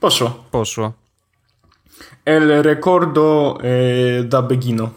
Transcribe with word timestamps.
Poszło. 0.00 0.44
Poszło. 0.50 0.92
El 2.24 2.62
recordo 2.62 3.58
e, 3.62 4.24
da 4.24 4.42
Begino. 4.42 4.90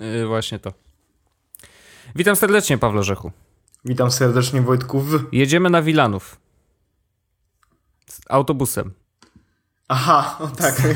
Yy, 0.00 0.26
właśnie 0.26 0.58
to. 0.58 0.72
Witam 2.14 2.36
serdecznie, 2.36 2.78
Pawle 2.78 3.02
Rzechu. 3.02 3.32
Witam 3.84 4.10
serdecznie 4.10 4.62
Wojtku. 4.62 5.04
Jedziemy 5.32 5.70
na 5.70 5.82
Wilanów. 5.82 6.36
Z 8.06 8.20
autobusem. 8.28 8.92
Aha, 9.88 10.38
o 10.40 10.46
tak. 10.46 10.82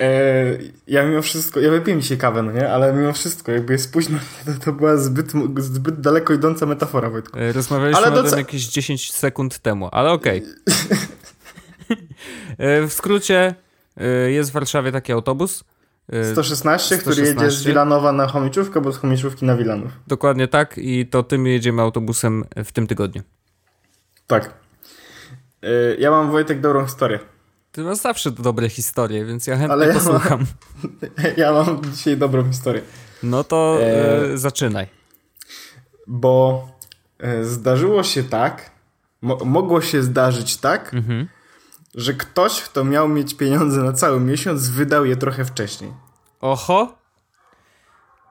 E, 0.00 0.58
ja 0.86 1.06
mimo 1.06 1.22
wszystko, 1.22 1.60
ja 1.60 1.70
wypiłem 1.70 2.00
dzisiaj 2.00 2.18
kawę, 2.18 2.42
no 2.42 2.52
nie? 2.52 2.70
Ale 2.70 2.92
mimo 2.92 3.12
wszystko, 3.12 3.52
jakby 3.52 3.72
jest 3.72 3.92
późno, 3.92 4.18
to, 4.44 4.64
to 4.64 4.72
była 4.72 4.96
zbyt, 4.96 5.32
zbyt 5.58 6.00
daleko 6.00 6.34
idąca 6.34 6.66
metafora, 6.66 7.10
Wojtku. 7.10 7.38
Yy, 7.38 7.52
Rozmawialiśmy 7.52 8.06
Ale 8.06 8.20
o 8.20 8.22
tym 8.22 8.38
jakieś 8.38 8.66
10 8.66 9.12
sekund 9.12 9.58
temu, 9.58 9.88
ale 9.92 10.12
okej. 10.12 10.42
Yy, 10.42 10.96
w 12.58 12.92
skrócie, 12.92 13.54
yy, 13.96 14.32
jest 14.32 14.50
w 14.50 14.52
Warszawie 14.52 14.92
taki 14.92 15.12
autobus. 15.12 15.64
Yy, 16.12 16.32
116, 16.32 16.98
który 16.98 17.14
116. 17.16 17.44
jedzie 17.44 17.56
z 17.56 17.64
Wilanowa 17.64 18.12
na 18.12 18.26
Chomiczówkę, 18.26 18.80
bo 18.80 18.92
z 18.92 18.96
Chomiczówki 18.98 19.44
na 19.44 19.56
Wilanów. 19.56 19.92
Dokładnie 20.06 20.48
tak 20.48 20.78
i 20.78 21.06
to 21.06 21.22
tym 21.22 21.46
jedziemy 21.46 21.82
autobusem 21.82 22.44
w 22.64 22.72
tym 22.72 22.86
tygodniu. 22.86 23.22
Tak. 24.26 24.54
E, 25.62 25.68
ja 25.98 26.10
mam, 26.10 26.30
Wojtek, 26.30 26.60
dobrą 26.60 26.84
historię. 26.86 27.18
Ty 27.72 27.82
masz 27.82 27.98
zawsze 27.98 28.30
dobre 28.30 28.68
historie, 28.68 29.24
więc 29.24 29.46
ja 29.46 29.54
chętnie 29.56 29.72
Ale 29.72 29.86
ja 29.88 29.94
mam- 29.94 30.02
posłucham. 30.04 30.46
Ja 31.36 31.52
mam 31.52 31.80
dzisiaj 31.92 32.16
dobrą 32.16 32.44
historię. 32.52 32.82
No 33.22 33.44
to 33.44 33.78
E, 33.82 34.38
zaczynaj. 34.38 34.86
Bo 36.06 36.68
e, 37.18 37.44
zdarzyło 37.44 38.02
się 38.02 38.24
tak, 38.24 38.70
mo 39.22 39.36
mogło 39.44 39.80
się 39.80 40.02
zdarzyć 40.02 40.56
tak, 40.56 40.94
Mhm. 40.94 41.28
Że 41.96 42.14
ktoś, 42.14 42.62
kto 42.62 42.84
miał 42.84 43.08
mieć 43.08 43.34
pieniądze 43.34 43.82
na 43.82 43.92
cały 43.92 44.20
miesiąc, 44.20 44.68
wydał 44.68 45.04
je 45.04 45.16
trochę 45.16 45.44
wcześniej. 45.44 45.92
Oho. 46.40 46.94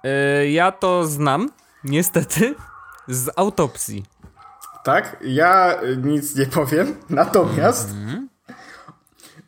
Yy, 0.04 0.52
ja 0.52 0.72
to 0.72 1.08
znam, 1.08 1.50
niestety, 1.84 2.56
z 3.08 3.30
autopsji. 3.36 4.06
Tak? 4.84 5.18
Ja 5.22 5.82
y, 5.84 5.98
nic 5.98 6.36
nie 6.36 6.46
powiem, 6.46 6.96
natomiast. 7.10 7.90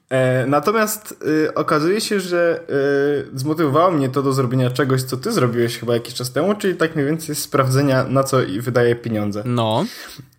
E, 0.10 0.46
natomiast 0.46 1.24
y, 1.28 1.54
okazuje 1.54 2.02
się, 2.02 2.20
że 2.20 2.62
y, 3.34 3.38
zmotywowało 3.40 3.92
mnie 3.92 4.10
to 4.10 4.24
do 4.24 4.34
zrobienia 4.34 4.70
czegoś, 4.70 5.04
co 5.04 5.18
ty 5.18 5.32
zrobiłeś 5.32 5.78
chyba 5.80 5.94
jakiś 5.94 6.14
czas 6.14 6.32
temu, 6.32 6.56
czyli 6.56 6.76
tak 6.76 6.96
mniej 6.96 7.08
więcej 7.08 7.36
sprawdzenia, 7.36 8.04
na 8.04 8.24
co 8.24 8.38
wydaje 8.60 8.96
pieniądze. 8.96 9.44
No. 9.46 9.86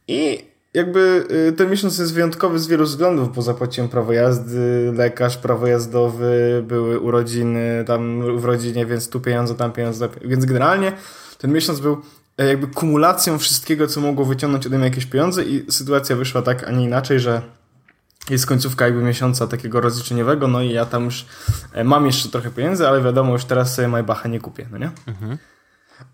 I 0.09 0.45
jakby 0.79 1.27
y, 1.49 1.53
ten 1.53 1.71
miesiąc 1.71 1.99
jest 1.99 2.15
wyjątkowy 2.15 2.59
z 2.59 2.67
wielu 2.67 2.85
względów, 2.85 3.35
bo 3.35 3.43
zapłaciłem 3.43 3.91
prawo 3.91 4.13
jazdy, 4.13 4.93
lekarz, 4.97 5.37
prawo 5.37 5.67
jazdowy, 5.67 6.65
były 6.67 7.01
urodziny 7.01 7.85
tam 7.87 8.23
w 8.39 8.45
rodzinie, 8.45 8.87
więc 8.87 9.11
tu 9.11 9.21
pieniądze, 9.21 9.55
tam 9.55 9.73
pieniądze. 9.73 10.09
Więc 10.25 10.45
generalnie 10.45 10.93
ten 11.39 11.53
miesiąc 11.53 11.81
był 11.81 12.03
e, 12.39 12.47
jakby 12.47 12.67
kumulacją 12.67 13.39
wszystkiego, 13.39 13.87
co 13.87 14.01
mogło 14.01 14.25
wyciągnąć 14.25 14.67
ode 14.67 14.79
mnie 14.79 14.87
jakieś 14.87 15.07
pieniądze 15.07 15.45
i 15.45 15.73
sytuacja 15.73 16.17
wyszła 16.17 16.43
tak, 16.43 16.65
a 16.65 16.71
nie 16.71 16.85
inaczej, 16.85 17.21
że 17.21 17.43
jest 18.31 18.47
końcówka 18.47 18.85
jakby 18.85 19.03
miesiąca 19.03 19.47
takiego 19.47 19.81
rozliczeniowego, 19.81 20.49
no 20.49 20.63
i 20.63 20.73
ja 20.73 20.85
tam 20.87 21.05
już 21.05 21.27
e, 21.73 21.85
mam 21.85 22.07
jeszcze 22.07 22.29
trochę 22.29 22.51
pieniędzy, 22.51 22.89
ale 22.89 23.03
wiadomo, 23.03 23.33
już 23.33 23.45
teraz 23.45 23.75
sobie 23.75 23.89
Maybacha 23.89 24.29
nie 24.29 24.41
kupię, 24.41 24.67
no 24.73 24.79
nie? 24.79 24.91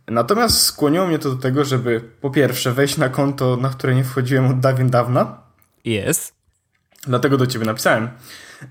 Natomiast 0.08 0.60
skłoniło 0.60 1.06
mnie 1.06 1.18
to 1.18 1.30
do 1.30 1.36
tego, 1.36 1.64
żeby 1.64 2.00
po 2.20 2.30
pierwsze 2.30 2.72
wejść 2.72 2.96
na 2.96 3.08
konto, 3.08 3.56
na 3.56 3.68
które 3.68 3.94
nie 3.94 4.04
wchodziłem 4.04 4.46
od 4.46 4.60
dawien 4.60 4.90
dawna, 4.90 5.42
Jest. 5.84 6.34
dlatego 7.06 7.36
do 7.36 7.46
ciebie 7.46 7.64
napisałem, 7.66 8.08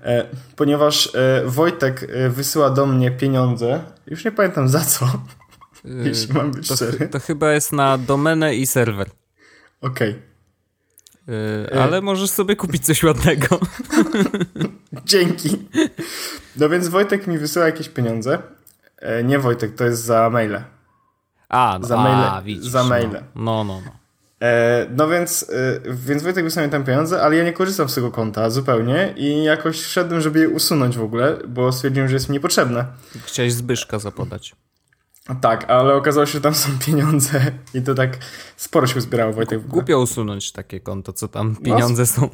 e, 0.02 0.26
ponieważ 0.56 1.14
e, 1.14 1.42
Wojtek 1.46 2.06
e, 2.12 2.30
wysyła 2.30 2.70
do 2.70 2.86
mnie 2.86 3.10
pieniądze, 3.10 3.84
już 4.06 4.24
nie 4.24 4.32
pamiętam 4.32 4.68
za 4.68 4.80
co, 4.80 5.06
jeśli 6.04 6.34
mam 6.34 6.50
być 6.50 6.68
To, 6.68 6.76
szczery. 6.76 7.08
to 7.08 7.20
chyba 7.20 7.52
jest 7.52 7.72
na 7.72 7.98
domenę 7.98 8.54
i 8.54 8.66
serwer. 8.66 9.10
Okej, 9.80 10.34
Yy, 11.72 11.80
ale 11.82 12.00
możesz 12.00 12.30
sobie 12.30 12.56
kupić 12.56 12.84
coś 12.86 13.02
ładnego. 13.02 13.60
dzięki. 15.04 15.68
No 16.56 16.68
więc 16.68 16.88
Wojtek 16.88 17.26
mi 17.26 17.38
wysyła 17.38 17.66
jakieś 17.66 17.88
pieniądze. 17.88 18.38
E, 18.98 19.24
nie 19.24 19.38
Wojtek, 19.38 19.74
to 19.74 19.84
jest 19.84 20.02
za 20.04 20.30
maile. 20.30 20.60
A, 21.48 21.78
no, 21.80 21.86
Za 21.88 21.98
a, 21.98 22.04
maile- 22.04 22.44
widzisz, 22.44 22.70
za 22.70 22.82
no. 22.82 22.88
maile. 22.88 23.22
No, 23.34 23.64
no, 23.64 23.80
no. 23.84 23.92
E, 24.42 24.86
no 24.96 25.08
więc, 25.08 25.50
e, 25.52 25.80
więc 25.90 26.22
Wojtek 26.22 26.44
wysłał 26.44 26.64
mi 26.64 26.70
tam 26.70 26.84
pieniądze, 26.84 27.22
ale 27.22 27.36
ja 27.36 27.44
nie 27.44 27.52
korzystam 27.52 27.88
z 27.88 27.94
tego 27.94 28.10
konta 28.10 28.50
zupełnie 28.50 29.14
i 29.16 29.44
jakoś 29.44 29.80
wszedłem, 29.80 30.20
żeby 30.20 30.38
je 30.40 30.48
usunąć 30.48 30.96
w 30.98 31.02
ogóle, 31.02 31.36
bo 31.48 31.72
stwierdziłem, 31.72 32.08
że 32.08 32.14
jest 32.14 32.28
mi 32.28 32.32
niepotrzebne. 32.32 32.86
Chciałeś 33.24 33.52
Zbyszka 33.52 33.98
zapodać. 33.98 34.54
Tak, 35.40 35.70
ale 35.70 35.94
okazało 35.94 36.26
się, 36.26 36.32
że 36.32 36.40
tam 36.40 36.54
są 36.54 36.68
pieniądze 36.86 37.52
i 37.74 37.82
to 37.82 37.94
tak 37.94 38.18
sporo 38.56 38.86
się 38.86 39.00
zbierało 39.00 39.32
Wojtek. 39.32 39.66
Głupio 39.66 40.00
usunąć 40.00 40.52
takie 40.52 40.80
konto, 40.80 41.12
co 41.12 41.28
tam 41.28 41.56
pieniądze 41.56 42.06
są. 42.06 42.28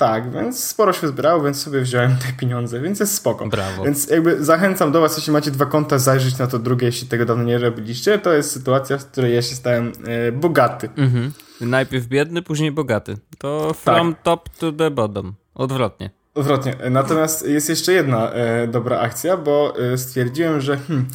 Tak, 0.00 0.32
więc 0.32 0.64
sporo 0.64 0.92
się 0.92 1.08
zbierało, 1.08 1.42
więc 1.42 1.62
sobie 1.62 1.80
wziąłem 1.80 2.16
te 2.16 2.32
pieniądze, 2.32 2.80
więc 2.80 3.00
jest 3.00 3.14
spoko. 3.14 3.46
Brawo. 3.46 3.84
Więc 3.84 4.10
jakby 4.10 4.44
zachęcam 4.44 4.92
do 4.92 5.00
was, 5.00 5.16
jeśli 5.16 5.32
macie 5.32 5.50
dwa 5.50 5.66
konta, 5.66 5.98
zajrzeć 5.98 6.38
na 6.38 6.46
to 6.46 6.58
drugie, 6.58 6.86
jeśli 6.86 7.08
tego 7.08 7.24
dawno 7.24 7.44
nie 7.44 7.58
robiliście. 7.58 8.18
To 8.18 8.32
jest 8.32 8.52
sytuacja, 8.52 8.98
w 8.98 9.06
której 9.06 9.34
ja 9.34 9.42
się 9.42 9.54
stałem 9.54 9.92
e, 10.06 10.32
bogaty. 10.32 10.88
Mhm. 10.96 11.32
Najpierw 11.60 12.06
biedny, 12.06 12.42
później 12.42 12.72
bogaty. 12.72 13.16
To 13.38 13.74
from 13.74 14.14
top 14.22 14.48
to 14.48 14.72
the 14.72 14.90
bottom. 14.90 15.34
Odwrotnie. 15.54 16.10
Odwrotnie. 16.34 16.76
Natomiast 16.90 17.48
jest 17.48 17.68
jeszcze 17.68 17.92
jedna 17.92 18.30
e, 18.30 18.66
dobra 18.68 19.00
akcja, 19.00 19.36
bo 19.36 19.74
e, 19.92 19.98
stwierdziłem, 19.98 20.60
że 20.60 20.76
hmm, 20.76 21.06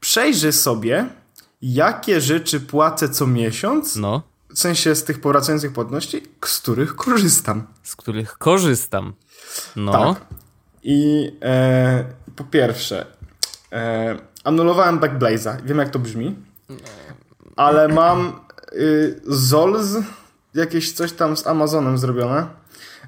przejrzę 0.00 0.52
sobie, 0.52 1.06
jakie 1.62 2.20
rzeczy 2.20 2.60
płacę 2.60 3.08
co 3.08 3.26
miesiąc, 3.26 3.96
No, 3.96 4.22
w 4.54 4.58
sensie 4.58 4.94
z 4.94 5.04
tych 5.04 5.20
powracających 5.20 5.72
płatności, 5.72 6.22
z 6.44 6.60
których 6.60 6.96
korzystam. 6.96 7.66
z 7.82 7.96
których 7.96 8.38
korzystam. 8.38 9.12
No, 9.76 9.92
Tak. 10.14 10.24
I 10.82 11.32
e, 11.42 12.04
po 12.36 12.44
pierwsze, 12.44 13.06
e, 13.72 14.16
anulowałem 14.44 15.00
Backblaze'a. 15.00 15.62
Wiem, 15.64 15.78
jak 15.78 15.90
to 15.90 15.98
brzmi. 15.98 16.36
Ale 17.56 17.88
mam 17.88 18.40
y, 18.72 19.20
Zolz, 19.26 19.96
jakieś 20.54 20.92
coś 20.92 21.12
tam 21.12 21.36
z 21.36 21.46
Amazonem 21.46 21.98
zrobione, 21.98 22.46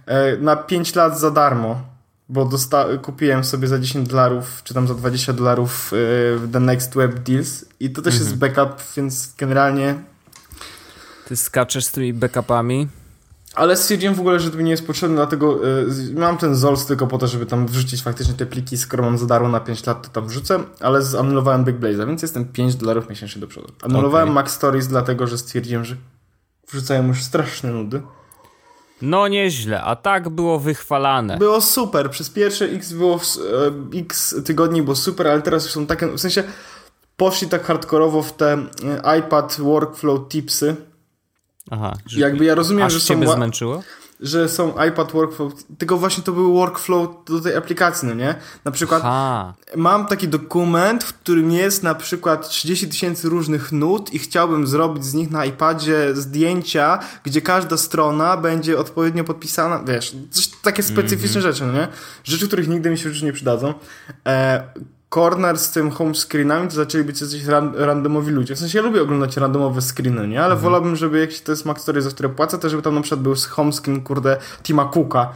e, 0.06 0.36
na 0.36 0.56
5 0.56 0.94
lat 0.94 1.20
za 1.20 1.30
darmo. 1.30 1.82
Bo 2.28 2.44
dosta- 2.44 2.98
kupiłem 3.02 3.44
sobie 3.44 3.68
za 3.68 3.78
10 3.78 4.08
dolarów, 4.08 4.60
czy 4.64 4.74
tam 4.74 4.88
za 4.88 4.94
20 4.94 5.32
dolarów 5.32 5.88
w 5.92 6.48
The 6.52 6.60
Next 6.60 6.94
Web 6.94 7.18
Deals. 7.18 7.64
I 7.80 7.90
to 7.90 8.02
też 8.02 8.14
jest 8.14 8.36
backup, 8.36 8.82
więc 8.96 9.34
generalnie 9.38 9.94
ty 11.28 11.36
skaczesz 11.36 11.84
z 11.84 11.92
tymi 11.92 12.12
backupami. 12.12 12.88
Ale 13.54 13.76
stwierdziłem 13.76 14.14
w 14.14 14.20
ogóle, 14.20 14.40
że 14.40 14.50
to 14.50 14.56
mi 14.56 14.64
nie 14.64 14.70
jest 14.70 14.86
potrzebne, 14.86 15.16
dlatego 15.16 15.68
y, 15.68 16.14
mam 16.14 16.38
ten 16.38 16.54
ZOLS 16.54 16.86
tylko 16.86 17.06
po 17.06 17.18
to, 17.18 17.26
żeby 17.26 17.46
tam 17.46 17.66
wrzucić 17.66 18.02
faktycznie 18.02 18.34
te 18.34 18.46
pliki, 18.46 18.76
skoro 18.78 19.02
mam 19.04 19.18
za 19.18 19.26
darmo 19.26 19.48
na 19.48 19.60
5 19.60 19.86
lat, 19.86 20.02
to 20.02 20.08
tam 20.08 20.28
wrzucę, 20.28 20.58
ale 20.80 21.02
zanulowałem 21.02 21.64
Big 21.64 21.76
Blaze'a, 21.76 22.06
więc 22.06 22.22
jestem 22.22 22.44
5 22.44 22.74
dolarów 22.76 23.08
miesięcznie 23.10 23.40
do 23.40 23.46
przodu. 23.46 23.68
Anulowałem 23.82 24.28
Okej. 24.28 24.34
Max 24.34 24.52
Stories, 24.52 24.86
dlatego 24.86 25.26
że 25.26 25.38
stwierdziłem, 25.38 25.84
że 25.84 25.96
wrzucają 26.70 27.06
już 27.06 27.22
straszne 27.22 27.70
nudy. 27.70 28.02
No 29.02 29.28
nieźle, 29.28 29.82
a 29.82 29.96
tak 29.96 30.28
było 30.28 30.58
wychwalane. 30.58 31.38
Było 31.38 31.60
super, 31.60 32.10
przez 32.10 32.30
pierwsze 32.30 32.64
x 32.64 32.92
było, 32.92 33.18
w- 33.18 33.24
e, 33.94 33.98
x 33.98 34.34
tygodni 34.44 34.82
było 34.82 34.96
super, 34.96 35.28
ale 35.28 35.42
teraz 35.42 35.64
już 35.64 35.72
są 35.72 35.86
takie, 35.86 36.06
w 36.08 36.20
sensie 36.20 36.42
poszli 37.16 37.48
tak 37.48 37.64
hardkorowo 37.64 38.22
w 38.22 38.32
te 38.32 38.52
e, 38.52 39.18
iPad 39.18 39.56
Workflow 39.60 40.28
tipsy. 40.28 40.76
Aha. 41.70 41.92
Że, 42.06 42.20
Jakby 42.20 42.44
ja 42.44 42.54
rozumiem, 42.54 42.90
że 42.90 43.00
są 43.00 43.32
zmęczyło? 43.32 43.82
że 44.20 44.48
są 44.48 44.84
iPad 44.88 45.12
Workflow, 45.12 45.52
tylko 45.78 45.96
właśnie 45.96 46.24
to 46.24 46.32
był 46.32 46.54
workflow 46.54 47.08
do 47.26 47.40
tej 47.40 47.56
aplikacji, 47.56 48.08
no 48.08 48.14
nie? 48.14 48.34
Na 48.64 48.70
przykład 48.70 49.02
mam 49.76 50.06
taki 50.06 50.28
dokument, 50.28 51.04
w 51.04 51.14
którym 51.14 51.50
jest 51.50 51.82
na 51.82 51.94
przykład 51.94 52.48
30 52.48 52.88
tysięcy 52.88 53.28
różnych 53.28 53.72
nut 53.72 54.14
i 54.14 54.18
chciałbym 54.18 54.66
zrobić 54.66 55.04
z 55.04 55.14
nich 55.14 55.30
na 55.30 55.44
iPadzie 55.44 56.14
zdjęcia, 56.14 56.98
gdzie 57.24 57.40
każda 57.40 57.76
strona 57.76 58.36
będzie 58.36 58.78
odpowiednio 58.78 59.24
podpisana, 59.24 59.82
wiesz, 59.86 60.16
coś, 60.30 60.48
takie 60.62 60.82
specyficzne 60.82 61.40
rzeczy, 61.40 61.66
no 61.66 61.72
nie? 61.72 61.88
Rzeczy, 62.24 62.46
których 62.46 62.68
nigdy 62.68 62.90
mi 62.90 62.98
się 62.98 63.10
w 63.10 63.12
życiu 63.12 63.26
nie 63.26 63.32
przydadzą. 63.32 63.74
E, 64.26 64.62
corner 65.14 65.58
z 65.58 65.70
tym 65.70 65.90
home 65.90 66.14
screenami 66.14 66.68
to 66.68 66.74
zaczęli 66.74 67.04
być 67.04 67.20
jacyś 67.20 67.44
ran, 67.44 67.74
randomowi 67.76 68.30
ludzie. 68.32 68.54
W 68.54 68.58
sensie 68.58 68.78
ja 68.78 68.84
lubię 68.84 69.02
oglądać 69.02 69.36
randomowe 69.36 69.80
screeny, 69.82 70.28
nie? 70.28 70.42
Ale 70.42 70.56
wolałbym, 70.56 70.96
żeby 70.96 71.20
jak 71.20 71.32
to 71.32 71.52
jest 71.52 71.64
Mac 71.64 71.80
Story, 71.80 72.02
za 72.02 72.10
które 72.10 72.28
płacę, 72.28 72.58
to 72.58 72.68
żeby 72.68 72.82
tam 72.82 72.94
na 72.94 73.00
przykład 73.00 73.20
był 73.20 73.34
home 73.50 73.72
screen, 73.72 74.02
kurde, 74.02 74.36
Tima 74.62 74.84
Cooka 74.84 75.32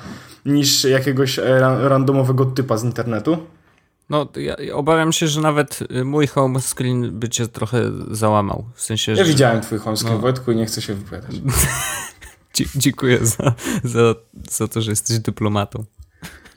niż 0.46 0.84
jakiegoś 0.84 1.38
e, 1.38 1.60
ra, 1.60 1.88
randomowego 1.88 2.44
typa 2.44 2.76
z 2.76 2.84
internetu. 2.84 3.38
No, 4.10 4.28
ja 4.36 4.56
ja 4.58 4.74
obawiam 4.74 5.12
się, 5.12 5.28
że 5.28 5.40
nawet 5.40 5.78
y, 5.90 6.04
mój 6.04 6.26
home 6.26 6.60
screen 6.60 7.18
by 7.18 7.28
cię 7.28 7.48
trochę 7.48 7.92
załamał. 8.10 8.64
W 8.74 8.82
sensie, 8.82 9.12
Ja 9.12 9.24
że 9.24 9.24
widziałem 9.24 9.60
twój 9.60 9.78
home 9.78 9.96
screen, 9.96 10.14
No. 10.14 10.20
Wojtku, 10.20 10.52
i 10.52 10.56
nie 10.56 10.66
chcę 10.66 10.82
się 10.82 10.94
wypowiadać. 10.94 11.36
Dziękuję 12.76 13.18
za, 13.26 13.54
za, 13.84 14.14
za 14.50 14.68
to, 14.68 14.80
że 14.80 14.90
jesteś 14.90 15.18
dyplomatą. 15.18 15.84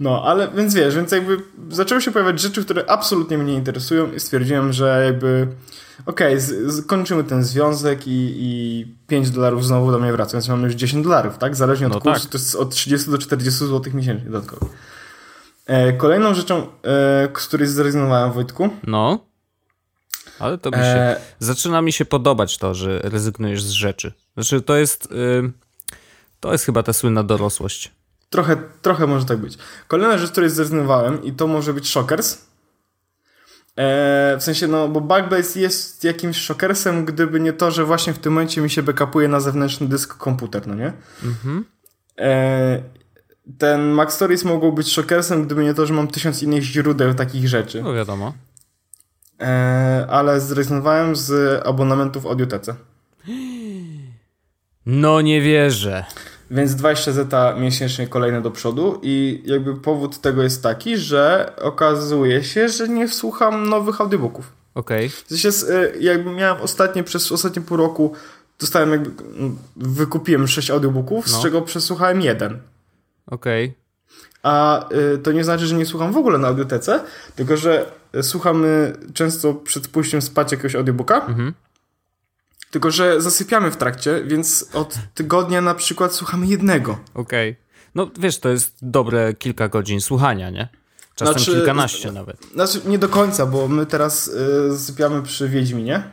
No, 0.02 0.24
ale 0.24 0.48
więc 0.56 0.74
wiesz, 0.74 0.96
więc 0.96 1.12
jakby 1.12 1.38
zaczęły 1.70 2.02
się 2.02 2.12
pojawiać 2.12 2.40
rzeczy, 2.40 2.66
które 2.66 2.90
absolutnie 2.90 3.38
mnie 3.38 3.52
nie 3.52 3.58
interesują 3.58 4.12
i 4.14 4.20
stwierdziłem, 4.20 4.74
że 4.74 5.04
jakby 5.06 5.48
okej, 6.06 6.38
okay, 6.38 6.84
kończymy 6.88 7.24
ten 7.24 7.44
związek 7.44 8.08
i, 8.08 8.34
i 8.40 8.86
5 9.08 9.30
dolarów 9.30 9.66
znowu 9.66 9.92
do 9.92 10.00
mnie 10.00 10.12
wraca, 10.12 10.32
więc 10.32 10.48
mamy 10.48 10.64
już 10.64 10.74
10 10.74 11.04
dolarów, 11.04 11.38
tak? 11.38 11.56
Zależnie 11.56 11.88
od 11.88 11.94
no 11.94 12.02
kursu, 12.02 12.22
tak. 12.22 12.32
to 12.32 12.38
jest 12.38 12.56
od 12.56 12.70
30 12.70 13.12
do 13.12 13.18
40 13.18 13.60
zł 13.60 13.94
miesięcznie 13.94 14.30
dodatkowo. 14.30 14.70
E, 15.66 15.94
kolejną 15.94 16.34
rzeczą, 16.34 16.58
e, 16.58 16.68
z 17.40 17.48
której 17.48 17.68
zrezygnowałem, 17.68 18.32
Wojtku. 18.32 18.70
No. 18.84 19.20
Ale 20.40 20.58
to 20.58 20.70
mi 20.70 20.76
się. 20.76 20.82
E... 20.82 21.22
Zaczyna 21.40 21.82
mi 21.82 21.92
się 21.92 22.06
podobać 22.06 22.58
to, 22.58 22.74
że 22.74 23.00
rezygnujesz 23.04 23.64
z 23.64 23.70
rzeczy. 23.70 24.14
Znaczy, 24.34 24.62
to 24.62 24.76
jest. 24.76 25.12
Y, 25.12 25.52
to 26.40 26.52
jest 26.52 26.66
chyba 26.66 26.84
ta 26.84 26.94
słynna 26.94 27.24
dorosłość. 27.24 27.92
Trochę, 28.32 28.58
trochę 28.82 29.08
może 29.08 29.26
tak 29.26 29.38
być. 29.38 29.58
Kolejna 29.88 30.18
rzecz, 30.18 30.30
z 30.30 30.32
której 30.32 30.50
zrezygnowałem, 30.50 31.24
i 31.24 31.32
to 31.32 31.48
może 31.48 31.74
być 31.74 31.90
Shockers. 31.90 32.38
E, 33.76 34.38
w 34.40 34.44
sensie, 34.44 34.68
no, 34.68 34.88
bo 34.88 35.02
Backblaze 35.02 35.60
jest 35.60 36.04
jakimś 36.04 36.38
shockersem, 36.38 37.06
gdyby 37.06 37.40
nie 37.40 37.54
to, 37.54 37.72
że 37.72 37.86
właśnie 37.86 38.14
w 38.14 38.20
tym 38.20 38.34
momencie 38.34 38.62
mi 38.62 38.70
się 38.70 38.84
backupuje 38.84 39.28
na 39.28 39.40
zewnętrzny 39.40 39.88
dysk 39.88 40.18
komputer, 40.18 40.68
no 40.68 40.76
nie? 40.76 40.94
Mhm. 41.24 41.66
E, 42.20 42.84
ten 43.58 43.82
Mac 43.82 44.14
Stories 44.14 44.44
mogło 44.44 44.72
być 44.72 44.92
shockersem, 44.92 45.46
gdyby 45.46 45.64
nie 45.64 45.74
to, 45.74 45.86
że 45.86 45.94
mam 45.94 46.08
tysiąc 46.08 46.44
innych 46.44 46.64
źródeł 46.64 47.14
takich 47.14 47.48
rzeczy. 47.48 47.84
No 47.84 47.94
wiadomo. 47.94 48.34
E, 49.42 50.08
ale 50.10 50.42
zrezygnowałem 50.42 51.16
z 51.16 51.62
abonamentów 51.68 52.26
Audiotece. 52.26 52.76
No 54.86 55.22
nie 55.22 55.42
wierzę. 55.42 56.06
Więc 56.52 56.76
20 56.76 57.12
zeta 57.12 57.56
miesięcznie 57.56 58.08
kolejne 58.08 58.42
do 58.42 58.52
przodu 58.52 59.00
i 59.02 59.44
jakby 59.46 59.76
powód 59.76 60.22
tego 60.22 60.44
jest 60.44 60.64
taki, 60.64 60.98
że 60.98 61.54
okazuje 61.62 62.44
się, 62.44 62.70
że 62.70 62.88
nie 62.88 63.08
słucham 63.08 63.70
nowych 63.70 64.02
audiobooków. 64.02 64.52
Okej. 64.76 65.06
Okay. 65.08 65.10
W 65.10 65.42
sensie 65.42 65.74
e, 65.74 65.98
jakby 66.00 66.32
miałem 66.32 66.62
ostatnie, 66.62 67.04
przez 67.04 67.32
ostatnie 67.32 67.62
pół 67.62 67.78
roku 67.78 68.14
dostałem 68.60 68.92
jakby, 68.92 69.12
wykupiłem 69.76 70.48
6 70.48 70.72
audiobooków, 70.72 71.28
no. 71.32 71.38
z 71.38 71.42
czego 71.42 71.62
przesłuchałem 71.62 72.22
jeden. 72.22 72.60
Okej. 73.28 73.66
Okay. 73.66 73.82
A 74.44 74.86
y, 75.14 75.18
to 75.18 75.32
nie 75.32 75.44
znaczy, 75.44 75.68
że 75.68 75.76
nie 75.76 75.86
słucham 75.86 76.14
w 76.14 76.18
ogóle 76.18 76.38
na 76.38 76.48
audiotece, 76.48 77.04
tylko 77.36 77.58
że 77.58 77.86
słuchamy 78.22 78.94
często 79.14 79.54
przed 79.54 79.88
pójściem 79.88 80.22
spać 80.22 80.52
jakiegoś 80.52 80.76
audiobooka. 80.76 81.26
Mhm. 81.26 81.54
Tylko, 82.72 82.92
że 82.92 83.22
zasypiamy 83.22 83.72
w 83.72 83.78
trakcie, 83.78 84.24
więc 84.26 84.70
od 84.74 84.98
tygodnia 85.14 85.62
na 85.62 85.76
przykład 85.76 86.14
słuchamy 86.14 86.48
jednego. 86.48 87.00
Okej. 87.14 87.50
Okay. 87.50 87.62
No 87.96 88.10
wiesz, 88.20 88.40
to 88.40 88.50
jest 88.50 88.76
dobre 88.82 89.34
kilka 89.34 89.70
godzin 89.70 90.02
słuchania, 90.02 90.50
nie? 90.50 90.70
Czasem 91.16 91.34
znaczy, 91.34 91.52
kilkanaście 91.52 92.12
nawet. 92.12 92.38
Znaczy 92.54 92.82
nie 92.86 93.00
do 93.00 93.10
końca, 93.10 93.46
bo 93.46 93.68
my 93.68 93.86
teraz 93.86 94.28
y, 94.28 94.72
zasypiamy 94.72 95.22
przy 95.22 95.50
Wiedźminie. 95.50 96.04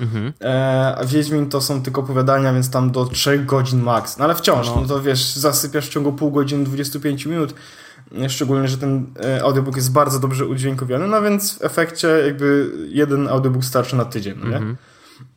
Mhm. 0.00 0.32
E, 0.40 0.94
a 0.98 1.04
Wiedźmin 1.04 1.48
to 1.48 1.60
są 1.60 1.82
tylko 1.82 2.00
opowiadania, 2.00 2.52
więc 2.52 2.70
tam 2.70 2.90
do 2.90 3.04
3 3.04 3.38
godzin 3.38 3.82
max. 3.82 4.18
No 4.18 4.24
ale 4.24 4.34
wciąż, 4.34 4.66
no. 4.66 4.80
no 4.80 4.88
to 4.88 5.02
wiesz, 5.02 5.34
zasypiasz 5.34 5.86
w 5.86 5.90
ciągu 5.90 6.12
pół 6.12 6.30
godziny, 6.30 6.64
25 6.64 7.26
minut. 7.26 7.54
Szczególnie, 8.28 8.68
że 8.68 8.78
ten 8.78 9.06
e, 9.24 9.42
audiobook 9.42 9.76
jest 9.76 9.92
bardzo 9.92 10.18
dobrze 10.18 10.46
udźwiękowiony, 10.46 11.06
no 11.06 11.22
więc 11.22 11.58
w 11.58 11.64
efekcie 11.64 12.08
jakby 12.08 12.72
jeden 12.88 13.28
audiobook 13.28 13.64
starczy 13.64 13.96
na 13.96 14.04
tydzień, 14.04 14.34
no 14.38 14.48
nie? 14.48 14.56
Mhm. 14.56 14.76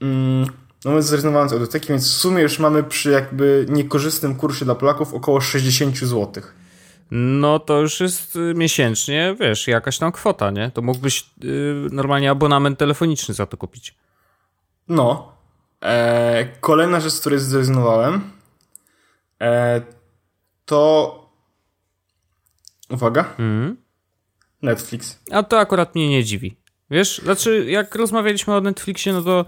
Mm, 0.02 0.48
no 0.86 0.92
my 0.92 1.02
zrezygnowałem 1.02 1.50
z 1.50 1.54
audioteki, 1.54 1.88
więc 1.88 2.08
w 2.08 2.18
sumie 2.18 2.42
już 2.42 2.60
mamy 2.60 2.84
przy 2.84 3.12
jakby 3.12 3.66
niekorzystnym 3.70 4.36
kursie 4.36 4.66
dla 4.66 4.76
Polaków 4.76 5.14
około 5.14 5.42
60 5.42 5.98
zł. 5.98 6.44
No 7.12 7.60
to 7.60 7.82
już 7.82 8.00
jest 8.00 8.36
y, 8.36 8.54
miesięcznie, 8.56 9.36
wiesz, 9.40 9.68
jakaś 9.68 9.98
tam 9.98 10.12
kwota, 10.12 10.52
nie? 10.52 10.72
To 10.72 10.82
mógłbyś 10.82 11.30
yy, 11.42 11.88
normalnie 11.92 12.32
abonament 12.32 12.80
telefoniczny 12.80 13.34
za 13.34 13.46
to 13.46 13.58
kupić. 13.58 13.96
No. 14.88 15.36
E, 15.84 16.48
kolejna 16.62 17.00
rzecz, 17.00 17.14
z 17.14 17.20
której 17.20 17.40
zrezygnowałem, 17.40 18.32
e, 19.42 19.82
to. 20.66 21.30
Uwaga. 22.90 23.36
Mm. 23.40 23.78
Netflix. 24.62 25.20
A 25.32 25.44
to 25.44 25.60
akurat 25.60 25.96
mnie 25.96 26.10
nie 26.10 26.24
dziwi. 26.24 26.56
Wiesz, 26.90 27.22
znaczy, 27.24 27.66
jak 27.68 27.96
rozmawialiśmy 27.96 28.54
o 28.54 28.62
Netflixie, 28.62 29.14
no 29.14 29.22
to 29.22 29.46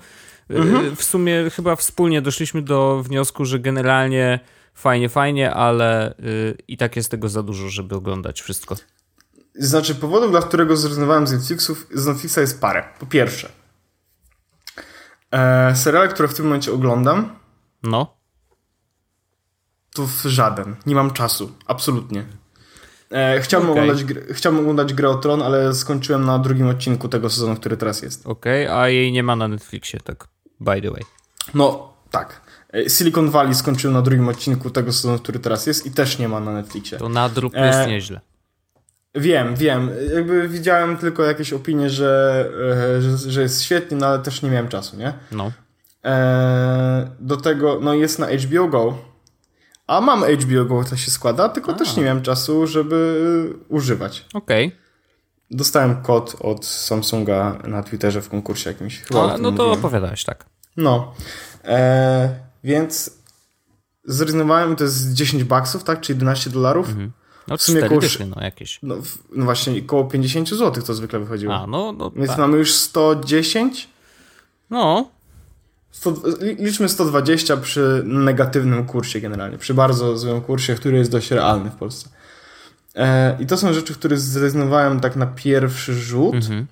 mhm. 0.49 0.95
w 0.95 1.03
sumie 1.03 1.49
chyba 1.49 1.75
wspólnie 1.75 2.21
doszliśmy 2.21 2.61
do 2.61 3.03
wniosku, 3.03 3.45
że 3.45 3.59
generalnie 3.59 4.39
fajnie, 4.73 5.09
fajnie, 5.09 5.53
ale 5.53 6.13
y, 6.19 6.57
i 6.67 6.77
tak 6.77 6.95
jest 6.95 7.11
tego 7.11 7.29
za 7.29 7.43
dużo, 7.43 7.69
żeby 7.69 7.95
oglądać 7.95 8.41
wszystko. 8.41 8.75
Znaczy, 9.55 9.95
powodów, 9.95 10.31
dla 10.31 10.41
którego 10.41 10.77
zrezygnowałem 10.77 11.27
z 11.27 11.31
Netflixów, 11.31 11.87
z 11.93 12.05
Netflixa 12.05 12.37
jest 12.37 12.61
parę. 12.61 12.83
Po 12.99 13.05
pierwsze, 13.05 13.49
E, 15.31 15.75
seriale, 15.75 16.07
które 16.07 16.27
w 16.27 16.33
tym 16.33 16.45
momencie 16.45 16.73
oglądam. 16.73 17.29
No. 17.83 18.17
To 19.93 20.07
żaden. 20.25 20.75
Nie 20.85 20.95
mam 20.95 21.11
czasu. 21.11 21.51
Absolutnie. 21.65 22.25
E, 23.11 23.41
chciałbym, 23.41 23.69
okay. 23.69 23.83
oglądać, 23.83 24.05
chciałbym 24.31 24.61
oglądać 24.61 24.93
Grę 24.93 25.09
o 25.09 25.15
Tron, 25.15 25.41
ale 25.41 25.73
skończyłem 25.73 26.25
na 26.25 26.39
drugim 26.39 26.67
odcinku 26.67 27.09
tego 27.09 27.29
sezonu, 27.29 27.55
który 27.55 27.77
teraz 27.77 28.01
jest. 28.01 28.27
Okej, 28.27 28.67
okay, 28.67 28.77
a 28.77 28.89
jej 28.89 29.11
nie 29.11 29.23
ma 29.23 29.35
na 29.35 29.47
Netflixie, 29.47 29.99
tak 29.99 30.27
by 30.59 30.81
the 30.81 30.91
way. 30.91 31.03
No, 31.53 31.93
tak. 32.11 32.41
E, 32.73 32.89
Silicon 32.89 33.29
Valley 33.29 33.55
skończyłem 33.55 33.93
na 33.93 34.01
drugim 34.01 34.29
odcinku 34.29 34.69
tego 34.69 34.93
sezonu, 34.93 35.19
który 35.19 35.39
teraz 35.39 35.67
jest 35.67 35.85
i 35.85 35.91
też 35.91 36.19
nie 36.19 36.27
ma 36.27 36.39
na 36.39 36.53
Netflixie. 36.53 36.97
To 36.97 37.09
nadrób 37.09 37.53
jest 37.53 37.79
e, 37.79 37.87
nieźle. 37.87 38.21
Wiem, 39.15 39.55
wiem. 39.55 39.89
Jakby 40.15 40.47
widziałem 40.47 40.97
tylko 40.97 41.23
jakieś 41.23 41.53
opinie, 41.53 41.89
że, 41.89 42.45
e, 42.97 43.01
że, 43.01 43.31
że 43.31 43.41
jest 43.41 43.63
świetnie, 43.63 43.97
no 43.97 44.07
ale 44.07 44.19
też 44.19 44.41
nie 44.41 44.49
miałem 44.49 44.67
czasu, 44.67 44.97
nie? 44.97 45.13
No. 45.31 45.51
E, 46.05 47.11
do 47.19 47.37
tego, 47.37 47.79
no 47.81 47.93
jest 47.93 48.19
na 48.19 48.27
HBO 48.27 48.67
Go. 48.67 48.97
A 49.87 50.01
mam 50.01 50.23
HBO 50.23 50.65
Go, 50.65 50.83
to 50.89 50.95
się 50.95 51.11
składa, 51.11 51.49
tylko 51.49 51.71
a. 51.71 51.75
też 51.75 51.97
nie 51.97 52.03
miałem 52.03 52.21
czasu, 52.21 52.67
żeby 52.67 53.53
używać. 53.69 54.25
Okej. 54.33 54.67
Okay. 54.67 54.86
Dostałem 55.51 56.01
kod 56.01 56.35
od 56.39 56.65
Samsunga 56.65 57.57
na 57.67 57.83
Twitterze 57.83 58.21
w 58.21 58.29
konkursie 58.29 58.69
jakimś. 58.69 59.01
Chyba 59.01 59.33
a, 59.33 59.37
no 59.37 59.51
to 59.51 59.51
mówiłem. 59.51 59.79
opowiadałeś, 59.79 60.23
tak. 60.23 60.45
No. 60.77 61.13
E, 61.65 62.39
więc 62.63 63.17
zrezygnowałem, 64.03 64.75
to 64.75 64.83
jest 64.83 65.13
10 65.13 65.43
baksów, 65.43 65.83
tak? 65.83 66.01
Czy 66.01 66.11
11 66.11 66.49
dolarów. 66.49 66.89
Mhm. 66.89 67.11
No 67.47 67.57
w 67.57 67.61
sumie 67.61 67.81
koło, 67.81 68.01
dychy, 68.01 68.25
no 68.25 68.41
jakieś. 68.41 68.79
No, 68.83 68.95
no, 69.35 69.45
właśnie 69.45 69.81
koło 69.81 70.03
50 70.05 70.49
zł 70.49 70.83
to 70.83 70.93
zwykle 70.93 71.19
wychodziło. 71.19 71.55
A, 71.55 71.67
no, 71.67 71.91
no 71.91 72.11
Więc 72.11 72.29
tak. 72.29 72.37
mamy 72.37 72.57
już 72.57 72.73
110? 72.73 73.89
No. 74.69 75.09
100, 75.91 76.13
liczmy 76.59 76.89
120 76.89 77.57
przy 77.57 78.01
negatywnym 78.05 78.85
kursie 78.85 79.21
generalnie, 79.21 79.57
przy 79.57 79.73
bardzo 79.73 80.17
złym 80.17 80.41
kursie, 80.41 80.75
który 80.75 80.97
jest 80.97 81.11
dość 81.11 81.31
realny 81.31 81.69
w 81.69 81.75
Polsce. 81.75 82.09
E, 82.97 83.37
I 83.39 83.45
to 83.45 83.57
są 83.57 83.73
rzeczy, 83.73 83.93
które 83.93 84.17
zrezygnowałem 84.17 84.99
tak 84.99 85.15
na 85.15 85.27
pierwszy 85.27 85.93
rzut. 85.93 86.35
Mhm. 86.35 86.67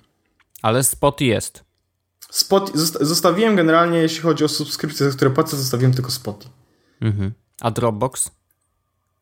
Ale 0.62 0.84
spot 0.84 1.20
jest. 1.20 1.64
Spot, 2.30 2.72
zostawiłem 3.00 3.56
generalnie, 3.56 3.98
jeśli 3.98 4.20
chodzi 4.20 4.44
o 4.44 4.48
subskrypcje, 4.48 5.10
za 5.10 5.16
które 5.16 5.30
płacę, 5.30 5.56
zostawiłem 5.56 5.94
tylko 5.94 6.10
spot. 6.10 6.48
Mhm. 7.00 7.32
A 7.60 7.70
Dropbox? 7.70 8.30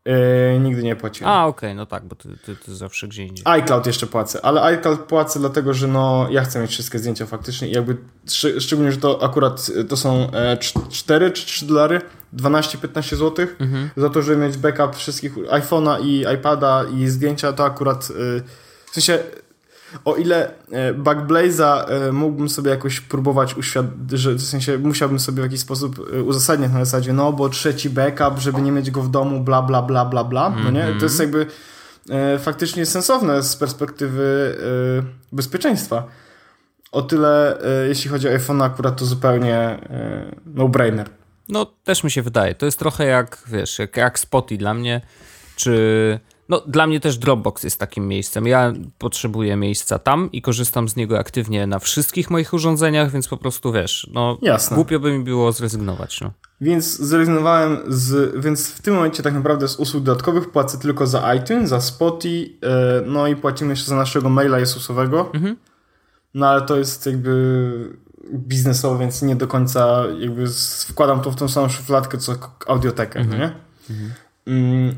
Yy, 0.06 0.60
nigdy 0.60 0.82
nie 0.82 0.96
płaciłem. 0.96 1.32
A, 1.32 1.46
okej, 1.46 1.68
okay, 1.68 1.74
no 1.74 1.86
tak, 1.86 2.04
bo 2.04 2.16
ty, 2.16 2.28
ty, 2.44 2.56
ty, 2.56 2.74
zawsze 2.74 3.08
gdzie 3.08 3.24
indziej. 3.24 3.44
iCloud 3.46 3.86
jeszcze 3.86 4.06
płacę, 4.06 4.44
ale 4.44 4.62
iCloud 4.62 5.00
płacę 5.00 5.40
dlatego, 5.40 5.74
że 5.74 5.88
no 5.88 6.26
ja 6.30 6.42
chcę 6.42 6.60
mieć 6.60 6.70
wszystkie 6.70 6.98
zdjęcia 6.98 7.26
faktycznie 7.26 7.68
i 7.68 7.72
jakby 7.72 7.96
sz, 8.26 8.62
szczególnie, 8.62 8.92
że 8.92 8.98
to 8.98 9.22
akurat 9.22 9.70
to 9.88 9.96
są 9.96 10.30
e, 10.32 10.58
4 10.90 11.30
czy 11.30 11.46
3 11.46 11.66
dolary, 11.66 12.00
12-15 12.36 13.16
zł 13.16 13.46
mhm. 13.60 13.90
za 13.96 14.10
to, 14.10 14.22
żeby 14.22 14.46
mieć 14.46 14.56
backup 14.56 14.96
wszystkich 14.96 15.34
iPhone'a 15.36 16.04
i 16.04 16.24
iPada 16.34 16.84
i 16.84 17.06
zdjęcia, 17.06 17.52
to 17.52 17.64
akurat 17.64 18.10
y, 18.10 18.42
w 18.90 18.94
sensie 18.94 19.18
o 20.04 20.16
ile 20.16 20.50
e, 20.70 20.94
Backblaze'a 20.94 21.84
e, 21.88 22.12
mógłbym 22.12 22.48
sobie 22.48 22.70
jakoś 22.70 23.00
próbować 23.00 23.56
uświadomić, 23.56 24.10
że 24.10 24.32
w 24.32 24.42
sensie 24.42 24.78
musiałbym 24.78 25.20
sobie 25.20 25.42
w 25.42 25.44
jakiś 25.44 25.60
sposób 25.60 26.10
e, 26.14 26.22
uzasadniać 26.22 26.72
na 26.72 26.84
zasadzie, 26.84 27.12
no 27.12 27.32
bo 27.32 27.48
trzeci 27.48 27.90
backup, 27.90 28.38
żeby 28.38 28.62
nie 28.62 28.72
mieć 28.72 28.90
go 28.90 29.02
w 29.02 29.10
domu, 29.10 29.40
bla, 29.40 29.62
bla, 29.62 29.82
bla, 29.82 30.04
bla, 30.04 30.24
bla, 30.24 30.50
no 30.64 30.70
nie? 30.70 30.86
To 30.98 31.04
jest 31.04 31.20
jakby 31.20 31.46
faktycznie 32.38 32.86
sensowne 32.86 33.42
z 33.42 33.56
perspektywy 33.56 34.56
bezpieczeństwa. 35.32 36.04
O 36.92 37.02
tyle, 37.02 37.58
jeśli 37.88 38.10
chodzi 38.10 38.28
o 38.28 38.30
iPhone, 38.30 38.62
akurat 38.62 38.96
to 38.96 39.04
zupełnie 39.04 39.78
no-brainer. 40.46 41.08
No, 41.48 41.66
też 41.84 42.04
mi 42.04 42.10
się 42.10 42.22
wydaje. 42.22 42.54
To 42.54 42.66
jest 42.66 42.78
trochę 42.78 43.04
jak, 43.04 43.38
wiesz, 43.46 43.78
jak, 43.78 43.96
jak 43.96 44.18
Spoty 44.18 44.56
dla 44.56 44.74
mnie, 44.74 45.00
czy 45.56 46.20
No, 46.48 46.60
dla 46.66 46.86
mnie 46.86 47.00
też 47.00 47.18
Dropbox 47.18 47.62
jest 47.62 47.80
takim 47.80 48.08
miejscem. 48.08 48.46
Ja 48.46 48.72
potrzebuję 48.98 49.56
miejsca 49.56 49.98
tam 49.98 50.32
i 50.32 50.42
korzystam 50.42 50.88
z 50.88 50.96
niego 50.96 51.18
aktywnie 51.18 51.66
na 51.66 51.78
wszystkich 51.78 52.30
moich 52.30 52.52
urządzeniach, 52.52 53.10
więc 53.10 53.28
po 53.28 53.36
prostu 53.36 53.72
wiesz, 53.72 54.10
no 54.12 54.38
Jasne. 54.42 54.74
głupio 54.74 55.00
by 55.00 55.18
mi 55.18 55.24
było 55.24 55.52
zrezygnować. 55.52 56.20
No. 56.20 56.30
Więc 56.60 56.98
zrezygnowałem 56.98 57.78
z. 57.88 58.34
Więc 58.44 58.68
w 58.70 58.82
tym 58.82 58.94
momencie 58.94 59.22
tak 59.22 59.34
naprawdę 59.34 59.68
z 59.68 59.76
usług 59.76 60.02
dodatkowych 60.04 60.50
płacę 60.50 60.78
tylko 60.78 61.06
za 61.06 61.34
iTunes, 61.34 61.68
za 61.68 61.80
Spotify, 61.80 62.58
e, 62.62 63.02
no 63.06 63.26
i 63.26 63.36
płacimy 63.36 63.70
jeszcze 63.70 63.86
za 63.86 63.96
naszego 63.96 64.28
maila 64.28 64.58
Jesusowego. 64.58 65.30
Mhm. 65.34 65.56
No 66.34 66.48
ale 66.48 66.62
to 66.62 66.76
jest 66.76 67.06
jakby 67.06 67.94
biznesowo, 68.34 68.98
więc 68.98 69.22
nie 69.22 69.36
do 69.36 69.46
końca 69.46 70.04
jakby 70.18 70.44
wkładam 70.88 71.20
to 71.20 71.30
w 71.30 71.36
tą 71.36 71.48
samą 71.48 71.68
szufladkę 71.68 72.18
co 72.18 72.34
audiotekę, 72.66 73.20
Mhm. 73.20 73.40
no 73.40 73.46
nie? 73.46 73.54
Mm, 74.46 74.94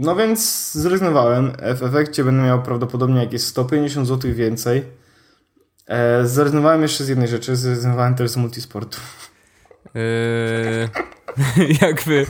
No 0.00 0.16
więc 0.16 0.72
zrezygnowałem. 0.72 1.52
W 1.76 1.82
efekcie 1.82 2.24
będę 2.24 2.42
miał 2.42 2.62
prawdopodobnie 2.62 3.20
jakieś 3.20 3.42
150 3.42 4.08
zł 4.08 4.34
więcej. 4.34 4.84
E, 5.86 6.26
zrezygnowałem 6.26 6.82
jeszcze 6.82 7.04
z 7.04 7.08
jednej 7.08 7.28
rzeczy, 7.28 7.56
zrezygnowałem 7.56 8.14
też 8.14 8.30
z 8.30 8.36
multisportu. 8.36 8.98
Yy, 9.94 10.88
jakby 11.82 12.26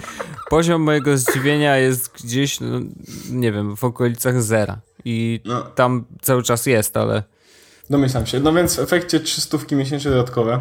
poziom 0.51 0.83
mojego 0.83 1.17
zdziwienia 1.17 1.77
jest 1.77 2.13
gdzieś, 2.25 2.61
no, 2.61 2.81
nie 3.31 3.53
wiem, 3.53 3.77
w 3.77 3.85
okolicach 3.85 4.43
zera. 4.43 4.81
I 5.05 5.41
No. 5.45 5.63
tam 5.63 6.05
cały 6.23 6.43
czas 6.43 6.67
jest, 6.67 6.97
ale 6.97 7.23
Domyślam 7.91 8.27
się. 8.27 8.41
No 8.41 8.53
więc 8.53 8.77
w 8.77 8.79
efekcie 8.79 9.21
300 9.21 9.59
miesięcznie 9.73 10.11
dodatkowe. 10.11 10.61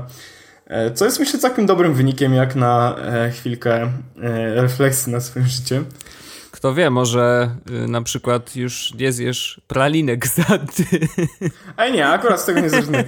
E, 0.68 0.92
Co 0.92 1.06
jest 1.06 1.20
myślę 1.20 1.40
całkiem 1.40 1.66
dobrym 1.66 1.94
wynikiem, 1.94 2.34
jak 2.34 2.56
na 2.56 2.96
e, 2.98 3.32
chwilkę 3.32 3.82
e, 3.82 3.92
refleksji 4.62 5.12
nad 5.12 5.24
swoim 5.24 5.46
życiem. 5.46 5.86
Kto 6.58 6.74
wie, 6.74 6.90
może 6.90 7.56
y, 7.86 7.88
na 7.88 8.02
przykład 8.02 8.56
już 8.56 8.94
nie 8.94 9.12
zjesz 9.12 9.62
pralinek 9.68 10.28
za 10.28 10.44
ty. 10.44 10.86
A 11.78 11.88
nie, 11.88 12.08
akurat 12.08 12.42
z 12.42 12.46
tego 12.46 12.60
nie 12.60 12.70
zrezygnuję. 12.70 13.04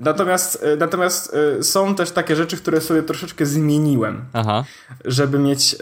Natomiast, 0.00 0.64
e, 0.64 0.76
natomiast 0.76 1.34
e, 1.58 1.62
są 1.62 1.94
też 1.94 2.10
takie 2.10 2.36
rzeczy, 2.36 2.56
które 2.56 2.80
sobie 2.80 3.02
troszeczkę 3.02 3.46
zmieniłem, 3.46 4.24
Aha. 4.32 4.64
żeby 5.04 5.38
mieć, 5.38 5.76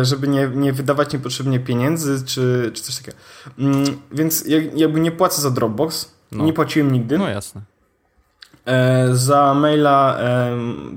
e, 0.00 0.04
żeby 0.04 0.28
nie, 0.28 0.48
nie 0.54 0.72
wydawać 0.72 1.12
niepotrzebnie 1.12 1.60
pieniędzy, 1.60 2.24
czy, 2.24 2.70
czy 2.74 2.82
coś 2.82 2.96
takiego. 2.96 3.16
Mm, 3.58 3.84
Więc 4.12 4.46
jak- 4.46 4.78
jakby 4.78 5.00
nie 5.00 5.12
płacę 5.12 5.42
za 5.42 5.50
Dropbox, 5.50 6.10
No. 6.32 6.44
nie 6.44 6.52
płaciłem 6.52 6.92
nigdy. 6.92 7.18
No 7.18 7.28
jasne. 7.28 7.60
E, 8.66 9.08
za 9.12 9.54
maila 9.54 10.18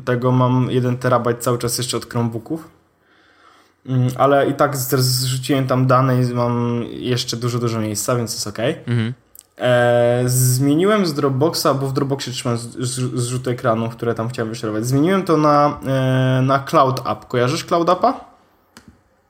tego 0.05 0.31
mam 0.31 0.67
1 0.71 0.97
terabajt 0.97 1.37
cały 1.39 1.57
czas 1.57 1.77
jeszcze 1.77 1.97
od 1.97 2.09
Chromebooków. 2.09 2.76
Mm, 3.87 4.07
Ale 4.17 4.47
i 4.49 4.53
tak 4.53 4.77
zrzuciłem 4.77 5.67
tam 5.67 5.87
dane 5.87 6.23
i 6.23 6.33
mam 6.33 6.83
jeszcze 6.89 7.37
dużo, 7.37 7.59
dużo 7.59 7.79
miejsca, 7.79 8.15
więc 8.15 8.33
jest 8.33 8.47
ok. 8.47 8.57
Mhm. 8.87 9.13
E, 9.57 10.23
zmieniłem 10.25 11.05
z 11.05 11.13
Dropboxa, 11.13 11.65
bo 11.79 11.87
w 11.87 11.93
Dropboxie 11.93 12.33
trzymam 12.33 12.57
z- 12.57 12.77
z- 12.77 13.19
zrzuty 13.19 13.51
ekranu, 13.51 13.89
które 13.89 14.15
tam 14.15 14.29
chciałem 14.29 14.49
wyszerować. 14.49 14.85
Zmieniłem 14.85 15.23
to 15.23 15.37
na, 15.37 15.79
e, 15.87 16.41
na 16.41 16.59
Cloud 16.59 16.99
App. 17.07 17.25
Kojarzysz 17.27 17.65
Cloud 17.65 17.89
Appa? 17.89 18.25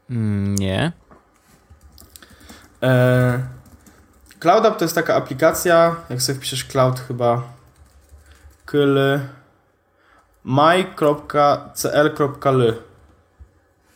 Mm, 0.10 0.56
Nie. 0.56 0.92
E, 2.84 3.40
Cloud 4.40 4.66
App 4.66 4.78
to 4.78 4.86
jest 4.86 4.96
taka 4.96 5.16
aplikacja, 5.16 5.96
jak 6.10 6.22
sobie 6.22 6.38
wpiszesz 6.38 6.66
cloud 6.66 7.00
chyba 7.00 7.42
kl 8.66 9.20
my.cl.ly 11.48 12.74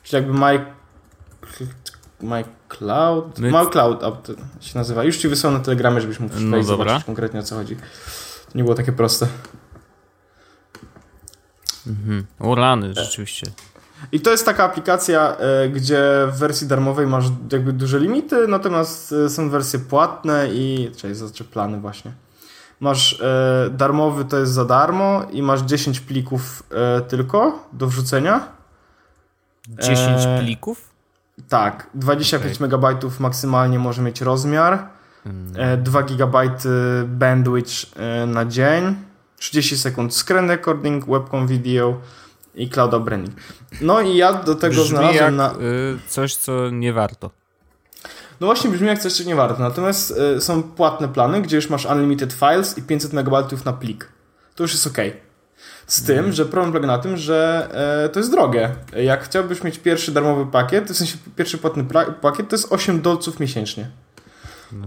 czyli 0.03 0.23
jakby 0.23 0.39
my 0.39 0.65
my 2.21 2.43
cloud 2.69 3.39
My- 3.39 3.51
my 3.51 3.67
cloud 3.67 4.01
się 4.61 4.77
nazywa. 4.77 5.03
Już 5.03 5.17
ci 5.17 5.27
wysłałem 5.27 5.59
na 5.59 5.65
telegramie, 5.65 6.01
żebyś 6.01 6.19
mógł 6.19 6.35
No 6.39 6.63
zobaczyć 6.63 7.03
konkretnie 7.03 7.39
o 7.39 7.43
co 7.43 7.55
chodzi. 7.55 7.75
To 8.45 8.57
nie 8.57 8.63
było 8.63 8.75
takie 8.75 8.91
proste. 8.91 9.27
Mhm. 11.87 12.25
O 12.39 12.55
rany, 12.55 12.93
rzeczywiście. 12.93 13.51
I 14.11 14.19
to 14.19 14.31
jest 14.31 14.45
taka 14.45 14.63
aplikacja, 14.63 15.37
e, 15.37 15.69
gdzie 15.69 16.01
w 16.31 16.39
wersji 16.39 16.67
darmowej 16.67 17.07
masz 17.07 17.25
jakby 17.51 17.73
duże 17.73 17.99
limity, 17.99 18.47
natomiast 18.47 19.11
e, 19.11 19.29
są 19.29 19.49
wersje 19.49 19.79
płatne 19.79 20.47
i. 20.53 20.91
Czekaj, 20.95 21.15
znaczy 21.15 21.43
plany 21.43 21.79
właśnie. 21.79 22.11
Masz 22.79 23.21
e, 23.21 23.69
darmowy 23.71 24.25
to 24.25 24.37
jest 24.37 24.51
za 24.51 24.65
darmo 24.65 25.25
i 25.31 25.41
masz 25.43 25.61
10 25.61 25.99
plików 25.99 26.63
tylko 27.07 27.69
do 27.73 27.87
wrzucenia. 27.87 28.47
10 29.67 29.99
Eee, 29.99 30.39
plików? 30.39 30.89
Tak, 31.49 31.87
25 31.93 32.59
megabajtów 32.59 33.19
maksymalnie 33.19 33.79
może 33.79 34.01
mieć 34.01 34.21
rozmiar, 34.21 34.87
e, 35.55 35.77
2 35.77 36.03
gigabajty 36.03 36.69
bandwidth 37.07 37.71
e, 37.95 38.25
na 38.25 38.45
dzień, 38.45 38.95
30 39.37 39.77
sekund 39.77 40.15
screen 40.15 40.47
recording, 40.47 41.05
webcam 41.05 41.47
video 41.47 41.99
i 42.55 42.69
cloud 42.69 43.03
branding. 43.03 43.35
No 43.81 44.01
i 44.01 44.15
ja 44.15 44.33
do 44.33 44.55
tego 44.55 44.75
Brzmi 44.75 44.87
znalazłem 44.89 45.23
jak 45.23 45.33
na... 45.33 45.51
y, 45.61 45.99
coś, 46.07 46.35
co 46.35 46.69
nie 46.69 46.93
warto. 46.93 47.31
No 48.39 48.47
właśnie 48.47 48.69
brzmi 48.69 48.87
jak 48.87 48.99
coś, 48.99 49.13
co 49.13 49.23
nie 49.23 49.35
warto. 49.35 49.61
Natomiast 49.61 50.13
są 50.39 50.63
płatne 50.63 51.07
plany, 51.07 51.41
gdzie 51.41 51.55
już 51.55 51.69
masz 51.69 51.85
unlimited 51.85 52.33
files 52.33 52.77
i 52.77 52.81
500 52.81 53.13
MB 53.13 53.65
na 53.65 53.73
plik. 53.73 54.07
To 54.55 54.63
już 54.63 54.71
jest 54.71 54.87
ok. 54.87 54.97
Z 55.91 56.03
tym, 56.03 56.31
że 56.31 56.45
problem 56.45 56.71
polega 56.71 56.87
na 56.87 56.97
tym, 56.97 57.17
że 57.17 57.67
e, 58.05 58.09
to 58.09 58.19
jest 58.19 58.31
drogie. 58.31 58.69
Jak 58.95 59.23
chciałbyś 59.23 59.63
mieć 59.63 59.79
pierwszy 59.79 60.11
darmowy 60.11 60.51
pakiet, 60.51 60.91
w 60.91 60.97
sensie 60.97 61.17
pierwszy 61.35 61.57
płatny 61.57 61.85
pakiet, 62.21 62.49
to 62.49 62.55
jest 62.55 62.73
8 62.73 63.01
dolców 63.01 63.39
miesięcznie. 63.39 63.89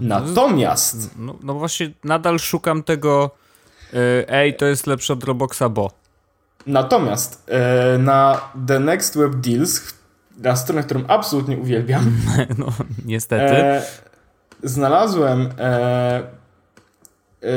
Natomiast 0.00 1.10
No, 1.18 1.36
no 1.42 1.54
właśnie 1.54 1.90
nadal 2.04 2.38
szukam 2.38 2.82
tego 2.82 3.30
y, 3.94 3.96
ej, 4.28 4.56
to 4.56 4.66
jest 4.66 4.86
lepsze 4.86 5.12
od 5.12 5.18
Dropboxa, 5.18 5.62
bo. 5.70 5.90
Natomiast 6.66 7.44
e, 7.48 7.98
na 7.98 8.40
The 8.66 8.80
Next 8.80 9.18
Web 9.18 9.34
Deals, 9.34 9.94
na 10.38 10.56
stronę, 10.56 10.82
którą 10.82 11.04
absolutnie 11.08 11.56
uwielbiam, 11.56 12.12
No, 12.58 12.66
niestety. 13.04 13.56
e, 13.56 13.82
znalazłem 14.62 15.50
e, 15.58 15.62
e, 15.62 16.22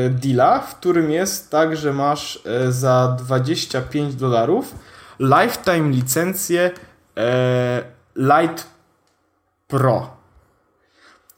deala, 0.10 0.60
w 0.60 0.75
którym 0.75 1.12
jest 1.12 1.51
tak, 1.51 1.77
że 1.77 1.94
masz 1.94 2.39
e, 2.46 2.72
za 2.72 3.15
25 3.20 4.15
dolarów 4.15 4.75
lifetime 5.20 5.89
licencję 5.89 6.72
e, 7.17 7.84
Lite 8.15 8.63
Pro. 9.67 10.17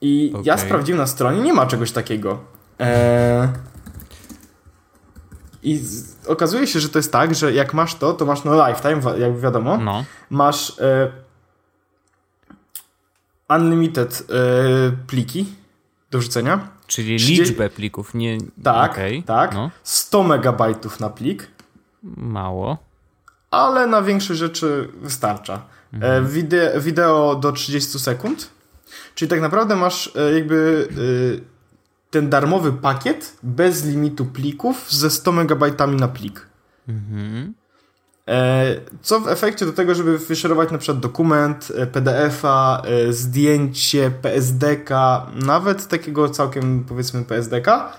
I 0.01 0.31
ja 0.43 0.53
Okej. 0.53 0.65
sprawdziłem 0.65 0.99
na 0.99 1.07
stronie, 1.07 1.41
nie 1.41 1.53
ma 1.53 1.65
czegoś 1.65 1.91
takiego. 1.91 2.39
E, 2.79 3.53
I 5.63 5.77
z, 5.77 6.27
okazuje 6.27 6.67
się, 6.67 6.79
że 6.79 6.89
to 6.89 6.99
jest 6.99 7.11
tak, 7.11 7.35
że 7.35 7.53
jak 7.53 7.73
masz 7.73 7.95
to, 7.95 8.13
to 8.13 8.25
masz 8.25 8.43
no 8.43 8.67
lifetime, 8.67 9.19
jak 9.19 9.39
wiadomo. 9.39 9.77
No. 9.77 10.05
Masz 10.29 10.79
e, 10.79 11.11
unlimited 13.49 14.27
e, 14.29 14.91
pliki 15.07 15.45
do 16.11 16.19
wrzucenia. 16.19 16.78
Czyli 16.89 17.17
30 17.17 17.43
liczbę 17.43 17.69
plików, 17.69 18.13
nie. 18.13 18.37
Tak, 18.63 18.91
okej, 18.91 19.23
tak. 19.23 19.53
No, 19.53 19.71
100 19.83 20.23
megabajtów 20.23 20.99
na 20.99 21.09
plik, 21.09 21.47
mało. 22.17 22.77
ale 23.51 23.87
na 23.87 24.01
większe 24.01 24.35
rzeczy 24.35 24.89
wystarcza. 25.01 25.61
E, 26.01 26.21
wide, 26.21 26.79
wideo 26.79 27.35
do 27.35 27.51
30 27.51 27.99
sekund. 27.99 28.49
Czyli 29.15 29.29
tak 29.29 29.41
naprawdę 29.41 29.75
masz 29.75 30.11
e, 30.15 30.33
jakby 30.33 30.87
e, 30.91 32.11
ten 32.11 32.29
darmowy 32.29 32.73
pakiet 32.73 33.37
bez 33.43 33.85
limitu 33.85 34.25
plików 34.25 34.91
ze 34.91 35.09
100 35.09 35.31
megabajtami 35.31 35.95
na 35.95 36.07
plik. 36.07 36.47
Mhm. 36.87 37.53
E, 38.29 38.75
Co 39.01 39.19
w 39.19 39.27
efekcie 39.27 39.65
do 39.65 39.73
tego, 39.73 39.95
żeby 39.95 40.17
wyszerować 40.17 40.71
na 40.71 40.77
przykład 40.77 40.99
dokument, 40.99 41.71
e, 41.75 41.87
PDF-a, 41.87 42.81
e, 42.81 43.13
zdjęcie, 43.13 44.11
PSDK, 44.21 44.89
nawet 45.35 45.87
takiego 45.87 46.29
całkiem 46.29 46.83
powiedzmy 46.83 47.25
PSDK, 47.25 47.93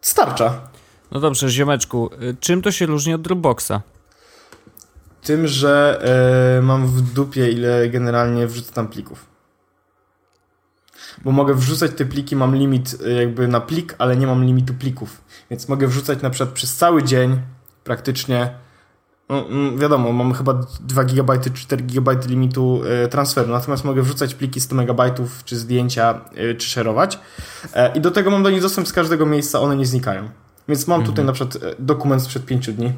starcza. 0.00 0.60
No 1.10 1.20
dobrze, 1.20 1.50
ziomeczku, 1.50 2.10
czym 2.40 2.62
to 2.62 2.72
się 2.72 2.86
różni 2.86 3.14
od 3.14 3.22
Dropboxa? 3.22 3.72
Tym, 5.22 5.46
że 5.46 6.02
mam 6.62 6.86
w 6.86 7.02
dupie 7.12 7.50
ile 7.50 7.88
generalnie 7.88 8.46
wrzucę 8.46 8.72
tam 8.72 8.88
plików. 8.88 9.26
Bo 11.24 11.32
mogę 11.32 11.54
wrzucać 11.54 11.90
te 11.96 12.04
pliki, 12.04 12.36
mam 12.36 12.56
limit 12.56 12.96
jakby 13.18 13.48
na 13.48 13.60
plik, 13.60 13.94
ale 13.98 14.16
nie 14.16 14.26
mam 14.26 14.44
limitu 14.44 14.74
plików. 14.74 15.24
Więc 15.50 15.68
mogę 15.68 15.86
wrzucać 15.86 16.22
na 16.22 16.30
przykład 16.30 16.54
przez 16.54 16.76
cały 16.76 17.02
dzień 17.02 17.40
praktycznie. 17.84 18.54
No, 19.28 19.46
mm, 19.48 19.78
wiadomo, 19.78 20.12
mam 20.12 20.34
chyba 20.34 20.54
2 20.80 21.04
GB 21.04 21.38
czy 21.38 21.50
4 21.50 21.82
GB 21.82 22.16
limitu 22.26 22.82
e, 23.04 23.08
transferu, 23.08 23.48
natomiast 23.48 23.84
mogę 23.84 24.02
wrzucać 24.02 24.34
pliki 24.34 24.60
100 24.60 24.74
MB 24.76 25.00
czy 25.44 25.56
zdjęcia, 25.56 26.20
e, 26.34 26.54
czy 26.54 26.68
szerować. 26.68 27.18
E, 27.74 27.96
I 27.96 28.00
do 28.00 28.10
tego 28.10 28.30
mam 28.30 28.42
do 28.42 28.50
nich 28.50 28.62
dostęp 28.62 28.88
z 28.88 28.92
każdego 28.92 29.26
miejsca, 29.26 29.60
one 29.60 29.76
nie 29.76 29.86
znikają. 29.86 30.28
Więc 30.68 30.88
mam 30.88 31.04
tutaj 31.04 31.24
na 31.24 31.32
przykład 31.32 31.58
dokument 31.78 32.22
sprzed 32.22 32.46
5 32.46 32.72
dni. 32.72 32.92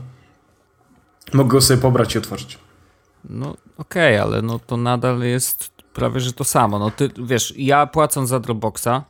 Mogę 1.32 1.50
go 1.50 1.60
sobie 1.60 1.80
pobrać 1.80 2.14
i 2.14 2.18
otworzyć. 2.18 2.58
No 3.30 3.56
okej, 3.78 4.18
ale 4.18 4.42
no 4.42 4.58
to 4.58 4.76
nadal 4.76 5.20
jest 5.20 5.74
prawie 5.94 6.20
że 6.20 6.32
to 6.32 6.44
samo. 6.44 6.78
No 6.78 6.90
ty, 6.90 7.10
wiesz, 7.18 7.54
ja 7.56 7.86
płacąc 7.86 8.28
za 8.28 8.40
Dropboxa, 8.40 9.04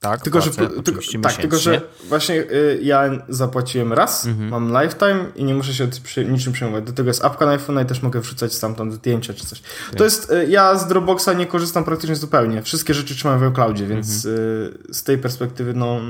tak, 0.00 0.20
tylko, 0.20 0.38
płacę, 0.38 0.62
że, 0.62 0.82
tylko, 0.82 1.00
tak, 1.22 1.36
tylko, 1.36 1.58
że 1.58 1.80
właśnie 2.08 2.34
y, 2.34 2.80
ja 2.82 3.10
zapłaciłem 3.28 3.92
raz, 3.92 4.26
mhm. 4.26 4.48
mam 4.48 4.82
lifetime 4.82 5.24
i 5.36 5.44
nie 5.44 5.54
muszę 5.54 5.74
się 5.74 5.88
przy, 6.02 6.24
niczym 6.24 6.52
przejmować. 6.52 6.84
Do 6.84 6.92
tego 6.92 7.10
jest 7.10 7.24
apka 7.24 7.46
na 7.46 7.58
iPhone'a 7.58 7.82
i 7.82 7.86
też 7.86 8.02
mogę 8.02 8.20
wrzucać 8.20 8.54
stamtąd 8.54 8.94
zdjęcia 8.94 9.34
czy 9.34 9.46
coś. 9.46 9.62
Okay. 9.86 9.98
To 9.98 10.04
jest, 10.04 10.30
y, 10.30 10.46
ja 10.48 10.78
z 10.78 10.88
Dropboxa 10.88 11.28
nie 11.36 11.46
korzystam 11.46 11.84
praktycznie 11.84 12.16
zupełnie. 12.16 12.62
Wszystkie 12.62 12.94
rzeczy 12.94 13.14
trzymam 13.14 13.38
w 13.38 13.42
iCloudzie, 13.42 13.86
więc 13.86 14.26
mhm. 14.26 14.44
y, 14.90 14.94
z 14.94 15.02
tej 15.02 15.18
perspektywy, 15.18 15.74
no... 15.74 16.00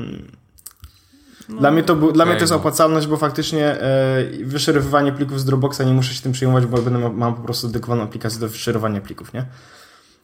No, 1.49 1.61
dla 1.61 1.71
mnie 1.71 1.83
to, 1.83 1.97
był, 1.97 2.05
okay, 2.05 2.15
dla 2.15 2.25
mnie 2.25 2.35
to 2.35 2.41
jest 2.41 2.51
no. 2.51 2.57
opłacalność, 2.57 3.07
bo 3.07 3.17
faktycznie 3.17 3.81
e, 3.81 4.25
wyszerowywanie 4.45 5.13
plików 5.13 5.41
z 5.41 5.45
Dropboxa 5.45 5.81
nie 5.87 5.93
muszę 5.93 6.15
się 6.15 6.23
tym 6.23 6.33
przejmować, 6.33 6.67
bo 6.67 6.83
będę, 6.83 7.11
mam 7.11 7.35
po 7.35 7.43
prostu 7.43 7.67
dedykowaną 7.67 8.03
aplikację 8.03 8.41
do 8.41 8.49
wyszerowania 8.49 9.01
plików, 9.01 9.33
nie? 9.33 9.47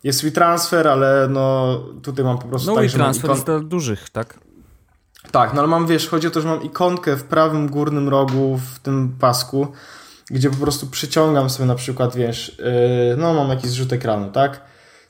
Jest 0.05 0.23
WeTransfer, 0.23 0.89
ale 0.89 1.29
no 1.31 1.77
tutaj 2.03 2.25
mam 2.25 2.39
po 2.39 2.47
prostu 2.47 2.71
no, 2.71 2.77
tak, 2.77 2.85
WeTransfer 2.85 3.25
ikon... 3.25 3.37
jest 3.37 3.47
dla 3.47 3.61
dużych, 3.61 4.11
tak? 4.11 4.39
Tak, 5.31 5.55
no 5.55 5.61
ale 5.61 5.69
mam, 5.69 5.87
wiesz, 5.87 6.09
chodzi 6.09 6.27
o 6.27 6.31
to, 6.31 6.41
że 6.41 6.49
mam 6.49 6.63
ikonkę 6.63 7.17
w 7.17 7.25
prawym 7.25 7.69
górnym 7.69 8.09
rogu 8.09 8.61
w 8.75 8.79
tym 8.79 9.17
pasku, 9.21 9.69
gdzie 10.31 10.51
po 10.51 10.57
prostu 10.57 10.87
przyciągam 10.87 11.51
sobie 11.51 11.67
na 11.67 11.75
przykład, 11.75 12.17
wiesz, 12.17 12.59
yy, 12.59 13.17
no 13.17 13.35
mam 13.35 13.49
jakiś 13.49 13.71
zrzut 13.71 13.93
ekranu, 13.93 14.31
tak? 14.31 14.61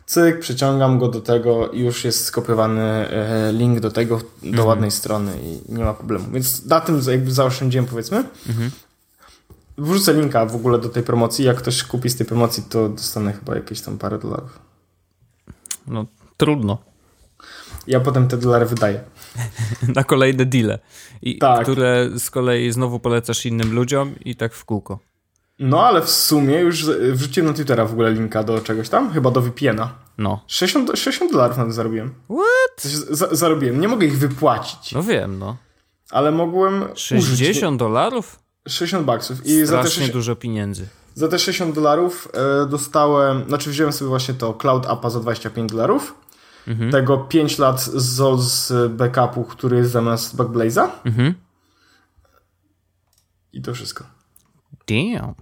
Cyk, 0.07 0.39
przyciągam 0.39 0.99
go 0.99 1.09
do 1.09 1.21
tego 1.21 1.69
i 1.69 1.81
już 1.81 2.05
jest 2.05 2.25
skopiowany 2.25 3.09
yy, 3.47 3.59
link 3.59 3.81
do 3.81 3.91
tego, 3.91 4.19
do 4.43 4.49
mhm. 4.49 4.69
ładnej 4.69 4.91
strony 4.91 5.33
i 5.43 5.73
nie 5.73 5.85
ma 5.85 5.95
problemu. 5.95 6.25
Więc 6.33 6.67
na 6.67 6.81
tym 6.81 7.01
jakby 7.11 7.33
zaoszczędziłem, 7.33 7.87
powiedzmy. 7.87 8.25
Mhm. 8.49 8.71
Wrzucę 9.79 10.15
linka 10.15 10.47
w 10.47 10.55
ogóle 10.55 10.79
do 10.79 10.89
tej 10.89 11.03
promocji. 11.03 11.45
Jak 11.45 11.57
ktoś 11.57 11.85
kupi 11.85 12.11
z 12.11 12.17
tej 12.17 12.27
promocji, 12.27 12.63
to 12.69 12.89
dostanę 12.89 13.33
chyba 13.33 13.55
jakieś 13.55 13.81
tam 13.81 13.99
parę 13.99 14.19
dolarów. 14.19 14.59
No, 15.87 16.07
trudno. 16.37 16.79
Ja 17.87 18.01
potem 18.01 18.29
te 18.29 18.37
dolary 18.37 18.67
wydaję. 18.67 19.01
Na 19.97 20.05
kolejne 20.05 20.47
deale. 20.47 20.79
I, 21.23 21.39
tak. 21.39 21.63
Które 21.63 22.09
z 22.19 22.31
kolei 22.31 22.73
znowu 22.73 22.99
polecasz 22.99 23.47
innym 23.47 23.75
ludziom 23.75 24.15
i 24.25 24.37
tak 24.37 24.55
w 24.55 24.65
kółko. 24.65 24.99
No, 25.59 25.87
ale 25.87 26.03
w 26.03 26.11
sumie 26.11 26.59
już 26.59 26.87
wrzuciłem 27.13 27.47
na 27.47 27.53
Twittera 27.55 27.85
w 27.87 27.93
ogóle 27.93 28.13
linka 28.13 28.45
do 28.45 28.61
czegoś 28.61 28.89
tam, 28.89 29.13
chyba 29.13 29.31
do 29.31 29.41
VPN-a. 29.41 29.95
No. 30.19 30.45
60, 30.47 30.91
60 30.95 31.33
dolarów 31.33 31.57
na 31.57 31.65
to 31.65 31.73
zarobiłem. 31.73 32.15
What? 32.25 32.93
Za, 33.11 33.29
zarobiłem. 33.35 33.81
Nie 33.81 33.89
mogę 33.89 34.07
ich 34.07 34.19
wypłacić. 34.19 34.93
No 34.93 35.03
wiem, 35.03 35.39
no. 35.39 35.57
Ale 36.11 36.33
mogłem 36.33 36.85
60 36.95 37.79
dolarów? 37.79 38.39
60 38.69 39.07
baksów. 39.07 39.39
I 39.39 39.41
Strasznie 39.41 39.67
za 39.67 39.83
te 39.83 39.91
60, 39.91 40.13
dużo 40.13 40.37
pieniędzy. 40.37 40.89
Za 41.15 41.29
te 41.29 41.39
60 41.39 41.75
dolarów 41.75 42.29
e, 42.35 42.67
dostałem, 42.67 43.45
znaczy 43.49 43.71
wziąłem 43.71 43.93
sobie 43.93 44.09
właśnie 44.09 44.35
to 44.35 44.55
Cloud 44.55 44.87
Appa 44.87 45.11
za 45.11 45.21
25 45.21 45.73
dolarów. 45.73 46.15
Mhm. 46.69 46.93
Tego 46.93 47.19
5 47.19 47.59
lat 47.59 47.81
z, 47.81 48.43
z 48.43 48.93
backupu, 48.93 49.45
który 49.45 49.77
jest 49.77 49.91
zamiast 49.91 50.37
Backblaze'a. 50.37 50.89
Mhm. 51.05 51.35
I 53.53 53.63
to 53.63 53.75
wszystko. 53.75 54.05
Damn. 54.89 55.35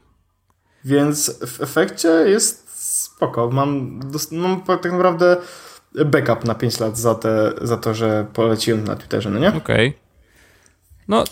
Więc 0.85 1.39
w 1.47 1.61
efekcie 1.61 2.09
jest 2.09 2.71
spoko. 3.03 3.51
Mam, 3.51 4.01
mam 4.33 4.63
tak 4.63 4.93
naprawdę 4.93 5.37
backup 6.05 6.45
na 6.45 6.55
5 6.55 6.81
lat 6.81 6.99
za, 6.99 7.15
te, 7.15 7.53
za 7.63 7.77
to, 7.77 7.95
że 7.95 8.27
poleciłem 8.33 8.85
na 8.85 8.97
Twitterze, 8.97 9.31
no 9.31 9.39
nie? 9.39 9.49
Okej. 9.49 9.89
Okay. 9.89 9.95
No... 11.09 11.25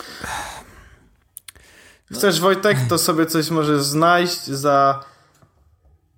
Chcesz 2.12 2.40
Wojtek, 2.40 2.78
to 2.88 2.98
sobie 2.98 3.26
coś 3.26 3.50
może 3.50 3.84
znaleźć 3.84 4.46
za 4.46 5.04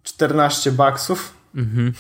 14 0.02 0.72
baksów. 0.72 1.34
Mhm. 1.54 1.92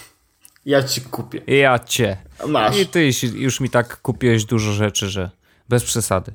Ja 0.66 0.82
ci 0.82 1.00
kupię. 1.00 1.40
Ja 1.46 1.78
cię. 1.78 2.16
Masz. 2.48 2.78
I 2.78 2.86
ty 2.86 3.10
już 3.34 3.60
mi 3.60 3.70
tak 3.70 4.00
kupiłeś 4.02 4.44
dużo 4.44 4.72
rzeczy, 4.72 5.08
że 5.08 5.30
bez 5.68 5.84
przesady. 5.84 6.32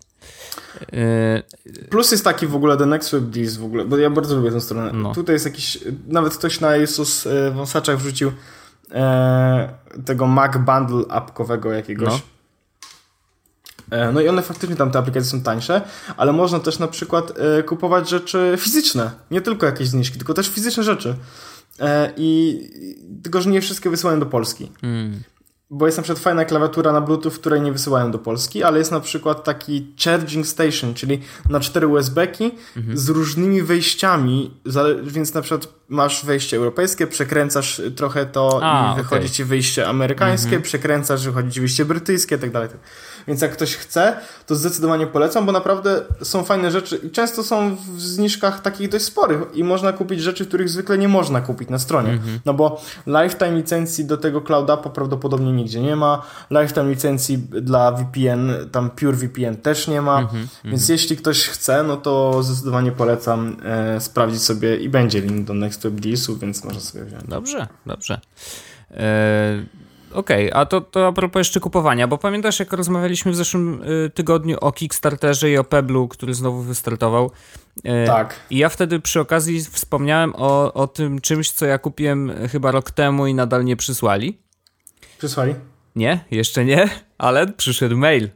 Yy... 0.92 1.88
Plus 1.90 2.12
jest 2.12 2.24
taki 2.24 2.48
w 2.48 2.56
ogóle 2.56 2.78
The 2.78 2.86
Next 2.86 3.12
Web 3.12 3.24
Deals 3.24 3.56
w 3.56 3.66
ogóle, 3.66 3.86
bo 3.86 3.98
ja 3.98 4.10
bardzo 4.10 4.36
lubię 4.36 4.52
tę 4.52 4.62
stronę. 4.62 4.92
No. 4.94 5.14
Tutaj 5.14 5.36
jest 5.36 5.46
jakiś, 5.46 5.78
nawet 6.08 6.38
ktoś 6.38 6.60
na 6.60 6.76
Jesus 6.76 7.28
e, 7.28 7.52
wąsaczach 7.52 7.98
wrzucił 7.98 8.32
e, 8.92 9.74
tego 10.06 10.28
Mac 10.28 10.58
Bundle 10.58 11.04
apkowego 11.10 11.72
jakiegoś. 11.74 12.10
No. 12.10 12.20
E, 13.92 14.12
no 14.12 14.22
i 14.22 14.28
one 14.28 14.42
faktycznie 14.42 14.76
tam 14.76 14.92
te 14.92 15.00
aplikacje 15.00 15.30
są 15.30 15.42
tańsze, 15.42 15.82
ale 16.18 16.34
można 16.34 16.60
też 16.60 16.80
na 16.80 16.88
przykład 16.88 17.34
e, 17.40 17.64
kupować 17.64 18.10
rzeczy 18.10 18.56
fizyczne, 18.58 19.12
nie 19.32 19.42
tylko 19.42 19.66
jakieś 19.66 19.88
zniżki, 19.88 20.18
tylko 20.18 20.34
też 20.34 20.50
fizyczne 20.50 20.84
rzeczy. 20.84 21.16
E, 21.80 22.14
I 22.18 22.60
tylko, 23.24 23.42
że 23.42 23.50
nie 23.50 23.62
wszystkie 23.62 23.90
wysyłają 23.90 24.20
do 24.20 24.26
Polski. 24.26 24.72
Mm. 24.84 25.24
Bo 25.70 25.86
jest 25.86 25.98
na 25.98 26.04
przykład 26.04 26.24
fajna 26.24 26.46
klawiatura 26.46 26.92
na 26.92 27.02
Bluetooth, 27.02 27.32
której 27.32 27.62
nie 27.62 27.72
wysyłają 27.72 28.12
do 28.12 28.20
Polski, 28.20 28.64
ale 28.64 28.80
jest 28.80 28.92
na 28.92 29.00
przykład 29.00 29.44
taki 29.44 29.94
charging 30.04 30.48
station, 30.48 30.94
czyli 30.94 31.22
na 31.50 31.60
cztery 31.60 31.88
USB-ki 31.88 32.52
mhm. 32.78 32.98
z 32.98 33.10
różnymi 33.10 33.62
wejściami, 33.62 34.52
więc 35.04 35.34
na 35.34 35.42
przykład 35.42 35.74
masz 35.90 36.26
wejście 36.26 36.58
europejskie, 36.58 37.08
przekręcasz 37.08 37.82
trochę 37.96 38.26
to 38.26 38.60
A, 38.64 38.94
i 38.94 38.96
wychodzi 38.98 39.26
okay. 39.26 39.30
ci 39.30 39.44
wyjście 39.44 39.88
amerykańskie, 39.88 40.48
mhm. 40.48 40.62
przekręcasz, 40.62 41.26
wychodzi 41.26 41.52
ci 41.52 41.60
wyjście 41.60 41.86
brytyjskie, 41.86 42.38
tak 42.38 42.52
dalej. 42.52 42.70
Więc 43.28 43.42
jak 43.42 43.52
ktoś 43.52 43.76
chce, 43.76 44.18
to 44.46 44.56
zdecydowanie 44.56 45.08
polecam, 45.08 45.46
bo 45.46 45.52
naprawdę 45.52 46.02
są 46.22 46.44
fajne 46.44 46.72
rzeczy 46.72 46.96
i 47.04 47.10
często 47.10 47.44
są 47.44 47.76
w 47.76 48.02
zniżkach 48.02 48.62
takich 48.62 48.90
dość 48.90 49.06
sporych 49.06 49.40
i 49.54 49.64
można 49.64 49.94
kupić 49.94 50.22
rzeczy, 50.22 50.46
których 50.46 50.70
zwykle 50.70 50.98
nie 50.98 51.08
można 51.08 51.42
kupić 51.42 51.70
na 51.70 51.80
stronie. 51.80 52.12
Mhm. 52.12 52.40
No 52.46 52.54
bo 52.54 52.82
lifetime 53.08 53.56
licencji 53.56 54.06
do 54.06 54.18
tego 54.18 54.42
clouda 54.42 54.78
prawdopodobnie 54.78 55.52
nigdzie 55.52 55.82
nie 55.82 55.96
ma. 55.96 56.22
Lifetime 56.52 56.90
licencji 56.90 57.38
dla 57.38 57.92
VPN, 57.92 58.52
tam 58.72 58.90
Pure 58.90 59.18
VPN 59.18 59.58
też 59.58 59.88
nie 59.88 60.02
ma. 60.02 60.20
Mhm. 60.20 60.48
Więc 60.64 60.82
mhm. 60.82 61.00
jeśli 61.00 61.18
ktoś 61.18 61.48
chce, 61.48 61.84
no 61.84 61.98
to 61.98 62.44
zdecydowanie 62.44 62.92
polecam 62.92 63.58
e, 63.64 64.02
sprawdzić 64.02 64.44
sobie 64.44 64.78
i 64.78 64.90
będzie 64.90 65.22
link 65.22 65.48
do 65.48 65.54
Next 65.54 65.75
Web 65.84 65.94
Dealsów, 65.94 66.40
więc 66.40 66.64
można 66.64 66.80
sobie 66.80 67.06
wziąć. 67.06 67.24
Dobrze, 67.28 67.68
dobrze. 67.86 68.20
E, 68.92 69.66
Okej, 70.16 70.50
okay, 70.52 70.62
a 70.62 70.66
to, 70.66 70.82
to 70.82 71.08
a 71.08 71.12
propos 71.12 71.40
jeszcze 71.40 71.60
kupowania, 71.60 72.08
bo 72.08 72.18
pamiętasz 72.18 72.60
jak 72.60 72.74
rozmawialiśmy 72.74 73.32
w 73.32 73.36
zeszłym 73.36 73.84
y, 73.84 74.10
tygodniu 74.10 74.58
o 74.62 74.72
Kickstarterze 74.72 75.52
i 75.52 75.58
o 75.58 75.64
Peblu, 75.64 76.08
który 76.08 76.34
znowu 76.34 76.62
wystartował? 76.62 77.32
Y, 77.78 78.08
tak. 78.08 78.40
I 78.50 78.58
ja 78.58 78.70
wtedy 78.70 79.00
przy 79.00 79.20
okazji 79.20 79.64
wspomniałem 79.64 80.34
o, 80.36 80.74
o 80.74 80.88
tym 80.88 81.22
czymś, 81.22 81.52
co 81.52 81.66
ja 81.66 81.78
kupiłem 81.78 82.32
chyba 82.52 82.72
rok 82.72 82.92
temu 82.92 83.28
i 83.28 83.34
nadal 83.34 83.66
nie 83.66 83.76
przysłali. 83.76 84.38
Przysłali? 85.18 85.56
Nie, 85.96 86.26
jeszcze 86.32 86.66
nie, 86.66 86.90
ale 87.18 87.48
przyszedł 87.48 87.98
mail. 87.98 88.30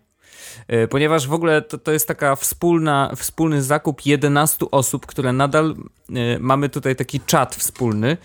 Y, 0.73 0.87
ponieważ 0.87 1.27
w 1.27 1.33
ogóle 1.33 1.61
to, 1.61 1.77
to 1.77 1.91
jest 1.91 2.07
taka 2.07 2.35
wspólna, 2.35 3.11
wspólny 3.15 3.63
zakup 3.63 4.05
11 4.05 4.65
osób, 4.71 5.05
które 5.05 5.33
nadal 5.33 5.75
mamy 6.39 6.69
tutaj 6.69 6.95
taki 6.95 7.19
czat 7.19 7.55
wspólny, 7.55 8.17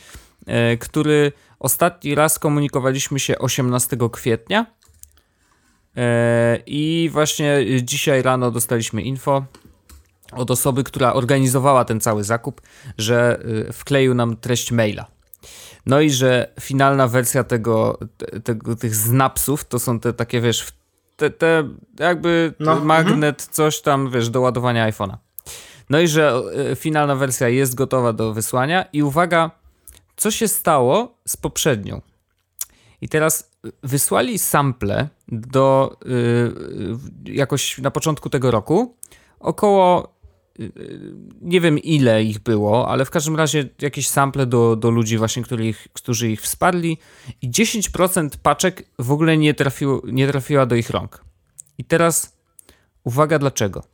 który 0.81 1.33
Ostatni 1.65 2.15
raz 2.15 2.39
komunikowaliśmy 2.39 3.21
się 3.21 3.39
18 3.39 3.97
kwietnia 4.13 4.67
e, 5.97 6.59
i 6.67 7.11
właśnie 7.13 7.65
dzisiaj 7.83 8.23
rano 8.23 8.51
dostaliśmy 8.51 9.03
info 9.03 9.45
od 10.33 10.51
osoby, 10.51 10.85
która 10.85 11.13
organizowała 11.13 11.85
ten 11.85 12.01
cały 12.01 12.25
zakup, 12.25 12.61
że 12.99 13.41
e, 13.69 13.73
wkleił 13.73 14.15
nam 14.15 14.37
treść 14.37 14.73
maila. 14.73 15.07
No 15.87 16.01
i 16.01 16.11
że 16.11 16.53
finalna 16.61 17.09
wersja 17.09 17.45
tego, 17.45 17.99
tego 18.45 18.77
tych 18.77 18.95
znapsów 18.95 19.65
to 19.65 19.79
są 19.79 20.01
te 20.01 20.13
takie, 20.13 20.41
wiesz, 20.41 20.67
te, 21.17 21.31
te 21.31 21.69
jakby 21.99 22.55
no. 22.61 22.81
magnet, 22.81 23.41
mhm. 23.41 23.53
coś 23.53 23.81
tam, 23.81 24.11
wiesz, 24.11 24.31
do 24.31 24.41
ładowania 24.41 24.91
iPhone'a. 24.91 25.17
No 25.91 26.01
i 26.01 26.09
że 26.09 26.43
e, 26.71 26.77
finalna 26.77 27.17
wersja 27.17 27.49
jest 27.49 27.75
gotowa 27.75 28.13
do 28.13 28.35
wysłania 28.35 28.85
i 28.93 29.03
uwaga, 29.03 29.51
co 30.17 30.31
się 30.31 30.49
stało 30.49 31.19
z 31.29 31.37
poprzednią. 31.37 32.01
I 33.01 33.09
teraz 33.09 33.51
wysłali 33.83 34.39
sample 34.39 35.09
do 35.29 35.97
yy, 36.05 37.35
jakoś 37.35 37.79
na 37.79 37.91
początku 37.91 38.31
tego 38.31 38.51
roku. 38.51 38.97
Około 39.41 40.14
nie 41.41 41.61
wiem 41.61 41.79
ile 41.79 42.25
ich 42.25 42.39
było, 42.39 42.89
ale 42.89 43.05
w 43.05 43.11
każdym 43.11 43.37
razie 43.37 43.69
jakieś 43.81 44.09
sample 44.09 44.47
do, 44.47 44.77
do 44.77 44.91
ludzi 44.91 45.19
właśnie, 45.19 45.43
których, 45.43 45.89
którzy 45.93 46.31
ich 46.31 46.41
wsparli 46.41 46.99
i 47.43 47.51
10% 47.51 48.29
paczek 48.43 48.91
w 48.99 49.13
ogóle 49.13 49.37
nie, 49.37 49.55
trafiło, 49.55 50.03
nie 50.05 50.29
trafiła 50.29 50.67
do 50.67 50.75
ich 50.75 50.91
rąk. 50.91 51.25
I 51.79 51.85
teraz 51.85 52.37
uwaga 53.05 53.39
dlaczego. 53.39 53.85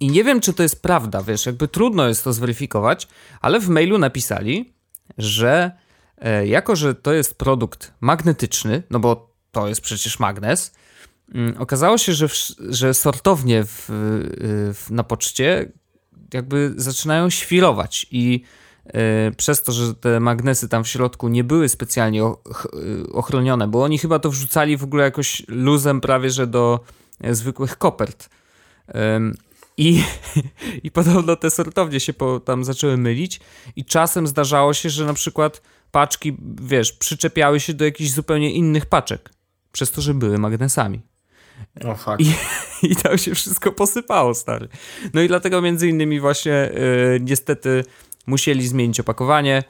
I 0.00 0.10
nie 0.10 0.24
wiem, 0.24 0.40
czy 0.40 0.52
to 0.52 0.62
jest 0.62 0.82
prawda, 0.82 1.22
wiesz, 1.22 1.46
jakby 1.46 1.68
trudno 1.68 2.08
jest 2.08 2.24
to 2.24 2.32
zweryfikować, 2.32 3.08
ale 3.40 3.60
w 3.60 3.68
mailu 3.68 3.98
napisali, 3.98 4.74
że 5.18 5.72
e, 6.18 6.46
jako, 6.46 6.76
że 6.76 6.94
to 6.94 7.12
jest 7.12 7.38
produkt 7.38 7.92
magnetyczny, 8.00 8.82
no 8.90 9.00
bo 9.00 9.34
to 9.52 9.68
jest 9.68 9.80
przecież 9.80 10.18
magnes, 10.18 10.74
okazało 11.58 11.98
się, 11.98 12.12
że, 12.12 12.28
w, 12.28 12.34
że 12.68 12.94
sortownie 12.94 13.64
w, 13.64 13.86
w, 14.74 14.86
na 14.90 15.04
poczcie 15.04 15.72
jakby 16.34 16.74
zaczynają 16.76 17.30
świrować 17.30 18.06
i 18.10 18.42
przez 19.36 19.62
to, 19.62 19.72
że 19.72 19.94
te 19.94 20.20
magnesy 20.20 20.68
tam 20.68 20.84
w 20.84 20.88
środku 20.88 21.28
nie 21.28 21.44
były 21.44 21.68
specjalnie 21.68 22.24
ochronione, 23.12 23.68
bo 23.68 23.82
oni 23.82 23.98
chyba 23.98 24.18
to 24.18 24.30
wrzucali 24.30 24.76
w 24.76 24.84
ogóle 24.84 25.04
jakoś 25.04 25.42
luzem 25.48 26.00
prawie, 26.00 26.30
że 26.30 26.46
do 26.46 26.80
zwykłych 27.30 27.78
kopert. 27.78 28.28
I, 29.76 30.02
I 30.84 30.90
podobno 30.90 31.36
te 31.36 31.50
sortownie 31.50 32.00
się 32.00 32.12
po, 32.12 32.40
tam 32.40 32.64
zaczęły 32.64 32.96
mylić 32.96 33.40
i 33.76 33.84
czasem 33.84 34.26
zdarzało 34.26 34.74
się, 34.74 34.90
że 34.90 35.04
na 35.04 35.14
przykład 35.14 35.62
paczki, 35.90 36.36
wiesz, 36.62 36.92
przyczepiały 36.92 37.60
się 37.60 37.74
do 37.74 37.84
jakichś 37.84 38.10
zupełnie 38.10 38.52
innych 38.52 38.86
paczek, 38.86 39.30
przez 39.72 39.90
to, 39.90 40.00
że 40.00 40.14
były 40.14 40.38
magnesami. 40.38 41.02
O 41.84 41.94
fuck. 41.94 42.20
I, 42.20 42.32
I 42.90 42.96
tam 42.96 43.18
się 43.18 43.34
wszystko 43.34 43.72
posypało, 43.72 44.34
stary. 44.34 44.68
No 45.14 45.22
i 45.22 45.28
dlatego 45.28 45.62
między 45.62 45.88
innymi 45.88 46.20
właśnie 46.20 46.70
yy, 46.74 47.20
niestety 47.20 47.84
musieli 48.26 48.68
zmienić 48.68 49.00
opakowanie, 49.00 49.62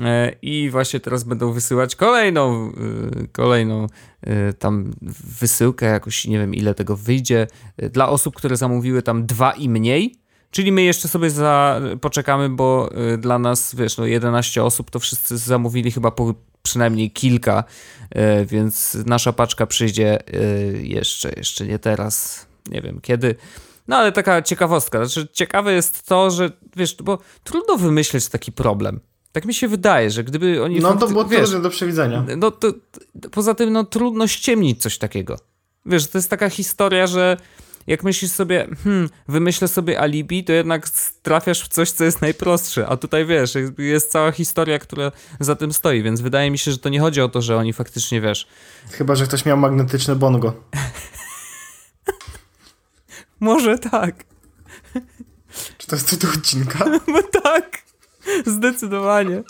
E, 0.00 0.32
i 0.42 0.70
właśnie 0.70 1.00
teraz 1.00 1.24
będą 1.24 1.52
wysyłać 1.52 1.96
kolejną, 1.96 2.68
e, 2.68 3.26
kolejną 3.32 3.86
e, 4.22 4.52
tam 4.52 4.92
wysyłkę, 5.40 5.86
jakoś 5.86 6.26
nie 6.26 6.38
wiem 6.38 6.54
ile 6.54 6.74
tego 6.74 6.96
wyjdzie, 6.96 7.46
dla 7.92 8.08
osób, 8.08 8.34
które 8.34 8.56
zamówiły 8.56 9.02
tam 9.02 9.26
dwa 9.26 9.52
i 9.52 9.68
mniej, 9.68 10.14
czyli 10.50 10.72
my 10.72 10.82
jeszcze 10.82 11.08
sobie 11.08 11.30
za, 11.30 11.80
poczekamy, 12.00 12.48
bo 12.48 12.90
dla 13.18 13.38
nas, 13.38 13.74
wiesz, 13.74 13.98
no 13.98 14.06
11 14.06 14.64
osób 14.64 14.90
to 14.90 14.98
wszyscy 14.98 15.38
zamówili 15.38 15.90
chyba 15.90 16.10
po 16.10 16.34
przynajmniej 16.64 17.10
kilka, 17.10 17.64
więc 18.46 18.96
nasza 19.06 19.32
paczka 19.32 19.66
przyjdzie 19.66 20.18
jeszcze, 20.82 21.32
jeszcze 21.36 21.66
nie 21.66 21.78
teraz, 21.78 22.46
nie 22.70 22.80
wiem 22.80 23.00
kiedy. 23.00 23.34
No 23.88 23.96
ale 23.96 24.12
taka 24.12 24.42
ciekawostka, 24.42 25.04
znaczy 25.04 25.28
ciekawe 25.32 25.72
jest 25.72 26.06
to, 26.06 26.30
że 26.30 26.50
wiesz, 26.76 26.96
bo 27.02 27.18
trudno 27.44 27.76
wymyśleć 27.76 28.28
taki 28.28 28.52
problem. 28.52 29.00
Tak 29.32 29.44
mi 29.44 29.54
się 29.54 29.68
wydaje, 29.68 30.10
że 30.10 30.24
gdyby 30.24 30.62
oni... 30.62 30.80
No 30.80 30.96
to 30.96 31.08
było 31.08 31.24
wiesz, 31.24 31.50
do 31.50 31.70
przewidzenia. 31.70 32.24
No 32.36 32.50
to, 32.50 32.72
poza 33.30 33.54
tym 33.54 33.72
no 33.72 33.84
trudno 33.84 34.26
ściemnić 34.26 34.82
coś 34.82 34.98
takiego. 34.98 35.38
Wiesz, 35.86 36.06
to 36.06 36.18
jest 36.18 36.30
taka 36.30 36.50
historia, 36.50 37.06
że 37.06 37.36
jak 37.86 38.02
myślisz 38.02 38.30
sobie, 38.30 38.68
hmm, 38.84 39.08
wymyślę 39.28 39.68
sobie 39.68 40.00
alibi, 40.00 40.44
to 40.44 40.52
jednak 40.52 40.88
trafiasz 41.22 41.62
w 41.62 41.68
coś, 41.68 41.90
co 41.90 42.04
jest 42.04 42.22
najprostsze. 42.22 42.86
A 42.86 42.96
tutaj 42.96 43.26
wiesz, 43.26 43.54
jest 43.78 44.10
cała 44.10 44.32
historia, 44.32 44.78
która 44.78 45.12
za 45.40 45.56
tym 45.56 45.72
stoi, 45.72 46.02
więc 46.02 46.20
wydaje 46.20 46.50
mi 46.50 46.58
się, 46.58 46.70
że 46.70 46.78
to 46.78 46.88
nie 46.88 47.00
chodzi 47.00 47.20
o 47.20 47.28
to, 47.28 47.42
że 47.42 47.56
oni 47.56 47.72
faktycznie 47.72 48.20
wiesz. 48.20 48.46
Chyba, 48.90 49.14
że 49.14 49.26
ktoś 49.26 49.44
miał 49.44 49.56
magnetyczne 49.56 50.16
bongo. 50.16 50.54
Może 53.40 53.78
tak. 53.78 54.24
Czy 55.78 55.86
to 55.86 55.96
jest 55.96 56.10
tytuł 56.10 56.30
odcinka? 56.30 56.84
No 57.08 57.22
tak. 57.42 57.82
Zdecydowanie. 58.46 59.42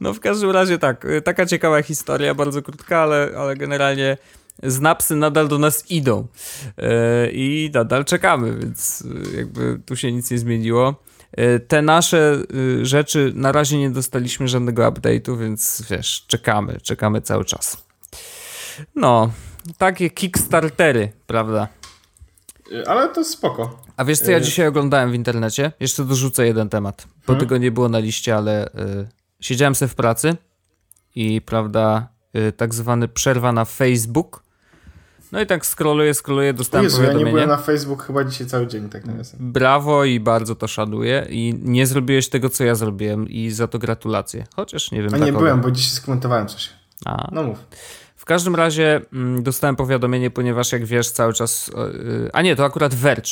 No 0.00 0.14
w 0.14 0.20
każdym 0.20 0.50
razie 0.50 0.78
tak, 0.78 1.06
taka 1.24 1.46
ciekawa 1.46 1.82
historia, 1.82 2.34
bardzo 2.34 2.62
krótka, 2.62 2.98
ale, 2.98 3.30
ale 3.38 3.56
generalnie 3.56 4.16
znapsy 4.62 5.16
nadal 5.16 5.48
do 5.48 5.58
nas 5.58 5.90
idą 5.90 6.26
yy, 6.76 6.84
i 7.32 7.70
nadal 7.74 8.04
czekamy, 8.04 8.56
więc 8.58 9.04
e, 9.34 9.36
jakby 9.36 9.80
tu 9.86 9.96
się 9.96 10.12
nic 10.12 10.30
nie 10.30 10.38
zmieniło. 10.38 10.94
Yy, 11.36 11.60
te 11.60 11.82
nasze 11.82 12.42
rzeczy 12.82 13.32
na 13.34 13.52
razie 13.52 13.78
nie 13.78 13.90
dostaliśmy 13.90 14.48
żadnego 14.48 14.82
update'u, 14.90 15.38
więc 15.38 15.82
wiesz, 15.90 16.24
czekamy, 16.26 16.80
czekamy 16.82 17.20
cały 17.20 17.44
czas. 17.44 17.84
No, 18.94 19.30
takie 19.78 20.10
Kickstartery, 20.10 21.12
prawda? 21.26 21.68
Ale 22.86 23.08
to 23.08 23.24
spoko. 23.24 23.80
A 23.96 24.04
wiesz, 24.04 24.18
co 24.18 24.30
ja 24.30 24.40
dzisiaj 24.40 24.66
oglądałem 24.66 25.10
w 25.10 25.14
internecie? 25.14 25.72
Jeszcze 25.80 26.04
dorzucę 26.04 26.46
jeden 26.46 26.68
temat, 26.68 27.06
bo 27.06 27.26
hmm? 27.26 27.40
tego 27.40 27.58
nie 27.58 27.70
było 27.70 27.88
na 27.88 27.98
liście, 27.98 28.36
ale 28.36 28.66
y, 28.66 28.70
siedziałem 29.40 29.74
sobie 29.74 29.88
w 29.88 29.94
pracy 29.94 30.36
i, 31.14 31.40
prawda, 31.40 32.08
y, 32.36 32.52
tak 32.52 32.74
zwany 32.74 33.08
przerwa 33.08 33.52
na 33.52 33.64
Facebook. 33.64 34.42
No 35.32 35.40
i 35.40 35.46
tak 35.46 35.66
scrolluję, 35.66 36.14
scrolluję, 36.14 36.54
dostałem 36.54 36.84
Jezu, 36.84 36.96
powiadomienie. 36.96 37.24
ja 37.24 37.28
nie 37.28 37.32
byłem 37.32 37.48
na 37.48 37.56
Facebook 37.56 38.02
chyba 38.02 38.24
dzisiaj 38.24 38.46
cały 38.46 38.66
dzień, 38.66 38.88
tak 38.88 39.04
nawiasem. 39.04 39.52
Brawo 39.52 40.04
i 40.04 40.20
bardzo 40.20 40.54
to 40.54 40.68
szanuję 40.68 41.26
i 41.30 41.54
nie 41.62 41.86
zrobiłeś 41.86 42.28
tego, 42.28 42.48
co 42.48 42.64
ja 42.64 42.74
zrobiłem 42.74 43.28
i 43.28 43.50
za 43.50 43.68
to 43.68 43.78
gratulacje. 43.78 44.46
Chociaż 44.56 44.92
nie 44.92 45.02
wiem. 45.02 45.14
A 45.14 45.18
nie 45.18 45.32
byłem, 45.32 45.60
bo 45.60 45.70
dzisiaj 45.70 45.92
skomentowałem 45.92 46.48
coś. 46.48 46.70
A. 47.04 47.28
No 47.32 47.42
mów. 47.42 47.58
W 48.16 48.24
każdym 48.24 48.54
razie 48.54 49.00
mm, 49.12 49.42
dostałem 49.42 49.76
powiadomienie, 49.76 50.30
ponieważ 50.30 50.72
jak 50.72 50.84
wiesz, 50.84 51.10
cały 51.10 51.32
czas. 51.32 51.70
Yy, 51.76 52.30
a 52.32 52.42
nie, 52.42 52.56
to 52.56 52.64
akurat 52.64 52.94
Verge. 52.94 53.30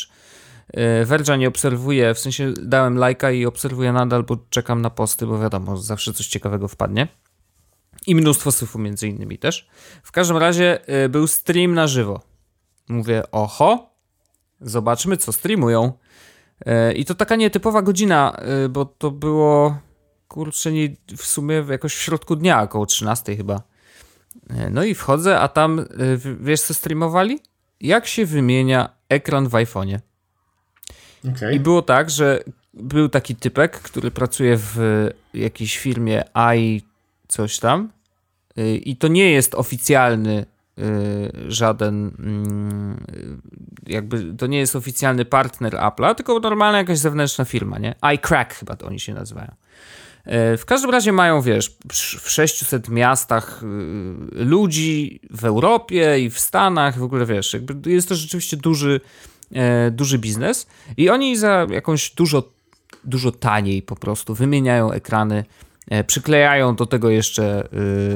Yy, 0.74 0.82
Verge'a 1.06 1.38
nie 1.38 1.48
obserwuję, 1.48 2.14
w 2.14 2.18
sensie 2.18 2.52
dałem 2.62 2.96
lajka 2.98 3.30
i 3.30 3.46
obserwuję 3.46 3.92
nadal, 3.92 4.22
bo 4.22 4.36
czekam 4.50 4.82
na 4.82 4.90
posty, 4.90 5.26
bo 5.26 5.38
wiadomo, 5.38 5.76
zawsze 5.76 6.12
coś 6.12 6.26
ciekawego 6.26 6.68
wpadnie. 6.68 7.08
I 8.06 8.14
mnóstwo 8.14 8.52
syfu 8.52 8.78
między 8.78 9.08
innymi 9.08 9.38
też. 9.38 9.68
W 10.02 10.12
każdym 10.12 10.36
razie 10.36 10.78
yy, 10.88 11.08
był 11.08 11.26
stream 11.26 11.74
na 11.74 11.86
żywo. 11.86 12.20
Mówię, 12.88 13.22
oho, 13.32 13.90
zobaczmy 14.60 15.16
co 15.16 15.32
streamują. 15.32 15.92
Yy, 16.66 16.92
I 16.92 17.04
to 17.04 17.14
taka 17.14 17.36
nietypowa 17.36 17.82
godzina, 17.82 18.40
yy, 18.62 18.68
bo 18.68 18.84
to 18.84 19.10
było 19.10 19.78
kurczę, 20.28 20.72
nie, 20.72 20.88
w 21.16 21.26
sumie 21.26 21.64
jakoś 21.70 21.94
w 21.94 22.02
środku 22.02 22.36
dnia, 22.36 22.62
około 22.62 22.86
13 22.86 23.36
chyba. 23.36 23.62
E, 24.50 24.70
no 24.70 24.84
i 24.84 24.94
wchodzę, 24.94 25.40
a 25.40 25.48
tam, 25.48 25.78
e, 25.80 25.84
wiesz 26.40 26.60
co 26.60 26.74
streamowali? 26.74 27.40
Jak 27.80 28.06
się 28.06 28.26
wymienia 28.26 28.88
ekran 29.08 29.48
w 29.48 29.52
iPhone'ie. 29.52 29.98
Okay. 31.34 31.54
I 31.54 31.60
było 31.60 31.82
tak, 31.82 32.10
że 32.10 32.44
był 32.74 33.08
taki 33.08 33.36
typek, 33.36 33.80
który 33.80 34.10
pracuje 34.10 34.56
w 34.56 35.08
jakiejś 35.34 35.78
firmie 35.78 36.24
i 36.56 36.82
coś 37.28 37.58
tam 37.58 37.92
e, 38.56 38.74
i 38.74 38.96
to 38.96 39.08
nie 39.08 39.30
jest 39.30 39.54
oficjalny 39.54 40.46
żaden 41.48 42.10
mm, 42.18 43.04
jakby 43.86 44.34
to 44.38 44.46
nie 44.46 44.58
jest 44.58 44.76
oficjalny 44.76 45.24
partner 45.24 45.74
Apple'a, 45.74 46.14
tylko 46.14 46.38
normalna 46.40 46.78
jakaś 46.78 46.98
zewnętrzna 46.98 47.44
firma, 47.44 47.78
nie? 47.78 47.94
iCrack 48.00 48.54
chyba 48.54 48.76
to 48.76 48.86
oni 48.86 49.00
się 49.00 49.14
nazywają. 49.14 49.54
E, 50.24 50.56
w 50.56 50.64
każdym 50.64 50.90
razie 50.90 51.12
mają, 51.12 51.42
wiesz, 51.42 51.76
w 52.20 52.30
600 52.30 52.88
miastach 52.88 53.62
y, 53.62 54.44
ludzi 54.44 55.20
w 55.30 55.44
Europie 55.44 56.20
i 56.20 56.30
w 56.30 56.38
Stanach, 56.38 56.98
w 56.98 57.02
ogóle 57.02 57.26
wiesz, 57.26 57.52
jakby 57.52 57.90
jest 57.90 58.08
to 58.08 58.14
rzeczywiście 58.14 58.56
duży, 58.56 59.00
duży 59.90 60.18
biznes 60.18 60.66
i 60.96 61.10
oni 61.10 61.36
za 61.36 61.66
jakąś 61.70 62.10
dużo, 62.10 62.52
dużo 63.04 63.32
taniej 63.32 63.82
po 63.82 63.96
prostu 63.96 64.34
wymieniają 64.34 64.92
ekrany, 64.92 65.44
przyklejają 66.06 66.76
do 66.76 66.86
tego 66.86 67.10
jeszcze 67.10 67.68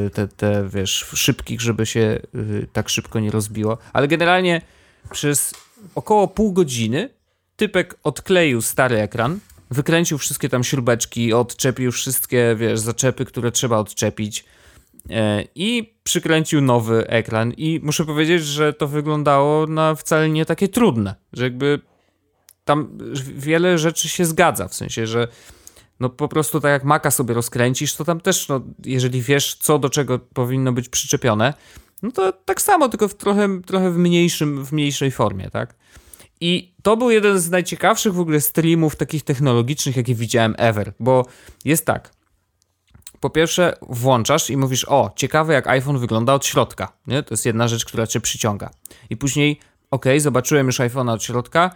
y, 0.06 0.10
te, 0.10 0.28
te 0.28 0.68
wiesz, 0.68 0.90
szybkich, 1.14 1.60
żeby 1.60 1.86
się 1.86 2.20
y, 2.34 2.66
tak 2.72 2.88
szybko 2.88 3.20
nie 3.20 3.30
rozbiło, 3.30 3.78
ale 3.92 4.08
generalnie 4.08 4.60
przez 5.10 5.54
około 5.94 6.28
pół 6.28 6.52
godziny 6.52 7.10
typek 7.56 7.94
odkleił 8.02 8.62
stary 8.62 9.00
ekran, 9.00 9.38
wykręcił 9.70 10.18
wszystkie 10.18 10.48
tam 10.48 10.64
śrubeczki, 10.64 11.32
odczepił 11.32 11.92
wszystkie, 11.92 12.56
wiesz, 12.58 12.80
zaczepy, 12.80 13.24
które 13.24 13.52
trzeba 13.52 13.78
odczepić 13.78 14.44
e, 15.10 15.44
i 15.54 15.94
przykręcił 16.02 16.60
nowy 16.60 17.08
ekran. 17.08 17.52
I 17.52 17.80
muszę 17.82 18.04
powiedzieć, 18.04 18.44
że 18.44 18.72
to 18.72 18.88
wyglądało 18.88 19.66
na 19.66 19.94
wcale 19.94 20.28
nie 20.28 20.46
takie 20.46 20.68
trudne, 20.68 21.14
że 21.32 21.44
jakby 21.44 21.80
tam 22.64 22.98
wiele 23.36 23.78
rzeczy 23.78 24.08
się 24.08 24.24
zgadza, 24.24 24.68
w 24.68 24.74
sensie, 24.74 25.06
że 25.06 25.28
no 26.02 26.08
po 26.08 26.28
prostu 26.28 26.60
tak 26.60 26.70
jak 26.70 26.84
maka 26.84 27.10
sobie 27.10 27.34
rozkręcisz, 27.34 27.94
to 27.94 28.04
tam 28.04 28.20
też, 28.20 28.48
no, 28.48 28.60
jeżeli 28.84 29.22
wiesz, 29.22 29.54
co 29.54 29.78
do 29.78 29.90
czego 29.90 30.18
powinno 30.18 30.72
być 30.72 30.88
przyczepione, 30.88 31.54
no 32.02 32.12
to 32.12 32.32
tak 32.32 32.62
samo, 32.62 32.88
tylko 32.88 33.08
w 33.08 33.14
trochę, 33.14 33.62
trochę 33.62 33.90
w, 33.90 33.96
mniejszym, 33.96 34.64
w 34.64 34.72
mniejszej 34.72 35.10
formie, 35.10 35.50
tak? 35.50 35.74
I 36.40 36.74
to 36.82 36.96
był 36.96 37.10
jeden 37.10 37.38
z 37.38 37.50
najciekawszych 37.50 38.14
w 38.14 38.20
ogóle 38.20 38.40
streamów 38.40 38.96
takich 38.96 39.22
technologicznych, 39.24 39.96
jakie 39.96 40.14
widziałem 40.14 40.54
ever, 40.58 40.92
bo 41.00 41.26
jest 41.64 41.86
tak. 41.86 42.10
Po 43.20 43.30
pierwsze, 43.30 43.76
włączasz 43.82 44.50
i 44.50 44.56
mówisz: 44.56 44.84
O, 44.88 45.12
ciekawe, 45.16 45.54
jak 45.54 45.66
iPhone 45.66 45.98
wygląda 45.98 46.34
od 46.34 46.46
środka. 46.46 46.92
Nie? 47.06 47.22
To 47.22 47.32
jest 47.34 47.46
jedna 47.46 47.68
rzecz, 47.68 47.84
która 47.84 48.06
cię 48.06 48.20
przyciąga. 48.20 48.70
I 49.10 49.16
później, 49.16 49.60
ok, 49.90 50.04
zobaczyłem 50.18 50.66
już 50.66 50.80
iPhone'a 50.80 51.12
od 51.12 51.22
środka. 51.22 51.70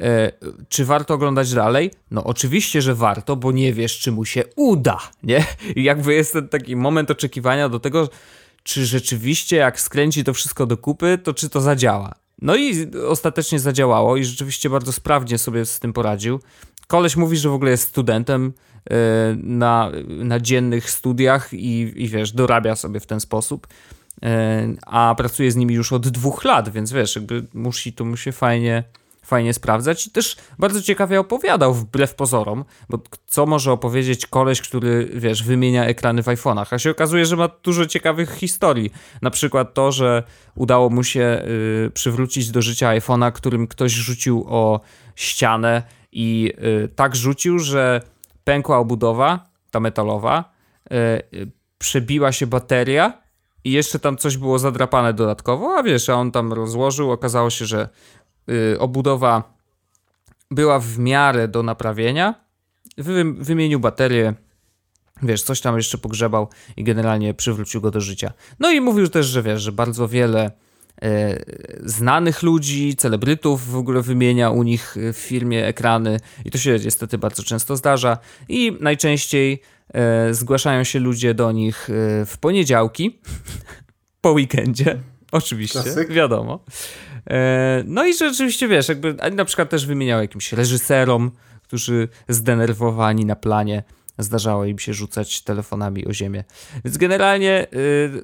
E, 0.00 0.32
czy 0.68 0.84
warto 0.84 1.14
oglądać 1.14 1.54
dalej? 1.54 1.90
No, 2.10 2.24
oczywiście, 2.24 2.82
że 2.82 2.94
warto, 2.94 3.36
bo 3.36 3.52
nie 3.52 3.72
wiesz, 3.72 3.98
czy 3.98 4.12
mu 4.12 4.24
się 4.24 4.44
uda. 4.56 4.98
Nie? 5.22 5.46
I 5.76 5.82
jakby 5.82 6.14
jest 6.14 6.32
ten 6.32 6.48
taki 6.48 6.76
moment 6.76 7.10
oczekiwania 7.10 7.68
do 7.68 7.80
tego, 7.80 8.08
czy 8.62 8.86
rzeczywiście, 8.86 9.56
jak 9.56 9.80
skręci 9.80 10.24
to 10.24 10.34
wszystko 10.34 10.66
do 10.66 10.76
kupy, 10.76 11.18
to 11.22 11.34
czy 11.34 11.48
to 11.48 11.60
zadziała. 11.60 12.14
No 12.42 12.56
i 12.56 12.90
ostatecznie 13.08 13.58
zadziałało 13.58 14.16
i 14.16 14.24
rzeczywiście 14.24 14.70
bardzo 14.70 14.92
sprawnie 14.92 15.38
sobie 15.38 15.66
z 15.66 15.80
tym 15.80 15.92
poradził. 15.92 16.40
Koleś 16.86 17.16
mówi, 17.16 17.36
że 17.36 17.48
w 17.48 17.52
ogóle 17.52 17.70
jest 17.70 17.88
studentem 17.88 18.52
e, 18.90 18.94
na, 19.36 19.90
na 20.08 20.40
dziennych 20.40 20.90
studiach 20.90 21.52
i, 21.52 21.92
i 21.96 22.08
wiesz, 22.08 22.32
dorabia 22.32 22.76
sobie 22.76 23.00
w 23.00 23.06
ten 23.06 23.20
sposób. 23.20 23.66
E, 24.22 24.68
a 24.86 25.14
pracuje 25.16 25.52
z 25.52 25.56
nimi 25.56 25.74
już 25.74 25.92
od 25.92 26.08
dwóch 26.08 26.44
lat, 26.44 26.68
więc 26.68 26.92
wiesz, 26.92 27.16
jakby 27.16 27.46
musi 27.54 27.92
to 27.92 28.04
mu 28.04 28.16
się 28.16 28.32
fajnie, 28.32 28.84
fajnie 29.22 29.54
sprawdzać 29.54 30.06
i 30.06 30.10
też 30.10 30.36
bardzo 30.58 30.82
ciekawie 30.82 31.20
opowiadał 31.20 31.74
wbrew 31.74 32.14
pozorom, 32.14 32.64
bo 32.88 32.98
co 33.26 33.46
może 33.46 33.72
opowiedzieć 33.72 34.26
koleś, 34.26 34.60
który, 34.60 35.10
wiesz, 35.14 35.42
wymienia 35.42 35.84
ekrany 35.84 36.22
w 36.22 36.26
iPhone'ach, 36.26 36.66
a 36.70 36.78
się 36.78 36.90
okazuje, 36.90 37.26
że 37.26 37.36
ma 37.36 37.48
dużo 37.62 37.86
ciekawych 37.86 38.34
historii. 38.34 38.92
Na 39.22 39.30
przykład 39.30 39.74
to, 39.74 39.92
że 39.92 40.22
udało 40.54 40.90
mu 40.90 41.04
się 41.04 41.42
y, 41.86 41.90
przywrócić 41.90 42.50
do 42.50 42.62
życia 42.62 42.88
iPhone'a, 42.88 43.32
którym 43.32 43.66
ktoś 43.66 43.92
rzucił 43.92 44.44
o 44.48 44.80
ścianę 45.16 45.82
i 46.12 46.52
y, 46.84 46.88
tak 46.88 47.16
rzucił, 47.16 47.58
że 47.58 48.00
pękła 48.44 48.78
obudowa, 48.78 49.46
ta 49.70 49.80
metalowa, 49.80 50.52
y, 50.92 50.96
y 51.38 51.50
przebiła 51.78 52.32
się 52.32 52.46
bateria 52.46 53.22
i 53.64 53.72
jeszcze 53.72 53.98
tam 53.98 54.16
coś 54.16 54.36
było 54.36 54.58
zadrapane 54.58 55.14
dodatkowo, 55.14 55.76
a 55.76 55.82
wiesz, 55.82 56.08
a 56.08 56.14
on 56.14 56.32
tam 56.32 56.52
rozłożył, 56.52 57.10
okazało 57.10 57.50
się, 57.50 57.66
że 57.66 57.88
obudowa 58.78 59.52
była 60.50 60.78
w 60.78 60.98
miarę 60.98 61.48
do 61.48 61.62
naprawienia, 61.62 62.34
wy, 62.98 63.24
wymienił 63.24 63.80
baterię, 63.80 64.34
wiesz, 65.22 65.42
coś 65.42 65.60
tam 65.60 65.76
jeszcze 65.76 65.98
pogrzebał 65.98 66.48
i 66.76 66.84
generalnie 66.84 67.34
przywrócił 67.34 67.80
go 67.80 67.90
do 67.90 68.00
życia. 68.00 68.32
No 68.60 68.70
i 68.70 68.80
mówił 68.80 69.08
też, 69.08 69.26
że 69.26 69.42
wiesz, 69.42 69.62
że 69.62 69.72
bardzo 69.72 70.08
wiele 70.08 70.50
e, 71.02 71.38
znanych 71.84 72.42
ludzi, 72.42 72.96
celebrytów 72.96 73.70
w 73.70 73.76
ogóle 73.76 74.02
wymienia 74.02 74.50
u 74.50 74.62
nich 74.62 74.96
w 75.12 75.16
firmie 75.16 75.66
ekrany 75.66 76.20
i 76.44 76.50
to 76.50 76.58
się 76.58 76.78
niestety 76.84 77.18
bardzo 77.18 77.42
często 77.42 77.76
zdarza. 77.76 78.18
I 78.48 78.76
najczęściej 78.80 79.62
e, 79.94 80.34
zgłaszają 80.34 80.84
się 80.84 80.98
ludzie 80.98 81.34
do 81.34 81.52
nich 81.52 81.88
w 82.26 82.34
poniedziałki 82.40 83.20
po 84.20 84.32
weekendzie, 84.32 84.98
oczywiście, 85.32 85.82
Klasyk. 85.82 86.12
wiadomo. 86.12 86.64
E, 87.30 87.82
no 87.86 88.06
i 88.06 88.14
rzeczywiście, 88.14 88.68
wiesz, 88.68 88.88
jakby 88.88 89.14
na 89.32 89.44
przykład 89.44 89.70
też 89.70 89.86
wymieniał 89.86 90.20
jakimś 90.20 90.52
reżyserom, 90.52 91.30
którzy 91.62 92.08
zdenerwowani 92.28 93.24
na 93.24 93.36
planie 93.36 93.82
zdarzało 94.18 94.64
im 94.64 94.78
się 94.78 94.94
rzucać 94.94 95.42
telefonami 95.42 96.06
o 96.06 96.12
ziemię. 96.12 96.44
Więc 96.84 96.96
generalnie 96.96 97.66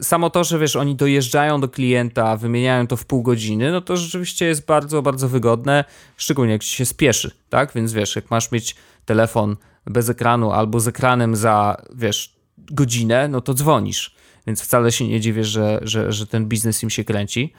y, 0.00 0.04
samo 0.04 0.30
to, 0.30 0.44
że 0.44 0.58
wiesz, 0.58 0.76
oni 0.76 0.96
dojeżdżają 0.96 1.60
do 1.60 1.68
klienta, 1.68 2.36
wymieniają 2.36 2.86
to 2.86 2.96
w 2.96 3.04
pół 3.04 3.22
godziny, 3.22 3.72
no 3.72 3.80
to 3.80 3.96
rzeczywiście 3.96 4.46
jest 4.46 4.66
bardzo, 4.66 5.02
bardzo 5.02 5.28
wygodne, 5.28 5.84
szczególnie 6.16 6.52
jak 6.52 6.64
ci 6.64 6.76
się 6.76 6.86
spieszy, 6.86 7.30
tak? 7.48 7.72
Więc 7.74 7.92
wiesz, 7.92 8.16
jak 8.16 8.30
masz 8.30 8.52
mieć 8.52 8.76
telefon 9.04 9.56
bez 9.86 10.08
ekranu 10.08 10.52
albo 10.52 10.80
z 10.80 10.88
ekranem 10.88 11.36
za, 11.36 11.82
wiesz, 11.94 12.36
godzinę, 12.58 13.28
no 13.28 13.40
to 13.40 13.54
dzwonisz. 13.54 14.17
Więc 14.48 14.62
wcale 14.62 14.92
się 14.92 15.08
nie 15.08 15.20
dziwię, 15.20 15.44
że, 15.44 15.78
że, 15.82 16.12
że 16.12 16.26
ten 16.26 16.46
biznes 16.46 16.82
im 16.82 16.90
się 16.90 17.04
kręci. 17.04 17.52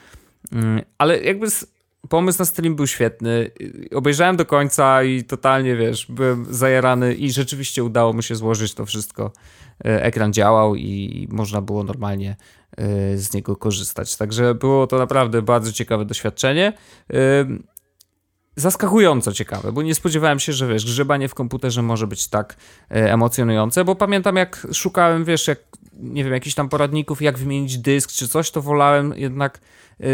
Mm, 0.52 0.82
ale 0.98 1.20
jakby 1.22 1.48
pomysł 2.10 2.40
na 2.40 2.46
stream 2.46 2.76
był 2.76 2.88
świetny. 2.88 3.52
Obejrzałem 3.96 4.38
do 4.38 4.46
końca 4.46 5.04
i 5.04 5.24
totalnie, 5.24 5.76
wiesz, 5.76 6.06
byłem 6.10 6.46
zajarany 6.50 7.14
i 7.14 7.32
rzeczywiście 7.32 7.84
udało 7.84 8.14
mi 8.14 8.24
się 8.24 8.36
złożyć 8.36 8.74
to 8.74 8.86
wszystko. 8.86 9.32
E, 9.86 10.04
ekran 10.04 10.34
działał 10.34 10.76
i 10.76 11.28
można 11.32 11.62
było 11.62 11.84
normalnie 11.84 12.36
e, 12.78 13.18
z 13.18 13.34
niego 13.34 13.56
korzystać. 13.56 14.18
Także 14.18 14.56
było 14.56 14.88
to 14.88 14.98
naprawdę 14.98 15.42
bardzo 15.42 15.72
ciekawe 15.72 16.06
doświadczenie. 16.06 16.74
E, 18.60 18.62
zaskakująco 18.62 19.34
ciekawe, 19.34 19.72
bo 19.72 19.82
nie 19.82 19.96
spodziewałem 19.96 20.40
się, 20.40 20.54
że 20.54 20.68
wiesz, 20.68 20.86
grzebanie 20.86 21.28
w 21.28 21.34
komputerze 21.34 21.82
może 21.82 22.08
być 22.08 22.28
tak 22.28 22.56
emocjonujące, 22.90 23.86
bo 23.86 23.96
pamiętam 23.96 24.36
jak 24.36 24.68
szukałem, 24.74 25.26
wiesz, 25.26 25.48
jak 25.48 25.60
nie 25.94 26.24
wiem, 26.24 26.34
jakichś 26.34 26.56
tam 26.56 26.70
poradników, 26.70 27.22
jak 27.22 27.38
wymienić 27.38 27.78
dysk 27.78 28.12
czy 28.12 28.28
coś, 28.28 28.52
to 28.52 28.62
wolałem 28.62 29.14
jednak 29.18 29.60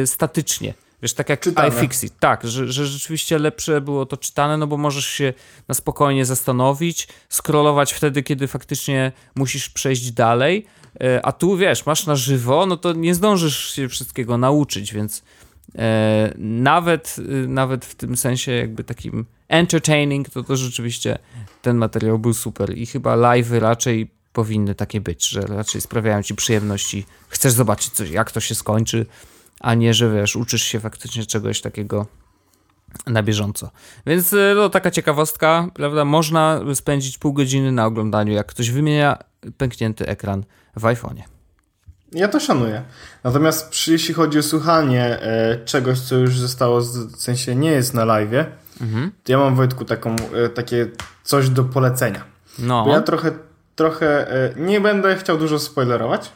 statycznie 0.05 0.73
Wiesz, 1.01 1.13
tak 1.13 1.29
jak 1.29 1.39
czytane. 1.39 1.67
iFixit, 1.67 2.19
tak, 2.19 2.47
że, 2.47 2.71
że 2.71 2.85
rzeczywiście 2.85 3.39
lepsze 3.39 3.81
było 3.81 4.05
to 4.05 4.17
czytane, 4.17 4.57
no 4.57 4.67
bo 4.67 4.77
możesz 4.77 5.05
się 5.07 5.33
na 5.67 5.75
spokojnie 5.75 6.25
zastanowić, 6.25 7.07
scrollować 7.29 7.93
wtedy, 7.93 8.23
kiedy 8.23 8.47
faktycznie 8.47 9.11
musisz 9.35 9.69
przejść 9.69 10.11
dalej, 10.11 10.65
e, 11.01 11.25
a 11.25 11.31
tu 11.31 11.57
wiesz, 11.57 11.85
masz 11.85 12.05
na 12.05 12.15
żywo, 12.15 12.65
no 12.65 12.77
to 12.77 12.93
nie 12.93 13.15
zdążysz 13.15 13.73
się 13.73 13.89
wszystkiego 13.89 14.37
nauczyć, 14.37 14.93
więc 14.93 15.19
e, 15.19 15.23
nawet, 16.37 17.15
e, 17.19 17.47
nawet 17.47 17.85
w 17.85 17.95
tym 17.95 18.17
sensie 18.17 18.51
jakby 18.51 18.83
takim 18.83 19.25
entertaining, 19.47 20.29
to 20.29 20.43
to 20.43 20.57
rzeczywiście 20.57 21.17
ten 21.61 21.77
materiał 21.77 22.19
był 22.19 22.33
super 22.33 22.77
i 22.77 22.85
chyba 22.85 23.15
live 23.15 23.51
raczej 23.51 24.11
powinny 24.33 24.75
takie 24.75 25.01
być, 25.01 25.27
że 25.27 25.41
raczej 25.41 25.81
sprawiają 25.81 26.23
ci 26.23 26.35
przyjemności, 26.35 27.05
chcesz 27.27 27.53
zobaczyć 27.53 27.93
coś, 27.93 28.09
jak 28.09 28.31
to 28.31 28.39
się 28.39 28.55
skończy, 28.55 29.05
a 29.59 29.73
nie, 29.73 29.93
że 29.93 30.13
wiesz, 30.13 30.35
uczysz 30.35 30.63
się 30.63 30.79
faktycznie 30.79 31.25
czegoś 31.25 31.61
takiego 31.61 32.07
na 33.07 33.23
bieżąco. 33.23 33.71
Więc 34.05 34.33
e, 34.33 34.53
no, 34.55 34.69
taka 34.69 34.91
ciekawostka, 34.91 35.69
prawda? 35.73 36.05
Można 36.05 36.61
spędzić 36.73 37.17
pół 37.17 37.33
godziny 37.33 37.71
na 37.71 37.85
oglądaniu, 37.85 38.33
jak 38.33 38.47
ktoś 38.47 38.71
wymienia 38.71 39.17
pęknięty 39.57 40.07
ekran 40.07 40.43
w 40.75 40.81
iPhone'ie. 40.81 41.34
Ja 42.15 42.27
to 42.27 42.39
szanuję. 42.39 42.81
Natomiast 43.23 43.69
przy, 43.69 43.91
jeśli 43.91 44.13
chodzi 44.13 44.39
o 44.39 44.43
słuchanie 44.43 45.21
e, 45.21 45.57
czegoś, 45.65 45.99
co 45.99 46.15
już 46.15 46.39
zostało, 46.39 46.81
w 46.81 47.15
sensie 47.17 47.55
nie 47.55 47.71
jest 47.71 47.93
na 47.93 48.05
live, 48.05 48.45
mhm. 48.81 49.11
to 49.23 49.31
ja 49.31 49.37
mam 49.37 49.55
Wojtku 49.55 49.85
taką, 49.85 50.15
e, 50.15 50.49
takie 50.49 50.87
coś 51.23 51.49
do 51.49 51.63
polecenia. 51.63 52.23
No. 52.59 52.85
Bo 52.85 52.91
ja 52.91 53.01
trochę, 53.01 53.31
trochę 53.75 54.31
e, 54.31 54.53
nie 54.55 54.81
będę 54.81 55.15
chciał 55.15 55.37
dużo 55.37 55.59
spoilerować, 55.59 56.31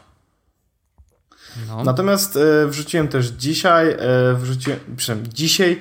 no. 1.68 1.84
Natomiast 1.84 2.36
e, 2.36 2.66
wrzuciłem 2.66 3.08
też 3.08 3.26
dzisiaj, 3.26 3.90
e, 3.90 3.96
wrzuciłem, 4.34 4.78
przynajmniej 4.96 5.32
dzisiaj, 5.32 5.80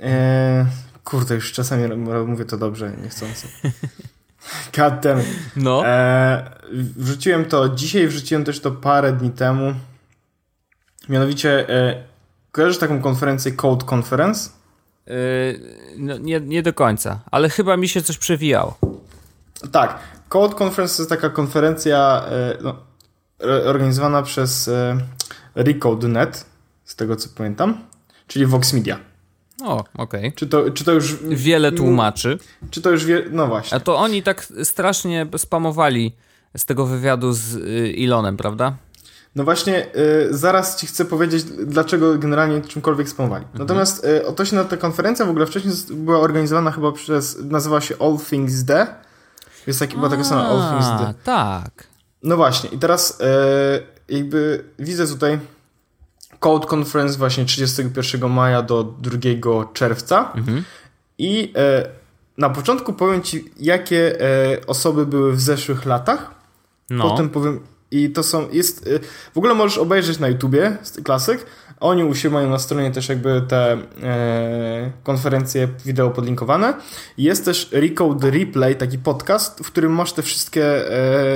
e, 0.00 0.66
kurde, 1.04 1.34
już 1.34 1.52
czasami 1.52 1.96
mówię 2.26 2.44
to 2.44 2.56
dobrze, 2.56 2.92
niechcący. 3.02 3.48
It. 4.68 5.26
No. 5.56 5.86
E, 5.86 6.50
wrzuciłem 6.96 7.44
to 7.44 7.68
dzisiaj, 7.68 8.08
wrzuciłem 8.08 8.44
też 8.44 8.60
to 8.60 8.70
parę 8.70 9.12
dni 9.12 9.30
temu. 9.30 9.74
Mianowicie, 11.08 11.68
e, 11.68 12.04
kojarzysz 12.52 12.78
taką 12.78 13.00
konferencję 13.00 13.52
Code 13.52 13.86
Conference? 13.94 14.50
Yy, 15.06 15.14
no, 15.98 16.18
nie, 16.18 16.40
nie 16.40 16.62
do 16.62 16.72
końca, 16.72 17.20
ale 17.30 17.48
chyba 17.48 17.76
mi 17.76 17.88
się 17.88 18.02
coś 18.02 18.18
przewijało. 18.18 18.78
Tak. 19.72 19.98
Code 20.28 20.54
Conference 20.64 20.96
to 20.96 21.02
jest 21.02 21.10
taka 21.10 21.30
konferencja, 21.30 22.24
e, 22.28 22.58
no, 22.62 22.76
organizowana 23.66 24.22
przez 24.22 24.68
e, 24.68 24.98
Recode.net, 25.54 26.46
z 26.84 26.96
tego 26.96 27.16
co 27.16 27.28
pamiętam, 27.36 27.84
czyli 28.26 28.46
Vox 28.46 28.72
Media. 28.72 29.11
O, 29.64 29.78
okej. 29.78 30.20
Okay. 30.20 30.32
Czy, 30.32 30.46
to, 30.46 30.70
czy 30.70 30.84
to 30.84 30.92
już... 30.92 31.16
Wiele 31.22 31.72
tłumaczy. 31.72 32.38
Czy 32.70 32.82
to 32.82 32.90
już 32.90 33.04
wie... 33.04 33.24
No 33.30 33.46
właśnie. 33.46 33.76
A 33.76 33.80
to 33.80 33.96
oni 33.96 34.22
tak 34.22 34.46
strasznie 34.62 35.26
spamowali 35.36 36.16
z 36.56 36.64
tego 36.64 36.86
wywiadu 36.86 37.32
z 37.32 37.54
y, 37.54 37.94
Elonem, 38.04 38.36
prawda? 38.36 38.76
No 39.36 39.44
właśnie, 39.44 39.86
y, 39.96 40.28
zaraz 40.30 40.76
ci 40.76 40.86
chcę 40.86 41.04
powiedzieć, 41.04 41.44
dlaczego 41.66 42.18
generalnie 42.18 42.60
czymkolwiek 42.60 43.08
spamowali. 43.08 43.44
Mhm. 43.44 43.60
Natomiast 43.60 44.04
y, 44.04 44.32
to 44.36 44.44
się 44.44 44.56
na 44.56 44.64
ta 44.64 44.76
konferencja 44.76 45.26
w 45.26 45.30
ogóle 45.30 45.46
wcześniej 45.46 45.74
była 45.90 46.18
organizowana 46.18 46.70
chyba 46.70 46.92
przez, 46.92 47.38
nazywała 47.44 47.80
się 47.80 47.94
All 48.00 48.18
Things 48.30 48.62
D. 48.62 48.86
Jest 49.66 49.78
taki, 49.78 49.96
była 49.96 50.08
taka 50.08 50.24
strona 50.24 50.48
All 50.48 50.70
Things 50.70 51.00
D. 51.00 51.14
tak. 51.24 51.86
No 52.22 52.36
właśnie, 52.36 52.70
i 52.70 52.78
teraz 52.78 53.18
e, 53.20 53.80
jakby 54.08 54.64
widzę 54.78 55.06
tutaj 55.06 55.38
Code 56.42 56.66
Conference 56.66 57.18
właśnie 57.18 57.44
31 57.44 58.30
maja 58.30 58.62
do 58.62 58.84
2 58.84 59.18
czerwca 59.72 60.32
mhm. 60.34 60.64
i 61.18 61.52
e, 61.56 61.88
na 62.38 62.50
początku 62.50 62.92
powiem 62.92 63.22
Ci, 63.22 63.44
jakie 63.60 64.20
e, 64.20 64.66
osoby 64.66 65.06
były 65.06 65.32
w 65.32 65.40
zeszłych 65.40 65.86
latach. 65.86 66.30
No. 66.90 67.10
Potem 67.10 67.30
powiem, 67.30 67.60
i 67.90 68.10
to 68.10 68.22
są, 68.22 68.48
jest, 68.50 68.86
y, 68.86 69.00
w 69.34 69.38
ogóle 69.38 69.54
możesz 69.54 69.78
obejrzeć 69.78 70.18
na 70.18 70.28
YouTubie 70.28 70.76
klasyk. 71.04 71.46
Oni 71.82 72.04
u 72.04 72.14
siebie 72.14 72.34
mają 72.34 72.50
na 72.50 72.58
stronie 72.58 72.90
też 72.90 73.08
jakby 73.08 73.42
te 73.48 73.78
e, 74.02 74.92
konferencje 75.02 75.68
wideo 75.84 76.10
podlinkowane. 76.10 76.74
Jest 77.18 77.44
też 77.44 77.68
Recode 77.72 78.30
Replay, 78.30 78.76
taki 78.76 78.98
podcast, 78.98 79.60
w 79.64 79.66
którym 79.66 79.92
masz 79.92 80.12
te 80.12 80.22
wszystkie, 80.22 80.92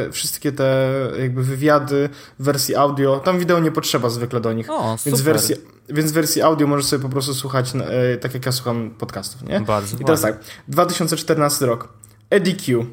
e, 0.06 0.10
wszystkie 0.12 0.52
te 0.52 0.90
jakby 1.20 1.42
wywiady 1.42 2.08
w 2.38 2.44
wersji 2.44 2.76
audio. 2.76 3.20
Tam 3.20 3.38
wideo 3.38 3.60
nie 3.60 3.72
potrzeba 3.72 4.10
zwykle 4.10 4.40
do 4.40 4.52
nich. 4.52 4.70
O, 4.70 4.96
więc 5.06 5.20
wersji, 5.20 5.54
więc 5.88 6.12
wersji 6.12 6.42
audio 6.42 6.66
możesz 6.66 6.86
sobie 6.86 7.02
po 7.02 7.08
prostu 7.08 7.34
słuchać 7.34 7.72
e, 7.74 8.16
tak 8.16 8.34
jak 8.34 8.46
ja 8.46 8.52
słucham 8.52 8.90
podcastów, 8.90 9.42
nie? 9.42 9.60
Bardzo 9.60 9.96
I 9.96 10.04
teraz 10.04 10.20
tak, 10.20 10.38
2014 10.68 11.66
rok. 11.66 11.88
Eddie 12.30 12.54
Q 12.54 12.86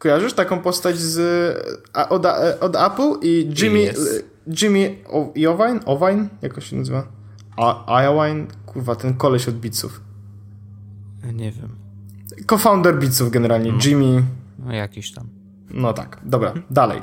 Kojarzysz 0.00 0.32
taką 0.32 0.60
postać 0.60 0.98
z, 0.98 1.18
od, 2.08 2.26
od 2.60 2.76
Apple 2.76 3.12
i 3.22 3.50
Jimmy, 3.58 3.90
yes. 3.90 4.22
Jimmy 4.62 4.96
Iovine? 5.34 5.80
Ovine? 5.84 6.28
Jak 6.42 6.62
się 6.62 6.76
nazywa? 6.76 7.06
Iovine? 7.86 8.46
Kurwa, 8.66 8.96
ten 8.96 9.14
koleś 9.14 9.48
od 9.48 9.54
Beatsów. 9.54 10.00
Nie 11.32 11.52
wiem. 11.52 11.76
Co-founder 12.46 12.98
Beatsów 12.98 13.30
generalnie, 13.30 13.72
no. 13.72 13.78
Jimmy... 13.84 14.22
No 14.58 14.72
jakiś 14.72 15.12
tam. 15.12 15.28
No 15.70 15.92
tak, 15.92 16.18
dobra, 16.24 16.54
dalej. 16.70 17.02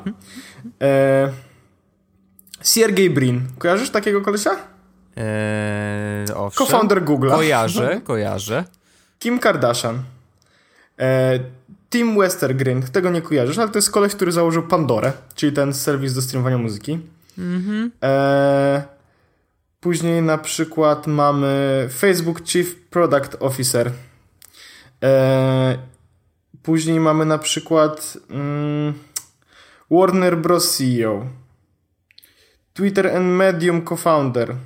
E... 0.82 1.32
Siergiej 2.62 3.10
Brin. 3.10 3.40
Kojarzysz 3.58 3.90
takiego 3.90 4.20
kolesia? 4.20 4.50
Eee, 5.16 6.34
owszem. 6.34 6.66
Co-founder 6.66 7.04
Google'a. 7.04 7.30
Kojarzę, 7.30 8.00
kojarzę. 8.04 8.64
Kim 9.18 9.38
Kardashian. 9.38 10.02
E, 10.98 11.38
Tim 11.90 12.18
Westergren, 12.18 12.82
tego 12.82 13.10
nie 13.10 13.22
kojarzysz, 13.22 13.58
ale 13.58 13.68
to 13.68 13.78
jest 13.78 13.90
koleś, 13.90 14.14
który 14.14 14.32
założył 14.32 14.62
Pandorę, 14.62 15.12
czyli 15.34 15.52
ten 15.52 15.74
serwis 15.74 16.14
do 16.14 16.22
streamowania 16.22 16.58
muzyki. 16.58 16.98
Mhm. 17.38 17.92
E, 18.02 18.82
później 19.80 20.22
na 20.22 20.38
przykład 20.38 21.06
mamy 21.06 21.88
Facebook 21.92 22.46
Chief 22.46 22.76
Product 22.76 23.36
Officer. 23.40 23.92
E, 25.02 25.78
później 26.62 27.00
mamy 27.00 27.24
na 27.24 27.38
przykład 27.38 28.18
mm, 28.30 28.94
Warner 29.90 30.38
Bros. 30.38 30.78
CEO. 30.78 31.26
Twitter 32.72 33.16
and 33.16 33.26
Medium 33.26 33.86
co-founder. 33.86 34.56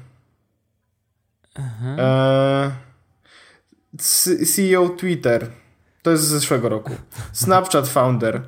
E, 1.98 2.70
CEO 4.46 4.88
Twitter. 4.88 5.50
To 6.02 6.10
jest 6.10 6.24
z 6.24 6.26
zeszłego 6.26 6.68
roku. 6.68 6.92
Snapchat 7.32 7.88
founder. 7.88 8.42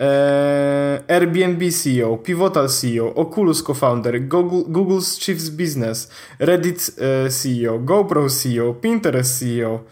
E, 0.00 1.02
Airbnb 1.08 1.70
CEO, 1.70 2.18
Pivotal 2.18 2.68
CEO, 2.68 3.12
Oculus 3.16 3.62
co-founder, 3.62 4.26
Google, 4.28 4.64
Google's 4.68 5.18
Chief 5.18 5.50
Business, 5.50 6.08
Reddit 6.38 6.94
e, 6.98 7.28
CEO, 7.30 7.78
GoPro 7.80 8.28
CEO, 8.28 8.74
Pinterest 8.74 9.38
CEO. 9.38 9.84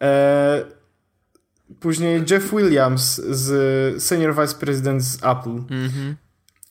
E, 0.00 0.64
później 1.80 2.24
Jeff 2.30 2.52
Williams 2.52 3.16
z 3.16 4.02
Senior 4.02 4.34
Vice 4.34 4.54
President 4.54 5.02
z 5.02 5.24
Apple. 5.24 5.52
Mhm. 5.70 6.16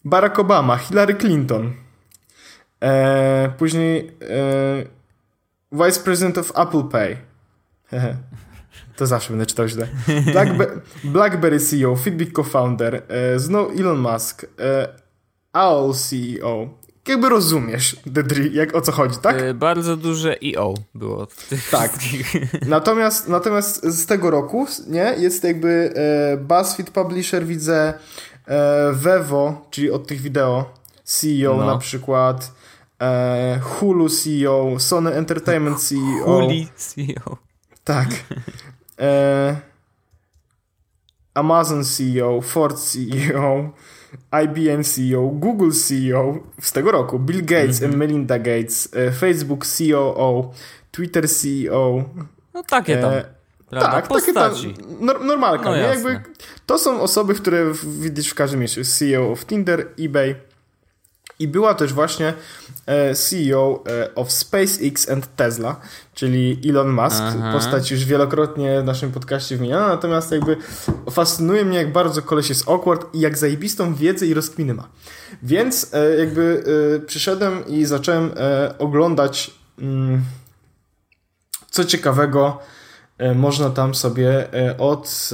Barack 0.06 0.40
Obama, 0.40 0.78
Hillary 0.78 1.16
Clinton. 1.16 1.74
E, 2.84 3.54
później 3.58 4.12
e, 4.22 4.86
Vice 5.72 6.00
President 6.00 6.38
of 6.38 6.52
Apple 6.56 6.84
Pay. 6.84 7.18
To 9.02 9.08
zawsze 9.08 9.30
będę 9.30 9.46
czytał 9.46 9.68
źle. 9.68 9.88
Blackbe- 10.08 10.80
BlackBerry 11.14 11.60
CEO, 11.60 11.96
Fitbit 11.96 12.36
co-founder, 12.36 13.04
e, 13.08 13.40
znowu 13.40 13.80
Elon 13.80 13.98
Musk, 14.00 14.46
e, 14.60 14.88
AOL 15.54 15.94
CEO. 15.94 16.70
Jakby 17.08 17.30
rozumiesz, 17.30 17.96
Dedri, 18.06 18.56
jak 18.56 18.76
o 18.76 18.82
co 18.82 18.92
chodzi, 18.92 19.18
tak? 19.22 19.42
E, 19.42 19.54
bardzo 19.54 19.98
duże 19.98 20.36
EO 20.56 20.74
było 20.96 21.28
Tak. 21.72 21.92
Natomiast, 22.68 23.28
natomiast 23.28 23.86
z 23.86 24.06
tego 24.06 24.32
roku, 24.32 24.68
nie, 24.88 25.16
jest 25.18 25.44
jakby 25.44 25.94
e, 25.96 26.38
BuzzFeed 26.38 26.90
Publisher, 26.90 27.46
widzę 27.46 27.94
e, 28.48 28.92
Vevo, 28.94 29.68
czyli 29.72 29.92
od 29.92 30.08
tych 30.08 30.22
wideo, 30.22 30.74
CEO 31.04 31.58
No. 31.58 31.66
na 31.66 31.78
przykład, 31.78 32.52
e, 33.02 33.60
Hulu 33.64 34.10
CEO, 34.10 34.80
Sony 34.80 35.12
Entertainment 35.14 35.80
CEO. 35.84 36.24
Huli 36.24 36.68
CEO. 36.76 37.38
Tak. 37.84 38.08
E, 39.02 39.56
Amazon 41.34 41.84
CEO, 41.84 42.42
Ford 42.42 42.78
CEO, 42.80 43.70
IBM 44.44 44.84
CEO, 44.84 45.28
Google 45.28 45.72
CEO 45.72 46.40
z 46.62 46.72
tego 46.72 46.92
roku, 46.92 47.20
Bill 47.20 47.46
Gates 47.46 47.84
and 47.84 47.96
Melinda 47.96 48.40
Gates, 48.40 48.90
e, 48.94 49.12
Facebook 49.12 49.66
COO, 49.66 50.52
Twitter 50.92 51.30
CEO. 51.30 52.04
No 52.54 52.64
takie 52.64 52.98
tam. 52.98 53.14
E, 53.14 53.24
prawda? 53.70 53.92
tak, 53.92 54.08
takie 54.08 54.34
tam, 54.34 54.52
nor- 55.00 55.26
normalka, 55.26 55.66
No 55.66 55.76
nie? 55.76 55.82
Jakby, 55.82 56.22
to 56.66 56.78
są 56.78 57.02
osoby, 57.02 57.34
które 57.34 57.72
widzisz 57.84 58.30
w 58.30 58.36
każdym 58.36 58.60
miejscu. 58.60 58.82
CEO 58.84 59.32
of 59.32 59.46
Tinder, 59.46 59.88
eBay 60.00 60.36
i 61.42 61.48
była 61.48 61.74
też 61.74 61.94
właśnie 61.94 62.34
e, 62.86 63.16
CEO 63.16 63.84
e, 63.88 64.16
of 64.16 64.32
SpaceX 64.32 65.10
and 65.10 65.36
Tesla, 65.36 65.76
czyli 66.14 66.62
Elon 66.70 66.90
Musk, 66.90 67.22
Aha. 67.22 67.52
postać 67.54 67.92
już 67.92 68.06
wielokrotnie 68.06 68.82
w 68.82 68.86
naszym 68.86 69.12
podcaście 69.12 69.58
wymieniana, 69.58 69.88
natomiast 69.88 70.32
jakby 70.32 70.58
fascynuje 71.12 71.66
mnie, 71.66 71.78
jak 71.78 71.92
bardzo 71.92 72.22
koleś 72.22 72.50
jest 72.50 72.70
awkward 72.70 73.16
i 73.16 73.20
jak 73.20 73.38
zajebistą 73.38 73.96
wiedzę 73.96 74.28
i 74.28 74.34
rozkminy 74.34 74.74
ma. 74.74 74.88
Więc 75.44 75.94
e, 75.94 76.16
jakby 76.16 76.64
przyszedłem 77.08 77.68
i 77.68 77.86
zacząłem 77.86 78.32
oglądać 78.80 79.52
mm, 79.80 80.22
co 81.70 81.86
ciekawego 81.86 82.60
można 83.36 83.70
tam 83.70 83.96
sobie 83.96 84.48
od 84.78 85.30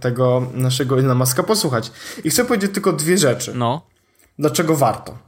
tego 0.00 0.46
naszego 0.54 0.98
Elona 0.98 1.14
Muska 1.14 1.42
posłuchać. 1.42 1.92
I 2.24 2.30
chcę 2.30 2.44
powiedzieć 2.44 2.74
tylko 2.74 2.92
dwie 2.92 3.18
rzeczy. 3.18 3.52
No. 3.54 3.93
Dlaczego 4.38 4.76
warto? 4.76 5.18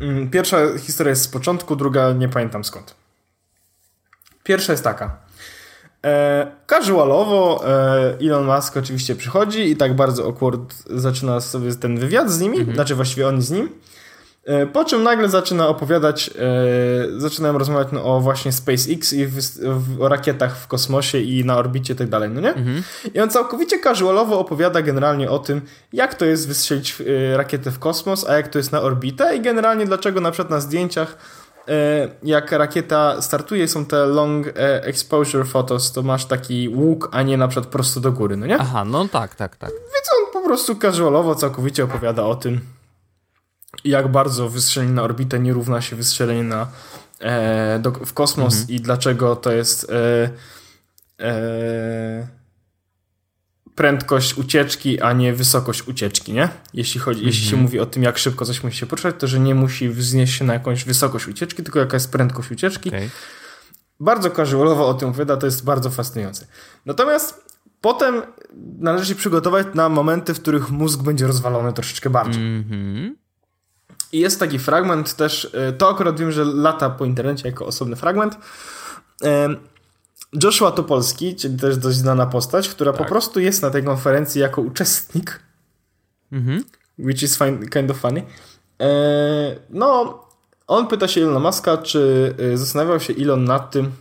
Mm, 0.00 0.30
Pierwsza 0.30 0.58
historia 0.78 1.10
jest 1.10 1.22
z 1.22 1.28
początku, 1.28 1.76
druga 1.76 2.12
nie 2.12 2.28
pamiętam 2.28 2.64
skąd. 2.64 2.94
Pierwsza 4.44 4.72
jest 4.72 4.84
taka. 4.84 5.16
E, 6.04 6.52
casualowo 6.66 7.64
e, 7.66 8.18
Elon 8.20 8.46
Musk 8.46 8.76
oczywiście 8.76 9.16
przychodzi 9.16 9.70
i 9.70 9.76
tak 9.76 9.96
bardzo 9.96 10.24
awkward 10.26 10.74
zaczyna 10.90 11.40
sobie 11.40 11.74
ten 11.74 11.98
wywiad 11.98 12.30
z 12.30 12.40
nimi, 12.40 12.74
znaczy 12.74 12.94
właściwie 12.94 13.28
oni 13.28 13.42
z 13.42 13.50
nim. 13.50 13.68
E, 14.48 14.66
po 14.66 14.84
czym 14.84 15.02
nagle 15.02 15.28
zaczyna 15.28 15.68
opowiadać, 15.68 16.30
e, 16.30 17.20
zaczynają 17.20 17.58
rozmawiać 17.58 17.88
no, 17.92 18.04
o 18.04 18.20
właśnie 18.20 18.52
SpaceX 18.52 19.12
i 19.12 19.26
w, 19.26 19.34
w, 19.60 20.02
o 20.02 20.08
rakietach 20.08 20.56
w 20.56 20.66
kosmosie 20.66 21.18
i 21.18 21.44
na 21.44 21.56
orbicie 21.56 21.94
i 21.94 21.96
tak 21.96 22.08
dalej, 22.08 22.30
no 22.30 22.40
nie? 22.40 22.54
I 23.14 23.20
on 23.20 23.30
całkowicie 23.30 23.78
casualowo 23.78 24.38
opowiada 24.38 24.82
generalnie 24.82 25.30
o 25.30 25.38
tym, 25.38 25.60
jak 25.92 26.14
to 26.14 26.24
jest 26.24 26.48
wystrzelić 26.48 26.96
e, 27.00 27.36
rakietę 27.36 27.70
w 27.70 27.78
kosmos, 27.78 28.28
a 28.28 28.36
jak 28.36 28.48
to 28.48 28.58
jest 28.58 28.72
na 28.72 28.80
orbitę 28.80 29.36
i 29.36 29.40
generalnie 29.40 29.86
dlaczego 29.86 30.20
na 30.20 30.30
przykład 30.30 30.50
na 30.50 30.60
zdjęciach 30.60 31.18
e, 31.68 32.08
jak 32.22 32.52
rakieta 32.52 33.22
startuje, 33.22 33.68
są 33.68 33.84
te 33.84 34.06
long 34.06 34.46
exposure 34.56 35.44
photos, 35.44 35.92
to 35.92 36.02
masz 36.02 36.24
taki 36.24 36.68
łuk, 36.68 37.08
a 37.12 37.22
nie 37.22 37.36
na 37.36 37.48
przykład 37.48 37.70
prosto 37.72 38.00
do 38.00 38.12
góry, 38.12 38.36
no 38.36 38.46
nie? 38.46 38.58
Aha, 38.58 38.84
no 38.84 39.08
tak, 39.08 39.34
tak, 39.34 39.56
tak. 39.56 39.70
Więc 39.70 40.08
on 40.18 40.32
po 40.32 40.48
prostu 40.48 40.74
casualowo 40.74 41.34
całkowicie 41.34 41.84
opowiada 41.84 42.24
o 42.24 42.34
tym, 42.34 42.60
jak 43.84 44.08
bardzo 44.08 44.48
wystrzelenie 44.48 44.92
na 44.92 45.02
orbitę 45.02 45.38
nie 45.38 45.52
równa 45.52 45.80
się 45.80 45.96
wystrzelenie 45.96 46.42
na, 46.42 46.66
e, 47.20 47.78
do, 47.78 47.90
w 47.90 48.12
kosmos 48.12 48.70
i 48.70 48.80
dlaczego 48.80 49.36
to 49.36 49.52
jest 49.52 49.90
e, 49.90 50.30
e, 51.24 52.28
prędkość 53.74 54.38
ucieczki, 54.38 55.00
a 55.00 55.12
nie 55.12 55.34
wysokość 55.34 55.88
ucieczki, 55.88 56.32
nie? 56.32 56.48
Jeśli, 56.74 57.00
chodzi, 57.00 57.26
jeśli 57.26 57.46
się 57.46 57.56
mówi 57.56 57.80
o 57.80 57.86
tym, 57.86 58.02
jak 58.02 58.18
szybko 58.18 58.44
coś 58.44 58.62
musi 58.62 58.76
się 58.76 58.86
poruszać, 58.86 59.14
to 59.18 59.26
że 59.26 59.40
nie 59.40 59.54
musi 59.54 59.88
wznieść 59.88 60.38
się 60.38 60.44
na 60.44 60.52
jakąś 60.52 60.84
wysokość 60.84 61.28
ucieczki, 61.28 61.62
tylko 61.62 61.78
jaka 61.78 61.96
jest 61.96 62.12
prędkość 62.12 62.50
ucieczki. 62.50 62.88
Okej. 62.88 63.10
Bardzo 64.00 64.30
casualowo 64.30 64.88
o 64.88 64.94
tym 64.94 65.08
opowiada, 65.08 65.36
to 65.36 65.46
jest 65.46 65.64
bardzo 65.64 65.90
fascynujące. 65.90 66.46
Natomiast 66.86 67.44
potem 67.80 68.22
należy 68.78 69.06
się 69.06 69.14
przygotować 69.14 69.66
na 69.74 69.88
momenty, 69.88 70.34
w 70.34 70.40
których 70.40 70.70
mózg 70.70 71.02
będzie 71.02 71.26
rozwalony 71.26 71.72
troszeczkę 71.72 72.10
bardziej. 72.10 72.56
Mhm. 72.56 73.16
I 74.12 74.18
jest 74.18 74.40
taki 74.40 74.58
fragment 74.58 75.14
też, 75.16 75.50
e, 75.54 75.72
to 75.72 75.90
akurat 75.90 76.20
wiem, 76.20 76.32
że 76.32 76.44
lata 76.44 76.90
po 76.90 77.04
internecie 77.04 77.48
jako 77.48 77.66
osobny 77.66 77.96
fragment. 77.96 78.38
E, 79.24 79.48
Joshua 80.42 80.70
Topolski, 80.70 81.36
czyli 81.36 81.56
też 81.58 81.76
dość 81.76 81.96
znana 81.96 82.26
postać, 82.26 82.68
która 82.68 82.92
po 82.92 83.04
prostu 83.04 83.40
jest 83.40 83.62
na 83.62 83.70
tej 83.70 83.84
konferencji 83.84 84.40
jako 84.40 84.60
uczestnik, 84.62 85.40
Mhm. 86.32 86.64
which 86.98 87.22
is 87.22 87.38
fine, 87.38 87.58
kind 87.68 87.90
of 87.90 87.96
funny. 88.00 88.22
E, 88.80 88.86
no, 89.70 90.18
on 90.66 90.86
pyta 90.86 91.08
się 91.08 91.20
Elona 91.20 91.40
Muska, 91.40 91.76
czy 91.76 92.34
zastanawiał 92.54 93.00
się 93.00 93.14
Elon 93.14 93.44
nad 93.44 93.70
tym, 93.70 93.92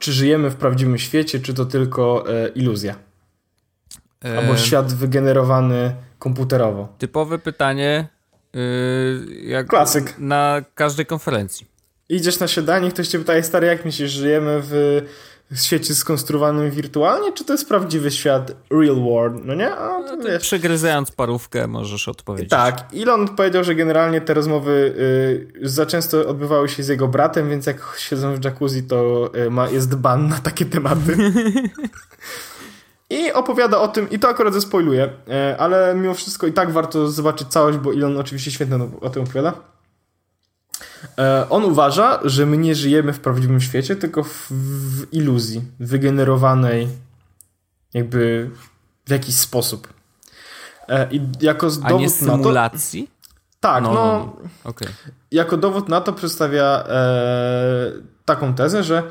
czy 0.00 0.12
żyjemy 0.12 0.50
w 0.50 0.56
prawdziwym 0.56 0.98
świecie, 0.98 1.40
czy 1.40 1.54
to 1.54 1.64
tylko 1.64 2.24
iluzja, 2.54 2.94
albo 4.38 4.56
świat 4.56 4.94
wygenerowany 4.94 5.94
komputerowo. 6.18 6.88
Typowe 6.98 7.38
pytanie, 7.38 8.08
yy, 8.54 9.64
Klasyk. 9.64 10.14
na 10.18 10.62
każdej 10.74 11.06
konferencji. 11.06 11.66
Idziesz 12.08 12.40
na 12.40 12.48
siadanie, 12.48 12.90
ktoś 12.90 13.08
cię 13.08 13.18
pyta, 13.18 13.42
stary, 13.42 13.66
jak 13.66 13.84
myślisz, 13.84 14.10
żyjemy 14.10 14.62
w 14.62 15.02
świecie 15.54 15.94
skonstruowanym 15.94 16.70
wirtualnie, 16.70 17.32
czy 17.32 17.44
to 17.44 17.52
jest 17.52 17.68
prawdziwy 17.68 18.10
świat 18.10 18.52
real 18.70 18.96
world, 18.96 19.44
no 19.44 19.54
nie? 19.54 19.72
A, 19.72 20.02
to 20.02 20.16
wiesz. 20.16 20.42
Przegryzając 20.42 21.10
parówkę 21.10 21.66
możesz 21.66 22.08
odpowiedzieć. 22.08 22.50
Tak, 22.50 22.84
Elon 22.96 23.28
powiedział, 23.28 23.64
że 23.64 23.74
generalnie 23.74 24.20
te 24.20 24.34
rozmowy 24.34 24.94
y, 25.62 25.68
za 25.68 25.86
często 25.86 26.28
odbywały 26.28 26.68
się 26.68 26.82
z 26.82 26.88
jego 26.88 27.08
bratem, 27.08 27.50
więc 27.50 27.66
jak 27.66 27.96
siedzą 27.98 28.34
w 28.34 28.44
jacuzzi, 28.44 28.82
to 28.82 29.30
y, 29.46 29.50
ma, 29.50 29.68
jest 29.68 29.94
ban 29.94 30.28
na 30.28 30.38
takie 30.38 30.64
tematy. 30.64 31.16
I 33.10 33.32
opowiada 33.32 33.78
o 33.78 33.88
tym, 33.88 34.10
i 34.10 34.18
to 34.18 34.28
akurat 34.28 34.54
zespoiluję, 34.54 35.04
y, 35.04 35.58
ale 35.58 35.94
mimo 35.94 36.14
wszystko 36.14 36.46
i 36.46 36.52
tak 36.52 36.72
warto 36.72 37.08
zobaczyć 37.10 37.48
całość, 37.48 37.78
bo 37.78 37.92
Elon 37.92 38.16
oczywiście 38.18 38.50
świetnie 38.50 38.78
o 39.00 39.10
tym 39.10 39.22
opowiada. 39.22 39.52
E, 41.18 41.46
On 41.50 41.64
uważa, 41.64 42.20
że 42.24 42.46
my 42.46 42.56
nie 42.56 42.74
żyjemy 42.74 43.12
w 43.12 43.20
prawdziwym 43.20 43.60
świecie, 43.60 43.96
tylko 43.96 44.22
w, 44.22 44.46
w 44.50 45.12
iluzji, 45.14 45.62
wygenerowanej 45.80 46.88
jakby 47.94 48.50
w 49.06 49.10
jakiś 49.10 49.34
sposób. 49.34 49.88
E, 50.88 51.08
I 51.10 51.20
jako 51.40 51.66
A 51.66 51.88
dowód 51.88 52.00
nie 52.00 52.06
na 52.06 52.12
to... 52.12 52.38
symulacji? 52.38 53.10
Tak, 53.60 53.82
no, 53.84 53.94
No, 53.94 54.04
no, 54.04 54.36
no, 54.42 54.50
Okej. 54.70 54.88
jako 55.32 55.56
dowód 55.56 55.88
na 55.88 56.00
to 56.00 56.12
przedstawia 56.12 56.84
e, 56.88 57.92
taką 58.24 58.54
tezę, 58.54 58.82
że 58.82 59.02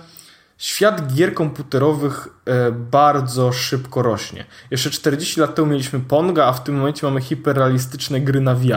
świat 0.60 1.14
gier 1.14 1.34
komputerowych 1.34 2.28
e, 2.46 2.72
bardzo 2.72 3.52
szybko 3.52 4.02
rośnie. 4.02 4.46
Jeszcze 4.72 4.90
40 4.92 5.40
lat 5.40 5.56
temu 5.56 5.68
mieliśmy 5.68 6.00
Ponga, 6.00 6.46
a 6.46 6.54
w 6.54 6.64
tym 6.64 6.76
momencie 6.76 7.08
mamy 7.08 7.22
hiperrealistyczne 7.22 8.22
gry 8.22 8.42
na 8.42 8.56
VR. 8.56 8.74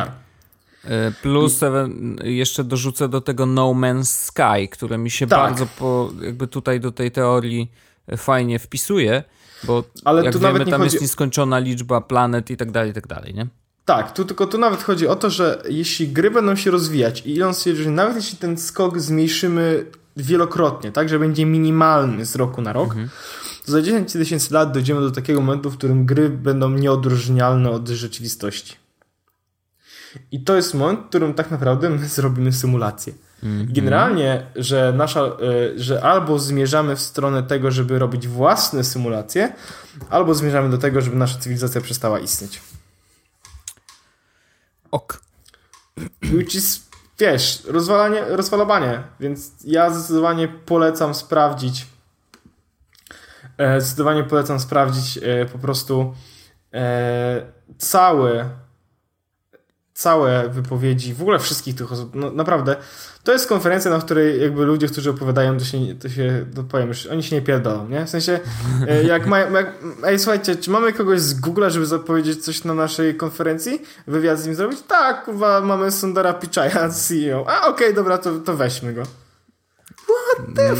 E, 0.84 1.12
Plus 1.22 1.60
ewen- 1.62 2.16
jeszcze 2.24 2.64
dorzucę 2.64 3.08
do 3.08 3.20
tego 3.20 3.46
No 3.46 3.62
Man's 3.70 4.04
Sky, 4.04 4.68
które 4.68 4.98
mi 4.98 5.10
się 5.10 5.26
Tak. 5.26 5.38
bardzo 5.38 5.66
po, 5.78 6.10
jakby 6.22 6.46
tutaj 6.46 6.80
do 6.80 6.92
tej 6.92 7.10
teorii 7.10 7.72
e, 8.08 8.16
fajnie 8.16 8.58
wpisuje, 8.58 9.24
bo 9.64 9.84
Ale 10.04 10.24
jak 10.24 10.38
wiemy, 10.38 10.58
tam 10.66 10.80
chodzi- 10.80 10.82
jest 10.94 11.00
nieskończona 11.02 11.58
liczba 11.58 12.00
planet 12.00 12.50
i 12.50 12.56
tak 12.56 12.70
dalej, 12.70 12.90
i 12.90 12.94
tak 12.94 13.06
dalej, 13.06 13.34
nie? 13.34 13.46
Tak, 13.84 14.12
tu 14.12 14.24
tylko 14.24 14.46
tu 14.46 14.58
nawet 14.58 14.82
chodzi 14.82 15.06
o 15.08 15.16
to, 15.16 15.30
że 15.30 15.62
jeśli 15.68 16.08
gry 16.08 16.30
będą 16.30 16.56
się 16.56 16.70
rozwijać 16.70 17.22
i 17.26 17.36
Elon 17.40 17.54
stwierdził, 17.54 17.84
że 17.84 17.90
nawet 17.90 18.16
jeśli 18.16 18.38
ten 18.38 18.58
skok 18.58 19.00
zmniejszymy 19.00 19.86
wielokrotnie, 20.16 20.92
tak, 20.92 21.08
że 21.08 21.18
będzie 21.18 21.46
minimalny 21.46 22.26
z 22.26 22.36
roku 22.36 22.62
na 22.62 22.72
rok, 22.72 22.94
to 23.66 23.72
za 23.72 23.82
10 23.82 24.12
tysięcy 24.12 24.54
lat 24.54 24.72
dojdziemy 24.72 25.00
do 25.00 25.10
takiego 25.10 25.40
momentu, 25.40 25.70
w 25.70 25.76
którym 25.76 26.06
gry 26.06 26.30
będą 26.30 26.70
nieodróżnialne 26.70 27.70
od 27.70 27.88
rzeczywistości. 27.88 28.76
I 30.32 30.44
to 30.44 30.56
jest 30.56 30.74
moment, 30.74 31.00
w 31.00 31.08
którym 31.08 31.34
tak 31.34 31.50
naprawdę 31.50 31.90
my 31.90 32.08
zrobimy 32.08 32.52
symulację. 32.52 33.12
Generalnie, 33.64 34.46
że 34.56 34.92
nasza, 34.96 35.26
y, 35.26 35.78
że 35.78 36.02
albo 36.02 36.38
zmierzamy 36.38 36.96
w 36.96 37.00
stronę 37.00 37.42
tego, 37.42 37.70
żeby 37.70 37.98
robić 37.98 38.28
własne 38.28 38.84
symulacje, 38.84 39.52
albo 40.10 40.34
zmierzamy 40.34 40.70
do 40.70 40.78
tego, 40.78 41.00
żeby 41.00 41.16
nasza 41.16 41.38
cywilizacja 41.38 41.80
przestała 41.80 42.18
istnieć. 42.18 42.60
Ok. 44.90 45.20
Which 46.32 46.54
is, 46.54 46.88
wiesz, 47.18 47.64
rozwalanie, 47.64 48.24
rozwalobanie, 48.24 49.02
więc 49.20 49.52
ja 49.64 49.90
zdecydowanie 49.90 50.48
polecam 50.48 51.14
sprawdzić 51.14 51.86
e, 53.58 53.80
zdecydowanie 53.80 54.24
polecam 54.24 54.60
sprawdzić 54.60 55.18
e, 55.22 55.46
po 55.46 55.58
prostu 55.58 56.14
e, 56.74 57.42
całe 57.78 58.48
całe 59.94 60.48
wypowiedzi, 60.48 61.14
w 61.14 61.22
ogóle 61.22 61.38
wszystkich 61.38 61.74
tych 61.74 61.92
osób, 61.92 62.14
no 62.14 62.30
naprawdę, 62.30 62.76
to 63.24 63.32
jest 63.32 63.48
konferencja, 63.48 63.90
na 63.90 63.98
której 63.98 64.40
jakby 64.40 64.64
ludzie, 64.64 64.88
którzy 64.88 65.10
opowiadają, 65.10 65.58
to 65.58 65.64
się, 65.64 65.78
to 65.94 66.08
się 66.08 66.46
to 66.54 66.62
powiem 66.62 66.88
już, 66.88 67.06
oni 67.06 67.22
się 67.22 67.36
nie 67.36 67.42
pierdolą, 67.42 67.88
nie? 67.88 68.06
W 68.06 68.10
sensie, 68.10 68.40
e, 68.88 69.04
jak 69.04 69.26
mają, 69.26 69.52
jak, 69.52 69.72
ej 70.04 70.18
słuchajcie, 70.18 70.56
czy 70.56 70.70
mamy 70.70 70.92
kogoś 70.92 71.20
z 71.20 71.40
Google'a, 71.40 71.70
żeby 71.70 71.86
zapowiedzieć 71.86 72.44
coś 72.44 72.64
na 72.64 72.74
naszej 72.74 73.16
konferencji? 73.16 73.82
Wywiad 74.06 74.38
z 74.38 74.46
nim 74.46 74.54
zrobić? 74.54 74.80
Tak, 74.88 75.24
kurwa, 75.24 75.60
mamy 75.60 75.92
Sundara 75.92 76.32
Pichaia, 76.32 76.88
CEO. 76.88 77.44
A, 77.48 77.66
okej, 77.66 77.94
dobra, 77.94 78.18
to, 78.18 78.38
to 78.38 78.56
weźmy 78.56 78.94
go. 78.94 79.02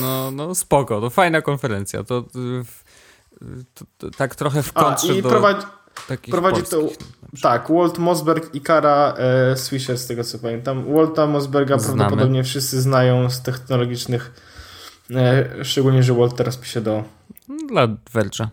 No, 0.01 0.31
no 0.31 0.55
spoko, 0.55 1.01
to 1.01 1.11
fajna 1.11 1.43
konferencja. 1.43 2.05
To, 2.05 2.25
y, 2.37 2.65
y, 3.43 3.65
to, 3.75 3.85
to 3.99 4.11
tak 4.11 4.35
trochę 4.35 4.63
w 4.63 4.71
A, 4.75 4.85
kontrze 4.85 5.15
i 5.15 5.23
do 5.23 5.29
prowadzi, 5.29 5.67
prowadzi 6.31 6.63
to. 6.63 6.81
Tak, 7.41 7.69
Walt 7.71 7.99
Mosberg 7.99 8.55
i 8.55 8.61
Kara 8.61 9.15
e, 9.19 9.57
Swisher, 9.57 9.99
z 9.99 10.07
tego 10.07 10.25
co 10.25 10.39
pamiętam. 10.39 10.95
Walta 10.95 11.27
Mosberga 11.27 11.79
Znamy. 11.79 11.99
prawdopodobnie 11.99 12.45
wszyscy 12.45 12.81
znają 12.81 13.31
z 13.31 13.43
technologicznych, 13.43 14.33
e, 15.11 15.65
szczególnie, 15.65 16.03
że 16.03 16.15
Walt 16.15 16.37
teraz 16.37 16.57
pisze 16.57 16.81
do 16.81 17.05
Dla 17.69 17.87
Verge'a. 18.15 18.47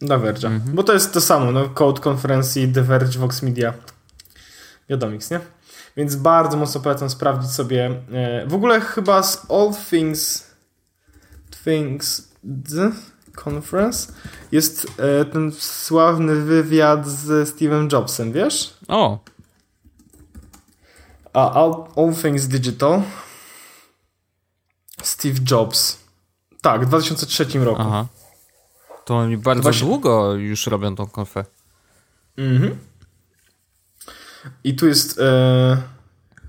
dla 0.00 0.18
Verge'a. 0.18 0.58
Bo 0.58 0.82
to 0.82 0.92
jest 0.92 1.14
to 1.14 1.20
samo, 1.20 1.52
no, 1.52 1.68
Code 1.68 2.00
konferencji 2.00 2.72
The 2.72 2.82
Verge, 2.82 3.18
Vox 3.18 3.42
Media. 3.42 3.74
Wiadomix, 4.88 5.30
nie? 5.30 5.40
Więc 5.96 6.16
bardzo 6.16 6.56
mocno 6.56 6.80
polecam 6.80 7.10
sprawdzić 7.10 7.50
sobie. 7.50 7.90
E, 8.12 8.46
w 8.46 8.54
ogóle 8.54 8.80
chyba 8.80 9.22
z 9.22 9.50
All 9.50 9.70
Things 9.90 10.52
Things 11.64 12.32
Conference 13.44 14.12
jest 14.52 14.86
e, 14.98 15.24
ten 15.24 15.52
sławny 15.52 16.36
wywiad 16.36 17.06
z 17.08 17.48
Steve'em 17.50 17.92
Jobsem, 17.92 18.32
wiesz? 18.32 18.74
O, 18.88 19.18
A 21.32 21.52
All, 21.52 21.74
All 21.96 22.14
Things 22.22 22.46
Digital 22.48 23.02
Steve 25.02 25.38
Jobs. 25.50 25.98
Tak, 26.60 26.84
w 26.84 26.88
2003 26.88 27.46
roku. 27.64 27.80
aha. 27.82 28.06
To 29.04 29.16
oni 29.16 29.36
bardzo 29.36 29.62
Właśnie- 29.62 29.86
długo 29.88 30.34
już 30.34 30.66
robią 30.66 30.96
tą 30.96 31.06
konfę. 31.06 31.44
Mhm. 32.36 32.78
I 34.64 34.76
tu 34.76 34.86
jest 34.86 35.18
e, 35.20 35.82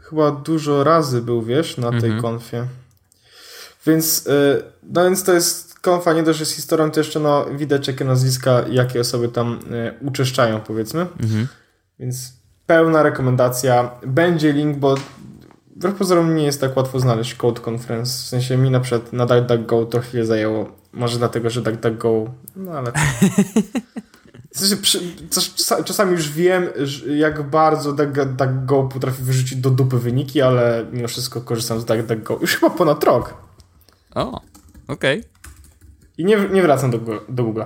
chyba 0.02 0.32
dużo 0.32 0.84
razy 0.84 1.22
był, 1.22 1.42
wiesz, 1.42 1.78
na 1.78 1.90
tej 1.90 1.98
Mhm. 2.12 2.22
konfie. 2.22 2.68
Więc, 3.86 4.28
e, 4.28 4.64
no 4.84 5.04
więc 5.04 5.24
to 5.24 5.34
jest 5.34 5.73
konfa 5.84 6.14
nie 6.14 6.24
dość, 6.24 6.40
że 6.40 6.46
z 6.46 6.52
historią, 6.52 6.92
to 6.92 7.00
jeszcze 7.00 7.20
no, 7.20 7.46
widać 7.46 7.88
jakie 7.88 8.06
nazwiska, 8.06 8.64
jakie 8.70 9.00
osoby 9.02 9.30
tam 9.30 9.60
uczeszczają, 10.02 10.62
powiedzmy. 10.62 11.02
Mhm. 11.02 11.48
Więc 12.00 12.34
pełna 12.66 13.04
rekomendacja. 13.04 13.92
Będzie 14.06 14.54
link, 14.54 14.78
bo 14.78 14.96
wbrew 15.76 15.96
pozorom 15.96 16.36
nie 16.36 16.44
jest 16.44 16.62
tak 16.62 16.78
łatwo 16.78 17.00
znaleźć 17.00 17.36
Code 17.36 17.62
Conference. 17.72 18.24
W 18.24 18.28
sensie 18.28 18.58
mi 18.58 18.70
na 18.70 18.80
przykład 18.80 19.14
na 19.14 19.26
DuckDuckGo 19.26 19.86
to 19.86 20.00
chwilę 20.00 20.26
zajęło. 20.26 20.72
Może 20.94 21.18
dlatego, 21.18 21.50
że 21.50 21.62
DuckDuckGo... 21.62 22.26
No 22.56 22.72
ale... 22.72 22.92
W 24.54 24.60
sensie 24.60 24.78
przy, 24.78 25.00
czas- 25.30 25.84
czasami 25.86 26.12
już 26.12 26.30
wiem, 26.30 26.68
jak 27.18 27.50
bardzo 27.50 27.94
Duck- 27.94 28.26
DuckDuckGo 28.26 28.84
potrafi 28.84 29.24
wyrzucić 29.24 29.58
do 29.58 29.70
dupy 29.70 29.98
wyniki, 29.98 30.42
ale 30.42 30.86
mimo 30.92 31.08
wszystko 31.08 31.42
korzystam 31.42 31.80
z 31.80 31.86
DuckDuckGo 31.86 32.38
już 32.42 32.56
chyba 32.56 32.70
ponad 32.70 33.04
rok. 33.04 33.34
O, 34.16 34.42
okej. 34.88 35.33
I 36.18 36.26
nie, 36.26 36.38
nie 36.50 36.62
wracam 36.62 36.92
do, 36.92 36.98
do 37.30 37.44
Google'a. 37.44 37.66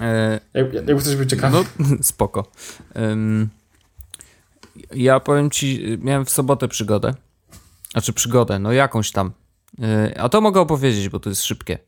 E, 0.00 0.40
Jak, 0.54 0.72
jakby 0.72 1.02
coś 1.02 1.16
był 1.16 1.26
ciekawy. 1.26 1.56
No, 1.78 1.86
spoko. 2.02 2.44
Ym, 2.96 3.48
ja 4.94 5.20
powiem 5.20 5.50
ci, 5.50 5.98
miałem 6.00 6.24
w 6.24 6.30
sobotę 6.30 6.68
przygodę. 6.68 7.14
Znaczy 7.92 8.12
przygodę, 8.12 8.58
no 8.58 8.72
jakąś 8.72 9.10
tam. 9.10 9.32
Yy, 9.78 10.20
a 10.20 10.28
to 10.28 10.40
mogę 10.40 10.60
opowiedzieć, 10.60 11.08
bo 11.08 11.20
to 11.20 11.28
jest 11.28 11.44
szybkie. 11.44 11.78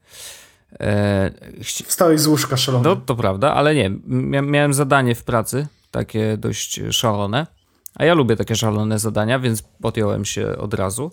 E, 0.81 1.31
chci- 1.61 1.85
Wstałeś 1.87 2.21
z 2.21 2.27
łóżka 2.27 2.57
szalony. 2.57 2.85
no 2.89 2.97
to 2.97 3.17
prawda, 3.17 3.55
ale 3.55 3.75
nie. 3.75 3.91
Mia 4.07 4.43
miałem 4.43 4.75
zadanie 4.75 5.15
w 5.15 5.25
pracy, 5.25 5.67
takie 5.91 6.37
dość 6.37 6.81
szalone. 6.91 7.47
A 7.95 8.05
ja 8.05 8.15
lubię 8.15 8.37
takie 8.37 8.57
szalone 8.57 8.99
zadania, 8.99 9.39
więc 9.39 9.63
podjąłem 9.63 10.25
się 10.25 10.57
od 10.59 10.75
razu. 10.75 11.13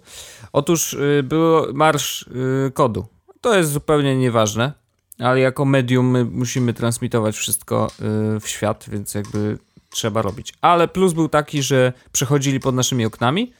Otóż 0.53 0.93
y, 0.93 1.23
był 1.23 1.73
marsz 1.73 2.21
y, 2.67 2.71
kodu. 2.73 3.05
To 3.45 3.55
jest 3.55 3.71
zupełnie 3.71 4.15
nieważne, 4.15 4.73
ale 5.19 5.39
jako 5.39 5.65
medium 5.65 6.11
my 6.11 6.25
musimy 6.25 6.73
transmitować 6.73 7.35
wszystko 7.35 7.87
y, 8.35 8.39
w 8.39 8.47
świat, 8.47 8.85
więc 8.87 9.13
jakby 9.13 9.57
trzeba 9.89 10.21
robić. 10.21 10.53
Ale 10.61 10.87
plus 10.87 11.13
był 11.13 11.29
taki, 11.29 11.63
że 11.63 11.93
przechodzili 12.11 12.59
pod 12.59 12.75
naszymi 12.75 13.05
oknami, 13.05 13.53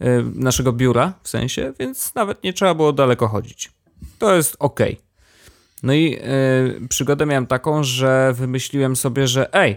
y, 0.00 0.04
naszego 0.34 0.72
biura 0.72 1.12
w 1.22 1.28
sensie, 1.28 1.72
więc 1.78 2.14
nawet 2.14 2.44
nie 2.44 2.52
trzeba 2.52 2.74
było 2.74 2.92
daleko 2.92 3.28
chodzić. 3.28 3.70
To 4.18 4.34
jest 4.34 4.56
ok. 4.58 4.80
No 5.82 5.92
i 5.92 6.18
y, 6.84 6.88
przygodę 6.88 7.26
miałem 7.26 7.46
taką, 7.46 7.84
że 7.84 8.32
wymyśliłem 8.36 8.96
sobie, 8.96 9.28
że 9.28 9.54
ej, 9.54 9.76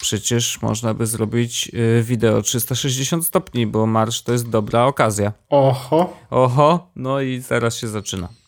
przecież 0.00 0.62
można 0.62 0.94
by 0.94 1.06
zrobić 1.06 1.70
y, 1.74 2.02
wideo 2.02 2.42
360 2.42 3.26
stopni, 3.26 3.66
bo 3.66 3.86
marsz 3.86 4.22
to 4.22 4.32
jest 4.32 4.48
dobra 4.48 4.84
okazja. 4.84 5.32
Oho. 5.50 6.16
Oho, 6.30 6.90
no 6.96 7.20
i 7.20 7.40
zaraz 7.40 7.76
się 7.76 7.88
zaczyna. 7.88 8.41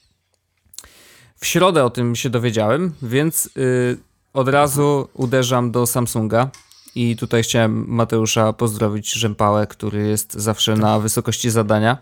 W 1.45 1.47
środę 1.47 1.85
o 1.85 1.91
tym 1.91 2.17
się 2.17 2.31
dowiedziałem, 2.31 2.93
więc 3.03 3.47
y, 3.57 3.99
od 4.33 4.49
razu 4.49 5.09
uderzam 5.15 5.71
do 5.71 5.87
Samsunga. 5.87 6.51
I 6.95 7.17
tutaj 7.17 7.43
chciałem 7.43 7.85
Mateusza 7.89 8.53
pozdrowić 8.53 9.13
Rzępałę, 9.13 9.67
który 9.67 10.07
jest 10.07 10.35
zawsze 10.35 10.77
na 10.77 10.99
wysokości 10.99 11.51
zadania. 11.51 11.99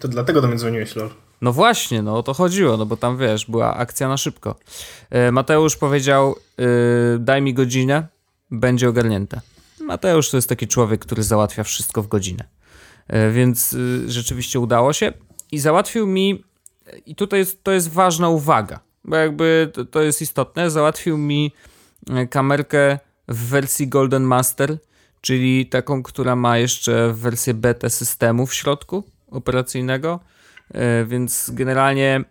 To 0.00 0.08
dlatego 0.08 0.40
do 0.40 0.48
mnie 0.48 0.56
dzwoniłeś, 0.56 0.96
lol. 0.96 1.10
No 1.40 1.52
właśnie, 1.52 2.02
no 2.02 2.18
o 2.18 2.22
to 2.22 2.34
chodziło, 2.34 2.76
no 2.76 2.86
bo 2.86 2.96
tam 2.96 3.18
wiesz, 3.18 3.46
była 3.46 3.74
akcja 3.74 4.08
na 4.08 4.16
szybko. 4.16 4.54
E, 5.10 5.32
Mateusz 5.32 5.76
powiedział: 5.76 6.36
y, 6.60 7.18
Daj 7.18 7.42
mi 7.42 7.54
godzinę, 7.54 8.06
będzie 8.50 8.88
ogarnięte. 8.88 9.40
Mateusz 9.80 10.30
to 10.30 10.36
jest 10.36 10.48
taki 10.48 10.68
człowiek, 10.68 11.00
który 11.00 11.22
załatwia 11.22 11.64
wszystko 11.64 12.02
w 12.02 12.08
godzinę. 12.08 12.44
E, 13.08 13.30
Więc 13.30 13.72
y, 13.72 14.10
rzeczywiście 14.10 14.60
udało 14.60 14.92
się 14.92 15.12
i 15.52 15.58
załatwił 15.58 16.06
mi, 16.06 16.49
i 17.06 17.14
tutaj 17.14 17.38
jest, 17.38 17.64
to 17.64 17.72
jest 17.72 17.90
ważna 17.90 18.28
uwaga, 18.28 18.80
bo 19.04 19.16
jakby 19.16 19.70
to, 19.72 19.84
to 19.84 20.02
jest 20.02 20.22
istotne, 20.22 20.70
załatwił 20.70 21.18
mi 21.18 21.52
e, 22.10 22.26
kamerkę 22.26 22.98
w 23.28 23.48
wersji 23.48 23.88
Golden 23.88 24.22
Master, 24.22 24.78
czyli 25.20 25.66
taką, 25.66 26.02
która 26.02 26.36
ma 26.36 26.58
jeszcze 26.58 27.12
wersję 27.12 27.54
beta 27.54 27.90
systemu 27.90 28.46
w 28.46 28.54
środku 28.54 29.04
operacyjnego. 29.30 30.20
E, 30.74 31.04
więc 31.04 31.50
generalnie 31.52 32.24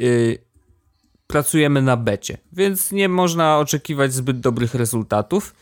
y, 0.00 0.38
pracujemy 1.26 1.82
na 1.82 1.96
becie, 1.96 2.38
więc 2.52 2.92
nie 2.92 3.08
można 3.08 3.58
oczekiwać 3.58 4.12
zbyt 4.12 4.40
dobrych 4.40 4.74
rezultatów. 4.74 5.54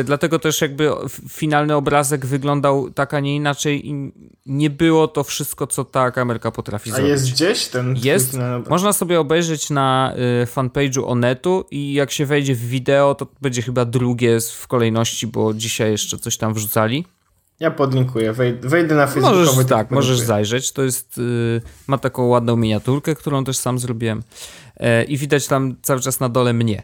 Y, 0.00 0.04
dlatego 0.04 0.38
też 0.38 0.60
jakby 0.60 0.90
finalny 1.28 1.74
obrazek 1.74 2.26
wyglądał 2.26 2.90
tak, 2.90 3.14
a 3.14 3.20
nie 3.20 3.36
inaczej 3.36 3.88
i 3.88 4.12
nie 4.46 4.70
było 4.70 5.08
to 5.08 5.24
wszystko, 5.24 5.66
co 5.66 5.84
ta 5.84 6.10
kamerka 6.10 6.50
potrafi 6.50 6.90
a 6.90 6.94
zrobić. 6.94 7.10
A 7.10 7.12
jest 7.12 7.30
gdzieś 7.30 7.66
ten... 7.66 7.96
Jest, 8.02 8.38
można 8.68 8.92
sobie 8.92 9.20
obejrzeć 9.20 9.70
na 9.70 10.14
y, 10.42 10.46
fanpage'u 10.46 11.02
Onetu 11.06 11.64
i 11.70 11.92
jak 11.92 12.10
się 12.10 12.26
wejdzie 12.26 12.54
w 12.54 12.68
wideo, 12.68 13.14
to 13.14 13.26
będzie 13.40 13.62
chyba 13.62 13.84
drugie 13.84 14.38
w 14.40 14.66
kolejności, 14.66 15.26
bo 15.26 15.54
dzisiaj 15.54 15.90
jeszcze 15.90 16.18
coś 16.18 16.36
tam 16.36 16.54
wrzucali. 16.54 17.04
Ja 17.60 17.70
podlinkuję, 17.70 18.32
wejdę 18.60 18.94
na 18.94 19.06
Facebook. 19.06 19.34
Możesz, 19.34 19.66
tak, 19.66 19.90
możesz 19.90 20.20
zajrzeć. 20.20 20.72
To 20.72 20.82
jest, 20.82 21.18
yy, 21.18 21.62
ma 21.86 21.98
taką 21.98 22.26
ładną 22.26 22.56
miniaturkę, 22.56 23.14
którą 23.14 23.44
też 23.44 23.58
sam 23.58 23.78
zrobiłem. 23.78 24.22
E, 24.76 25.04
I 25.04 25.16
widać 25.16 25.46
tam 25.46 25.76
cały 25.82 26.00
czas 26.00 26.20
na 26.20 26.28
dole 26.28 26.52
mnie. 26.52 26.82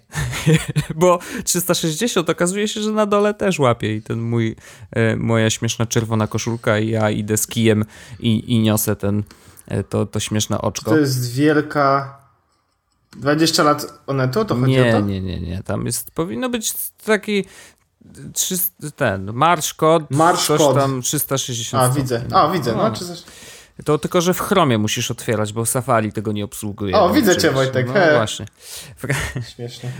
Bo 0.94 1.18
360 1.44 2.30
okazuje 2.30 2.68
się, 2.68 2.80
że 2.80 2.92
na 2.92 3.06
dole 3.06 3.34
też 3.34 3.58
łapie 3.58 3.96
i 3.96 4.02
ten 4.02 4.20
mój, 4.20 4.56
e, 4.90 5.16
moja 5.16 5.50
śmieszna 5.50 5.86
czerwona 5.86 6.26
koszulka 6.26 6.78
i 6.78 6.88
ja 6.88 7.10
idę 7.10 7.36
z 7.36 7.46
kijem 7.46 7.84
i, 8.20 8.54
i 8.54 8.58
niosę 8.58 8.96
ten, 8.96 9.22
e, 9.68 9.84
to, 9.84 10.06
to 10.06 10.20
śmieszne 10.20 10.60
oczko. 10.60 10.90
To 10.90 10.98
jest 10.98 11.32
wielka 11.32 12.18
20 13.16 13.62
lat 13.62 14.00
Onetu, 14.06 14.44
to 14.44 14.54
chodzi 14.54 14.72
nie, 14.72 14.96
o 14.96 15.00
to? 15.00 15.06
Nie, 15.06 15.20
nie, 15.20 15.40
nie. 15.40 15.62
Tam 15.62 15.86
jest, 15.86 16.10
powinno 16.10 16.48
być 16.48 16.72
taki 17.04 17.44
ten, 18.96 19.32
marsz 19.32 19.74
kod, 19.74 20.10
marsz 20.10 20.46
coś 20.46 20.58
kod. 20.58 20.76
tam 20.76 21.02
360 21.02 21.82
A, 21.82 21.88
widzę, 21.90 22.24
a, 22.32 22.50
widzę, 22.50 22.72
no, 22.72 22.82
no 22.82 22.96
czy 22.96 23.06
coś... 23.06 23.22
To 23.84 23.98
tylko, 23.98 24.20
że 24.20 24.34
w 24.34 24.40
Chromie 24.40 24.78
musisz 24.78 25.10
otwierać, 25.10 25.52
bo 25.52 25.66
Safari 25.66 26.12
tego 26.12 26.32
nie 26.32 26.44
obsługuje. 26.44 26.96
O, 26.96 27.10
widzę 27.10 27.36
cię 27.36 27.50
Wojtek. 27.50 27.86
No 27.86 27.92
He. 27.92 28.14
właśnie. 28.16 28.46
W. 28.96 29.06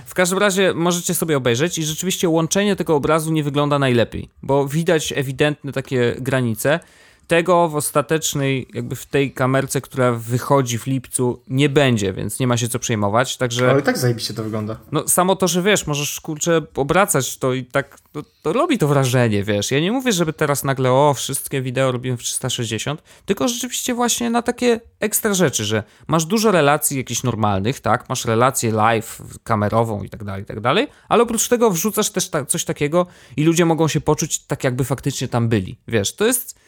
W 0.06 0.14
każdym 0.14 0.38
razie 0.38 0.74
możecie 0.74 1.14
sobie 1.14 1.36
obejrzeć 1.36 1.78
i 1.78 1.84
rzeczywiście 1.84 2.28
łączenie 2.28 2.76
tego 2.76 2.96
obrazu 2.96 3.32
nie 3.32 3.44
wygląda 3.44 3.78
najlepiej, 3.78 4.28
bo 4.42 4.68
widać 4.68 5.12
ewidentne 5.16 5.72
takie 5.72 6.16
granice. 6.18 6.80
Tego 7.26 7.68
w 7.68 7.76
ostatecznej, 7.76 8.68
jakby 8.74 8.96
w 8.96 9.06
tej 9.06 9.32
kamerce, 9.32 9.80
która 9.80 10.12
wychodzi 10.12 10.78
w 10.78 10.86
lipcu, 10.86 11.42
nie 11.48 11.68
będzie, 11.68 12.12
więc 12.12 12.40
nie 12.40 12.46
ma 12.46 12.56
się 12.56 12.68
co 12.68 12.78
przejmować. 12.78 13.36
Także. 13.36 13.70
Ale 13.70 13.82
tak 13.82 13.98
zajebiście 13.98 14.34
to 14.34 14.44
wygląda. 14.44 14.76
No, 14.92 15.08
samo 15.08 15.36
to, 15.36 15.48
że 15.48 15.62
wiesz, 15.62 15.86
możesz 15.86 16.20
kurczę 16.20 16.62
obracać 16.76 17.38
to 17.38 17.54
i 17.54 17.64
tak. 17.64 17.98
To, 18.12 18.22
to 18.42 18.52
robi 18.52 18.78
to 18.78 18.88
wrażenie, 18.88 19.44
wiesz. 19.44 19.70
Ja 19.70 19.80
nie 19.80 19.92
mówię, 19.92 20.12
żeby 20.12 20.32
teraz 20.32 20.64
nagle, 20.64 20.92
o, 20.92 21.14
wszystkie 21.14 21.62
wideo 21.62 21.92
robimy 21.92 22.16
w 22.16 22.22
360, 22.22 23.02
tylko 23.26 23.48
rzeczywiście 23.48 23.94
właśnie 23.94 24.30
na 24.30 24.42
takie 24.42 24.80
ekstra 25.00 25.34
rzeczy, 25.34 25.64
że 25.64 25.82
masz 26.06 26.24
dużo 26.24 26.50
relacji 26.50 26.96
jakichś 26.96 27.22
normalnych, 27.22 27.80
tak? 27.80 28.08
Masz 28.08 28.24
relację 28.24 28.72
live, 28.72 29.22
kamerową 29.44 30.02
i 30.02 30.08
tak 30.08 30.24
dalej, 30.24 30.42
i 30.42 30.46
tak 30.46 30.60
dalej, 30.60 30.88
ale 31.08 31.22
oprócz 31.22 31.48
tego 31.48 31.70
wrzucasz 31.70 32.10
też 32.10 32.30
ta, 32.30 32.44
coś 32.44 32.64
takiego 32.64 33.06
i 33.36 33.44
ludzie 33.44 33.64
mogą 33.64 33.88
się 33.88 34.00
poczuć 34.00 34.38
tak, 34.38 34.64
jakby 34.64 34.84
faktycznie 34.84 35.28
tam 35.28 35.48
byli. 35.48 35.78
Wiesz, 35.88 36.16
to 36.16 36.24
jest 36.24 36.62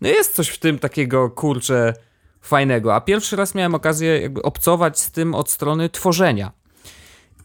no 0.00 0.08
jest 0.08 0.34
coś 0.34 0.48
w 0.48 0.58
tym 0.58 0.78
takiego, 0.78 1.30
kurczę, 1.30 1.94
fajnego. 2.40 2.94
A 2.94 3.00
pierwszy 3.00 3.36
raz 3.36 3.54
miałem 3.54 3.74
okazję 3.74 4.20
jakby 4.20 4.42
obcować 4.42 5.00
z 5.00 5.10
tym 5.10 5.34
od 5.34 5.50
strony 5.50 5.88
tworzenia. 5.88 6.52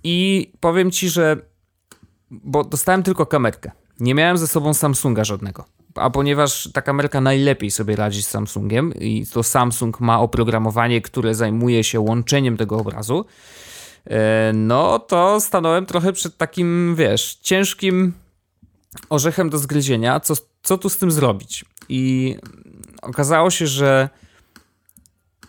I 0.04 0.52
powiem 0.60 0.92
ci, 0.92 1.10
że 1.10 1.38
bo 2.32 2.64
dostałem 2.64 3.04
tylko 3.04 3.26
kamerkę. 3.26 3.72
Nie 4.00 4.16
miałem 4.16 4.38
ze 4.38 4.48
sobą 4.48 4.74
Samsunga 4.74 5.24
żadnego. 5.24 5.66
A 5.96 6.10
ponieważ 6.10 6.70
ta 6.74 6.82
kamerka 6.82 7.22
najlepiej 7.22 7.72
sobie 7.72 7.96
radzi 7.96 8.24
z 8.24 8.28
Samsungiem 8.28 8.94
i 8.94 9.26
to 9.34 9.44
Samsung 9.44 10.00
ma 10.00 10.20
oprogramowanie, 10.20 11.02
które 11.02 11.36
zajmuje 11.36 11.84
się 11.84 12.00
łączeniem 12.00 12.58
tego 12.58 12.78
obrazu, 12.78 13.26
e, 14.06 14.52
no 14.54 15.00
to 15.00 15.40
stanąłem 15.40 15.86
trochę 15.86 16.14
przed 16.14 16.38
takim, 16.38 16.96
wiesz, 16.96 17.36
ciężkim 17.42 18.14
orzechem 19.10 19.50
do 19.50 19.58
zgryzienia, 19.58 20.20
co, 20.20 20.34
co 20.64 20.78
tu 20.78 20.90
z 20.90 20.98
tym 20.98 21.12
zrobić. 21.12 21.66
I 21.92 22.36
okazało 23.02 23.50
się, 23.50 23.68
że 23.68 24.10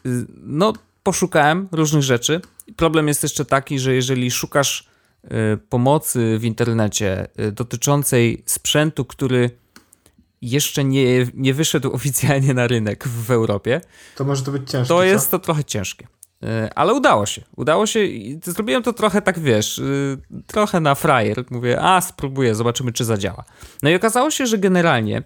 y, 0.06 0.26
no, 0.36 0.72
poszukałem 1.02 1.68
różnych 1.72 2.02
rzeczy. 2.02 2.40
Problem 2.76 3.08
jest 3.08 3.22
jeszcze 3.22 3.44
taki, 3.44 3.78
że 3.78 3.94
jeżeli 3.94 4.30
szukasz 4.30 4.88
y, 5.24 5.28
pomocy 5.68 6.38
w 6.38 6.44
internecie 6.44 7.28
y, 7.40 7.52
dotyczącej 7.52 8.42
sprzętu, 8.46 9.04
który 9.04 9.50
jeszcze 10.42 10.84
nie, 10.84 11.26
nie 11.34 11.54
wyszedł 11.54 11.92
oficjalnie 11.98 12.54
na 12.54 12.66
rynek 12.66 13.08
w 13.08 13.30
Europie, 13.30 13.80
to 14.16 14.24
może 14.24 14.42
to 14.42 14.52
być 14.52 14.70
ciężkie. 14.70 14.88
To 14.88 15.02
jest 15.02 15.30
to 15.30 15.38
trochę 15.38 15.64
ciężkie. 15.64 16.06
Ale 16.74 16.94
udało 16.94 17.26
się. 17.26 17.42
Udało 17.56 17.86
się 17.86 18.04
i 18.04 18.40
zrobiłem 18.44 18.82
to 18.82 18.92
trochę 18.92 19.22
tak, 19.22 19.38
wiesz, 19.38 19.80
trochę 20.46 20.80
na 20.80 20.94
frajer. 20.94 21.44
Mówię, 21.50 21.82
a 21.82 22.00
spróbuję, 22.00 22.54
zobaczymy, 22.54 22.92
czy 22.92 23.04
zadziała. 23.04 23.44
No 23.82 23.90
i 23.90 23.94
okazało 23.94 24.30
się, 24.30 24.46
że 24.46 24.58
generalnie 24.58 25.22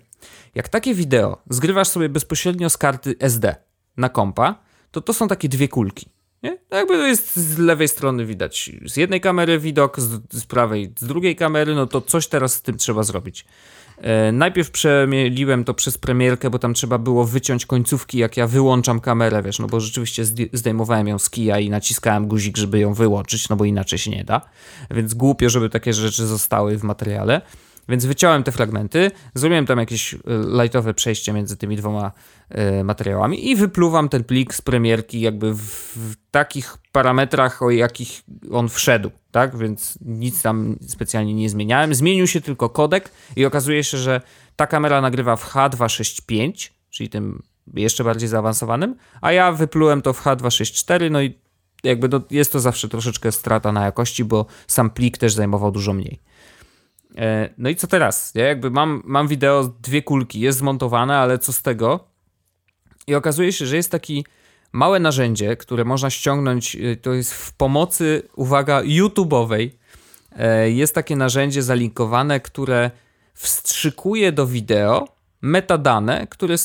jak 0.56 0.68
takie 0.68 0.94
wideo 0.94 1.42
zgrywasz 1.50 1.88
sobie 1.88 2.08
bezpośrednio 2.08 2.70
z 2.70 2.76
karty 2.76 3.14
SD 3.20 3.56
na 3.96 4.08
kompa, 4.08 4.58
to 4.90 5.00
to 5.00 5.12
są 5.12 5.28
takie 5.28 5.48
dwie 5.48 5.68
kulki. 5.68 6.08
Nie? 6.42 6.58
Jakby 6.70 6.94
to 6.94 7.06
jest 7.06 7.36
z 7.36 7.58
lewej 7.58 7.88
strony 7.88 8.26
widać 8.26 8.70
z 8.86 8.96
jednej 8.96 9.20
kamery 9.20 9.58
widok, 9.58 10.00
z, 10.00 10.20
z 10.32 10.46
prawej 10.46 10.92
z 10.98 11.04
drugiej 11.04 11.36
kamery, 11.36 11.74
no 11.74 11.86
to 11.86 12.00
coś 12.00 12.28
teraz 12.28 12.52
z 12.52 12.62
tym 12.62 12.76
trzeba 12.76 13.02
zrobić. 13.02 13.46
E, 13.98 14.32
najpierw 14.32 14.70
przemieliłem 14.70 15.64
to 15.64 15.74
przez 15.74 15.98
premierkę, 15.98 16.50
bo 16.50 16.58
tam 16.58 16.74
trzeba 16.74 16.98
było 16.98 17.24
wyciąć 17.24 17.66
końcówki, 17.66 18.18
jak 18.18 18.36
ja 18.36 18.46
wyłączam 18.46 19.00
kamerę, 19.00 19.42
wiesz, 19.42 19.58
no 19.58 19.66
bo 19.66 19.80
rzeczywiście 19.80 20.24
zdejmowałem 20.52 21.08
ją 21.08 21.18
z 21.18 21.30
kija 21.30 21.58
i 21.58 21.70
naciskałem 21.70 22.28
guzik, 22.28 22.56
żeby 22.56 22.78
ją 22.78 22.94
wyłączyć, 22.94 23.48
no 23.48 23.56
bo 23.56 23.64
inaczej 23.64 23.98
się 23.98 24.10
nie 24.10 24.24
da. 24.24 24.40
Więc 24.90 25.14
głupio, 25.14 25.50
żeby 25.50 25.70
takie 25.70 25.92
rzeczy 25.92 26.26
zostały 26.26 26.78
w 26.78 26.82
materiale. 26.82 27.40
Więc 27.88 28.06
wyciąłem 28.06 28.42
te 28.42 28.52
fragmenty, 28.52 29.10
zrobiłem 29.34 29.66
tam 29.66 29.78
jakieś 29.78 30.14
e, 30.14 30.18
lightowe 30.62 30.94
przejście 30.94 31.32
między 31.32 31.56
tymi 31.56 31.76
dwoma 31.76 32.12
y, 32.80 32.84
materiałami 32.84 33.50
i 33.50 33.56
wypluwam 33.56 34.08
ten 34.08 34.24
plik 34.24 34.54
z 34.54 34.62
premierki 34.62 35.20
jakby 35.20 35.54
w, 35.54 36.16
takich 36.30 36.76
parametrach, 36.92 37.62
o 37.62 37.70
jakich 37.70 38.22
on 38.52 38.68
wszedł, 38.68 39.10
tak? 39.30 39.56
Więc 39.56 39.98
nic 40.00 40.42
tam 40.42 40.76
specjalnie 40.86 41.34
nie 41.34 41.50
zmieniałem. 41.50 41.94
Zmienił 41.94 42.26
się 42.26 42.40
tylko 42.40 42.68
kodek 42.68 43.10
i 43.36 43.44
okazuje 43.44 43.84
się, 43.84 43.98
że 43.98 44.20
ta 44.56 44.66
kamera 44.66 45.00
nagrywa 45.00 45.36
w 45.36 45.52
H265, 45.52 46.70
czyli 46.90 47.08
tym 47.08 47.42
jeszcze 47.74 48.04
bardziej 48.04 48.28
zaawansowanym, 48.28 48.96
a 49.20 49.32
ja 49.32 49.52
wyplułem 49.52 50.02
to 50.02 50.12
w 50.12 50.24
H264, 50.24 51.10
no 51.10 51.22
i 51.22 51.38
jakby 51.84 52.08
jest 52.30 52.52
to 52.52 52.60
zawsze 52.60 52.88
troszeczkę 52.88 53.32
strata 53.32 53.72
na 53.72 53.84
jakości, 53.84 54.24
bo 54.24 54.46
sam 54.66 54.90
plik 54.90 55.18
też 55.18 55.34
zajmował 55.34 55.72
dużo 55.72 55.92
mniej. 55.92 56.20
E, 57.16 57.48
no 57.58 57.68
i 57.68 57.76
co 57.76 57.86
teraz? 57.86 58.32
Ja 58.34 58.46
jakby 58.46 58.70
mam, 58.70 59.02
mam 59.04 59.28
wideo, 59.28 59.64
dwie 59.82 60.02
kulki, 60.02 60.40
jest 60.40 60.58
zmontowane, 60.58 61.16
ale 61.16 61.38
co 61.38 61.52
z 61.52 61.62
tego? 61.62 62.08
I 63.06 63.14
okazuje 63.14 63.52
się, 63.52 63.66
że 63.66 63.76
jest 63.76 63.90
taki 63.90 64.24
małe 64.72 65.00
narzędzie, 65.00 65.56
które 65.56 65.84
można 65.84 66.10
ściągnąć, 66.10 66.76
e, 66.76 66.96
to 66.96 67.12
jest 67.14 67.34
w 67.34 67.52
pomocy, 67.52 68.22
uwaga, 68.36 68.82
YouTube'owej. 68.82 69.70
E, 70.36 70.70
jest 70.70 70.94
takie 70.94 71.16
narzędzie 71.16 71.62
zalinkowane, 71.62 72.40
które 72.40 72.90
wstrzykuje 73.34 74.32
do 74.32 74.46
wideo 74.46 75.08
metadane, 75.42 76.26
które 76.26 76.56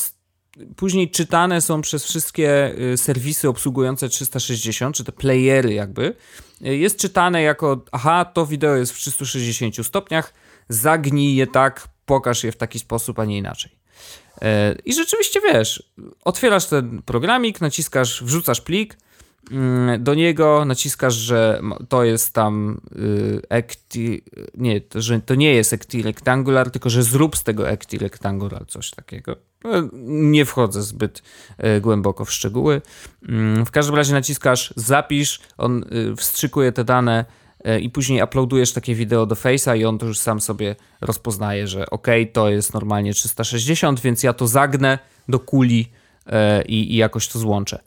później 0.75 1.11
czytane 1.11 1.61
są 1.61 1.81
przez 1.81 2.05
wszystkie 2.05 2.75
serwisy 2.95 3.49
obsługujące 3.49 4.09
360, 4.09 4.95
czy 4.95 5.03
te 5.03 5.11
playery 5.11 5.73
jakby. 5.73 6.15
Jest 6.61 6.99
czytane 6.99 7.41
jako, 7.41 7.85
aha, 7.91 8.25
to 8.25 8.45
wideo 8.45 8.75
jest 8.75 8.91
w 8.91 8.97
360 8.97 9.87
stopniach, 9.87 10.33
zagnij 10.69 11.35
je 11.35 11.47
tak, 11.47 11.87
pokaż 12.05 12.43
je 12.43 12.51
w 12.51 12.57
taki 12.57 12.79
sposób, 12.79 13.19
a 13.19 13.25
nie 13.25 13.37
inaczej. 13.37 13.71
E, 14.41 14.75
I 14.85 14.93
rzeczywiście 14.93 15.39
wiesz, 15.41 15.83
otwierasz 16.25 16.65
ten 16.65 17.01
programik, 17.01 17.61
naciskasz, 17.61 18.23
wrzucasz 18.23 18.61
plik, 18.61 18.97
do 19.99 20.13
niego 20.13 20.65
naciskasz, 20.65 21.13
że 21.13 21.61
to 21.89 22.03
jest 22.03 22.33
tam 22.33 22.81
y, 22.95 23.41
acti, 23.49 24.21
nie, 24.55 24.81
to, 24.81 25.01
że 25.01 25.19
to 25.19 25.35
nie 25.35 25.53
jest 25.53 25.73
acti 25.73 26.03
rectangular, 26.03 26.71
tylko 26.71 26.89
że 26.89 27.03
zrób 27.03 27.37
z 27.37 27.43
tego 27.43 27.69
acti 27.69 27.97
rectangular 27.97 28.67
coś 28.67 28.91
takiego. 28.91 29.35
No, 29.63 29.71
nie 30.03 30.45
wchodzę 30.45 30.81
zbyt 30.81 31.21
e, 31.57 31.81
głęboko 31.81 32.25
w 32.25 32.31
szczegóły. 32.31 32.81
Mm, 33.29 33.65
w 33.65 33.71
każdym 33.71 33.95
razie 33.95 34.13
naciskasz 34.13 34.73
zapisz, 34.75 35.39
on 35.57 35.83
y, 35.83 36.15
wstrzykuje 36.15 36.71
te 36.71 36.83
dane 36.83 37.25
i 37.81 37.89
później 37.89 38.23
uploadujesz 38.23 38.73
takie 38.73 38.95
wideo 38.95 39.25
do 39.25 39.35
Face'a 39.35 39.77
i 39.77 39.85
on 39.85 39.97
to 39.97 40.05
już 40.05 40.19
sam 40.19 40.41
sobie 40.41 40.75
rozpoznaje, 41.01 41.67
że 41.67 41.89
ok, 41.89 42.07
to 42.33 42.49
jest 42.49 42.73
normalnie 42.73 43.13
360, 43.13 43.99
więc 43.99 44.23
ja 44.23 44.33
to 44.33 44.47
zagnę 44.47 44.99
do 45.29 45.39
kuli 45.39 45.91
i, 46.67 46.93
i 46.93 46.95
jakoś 46.95 47.27
to 47.27 47.39
złączę. 47.39 47.79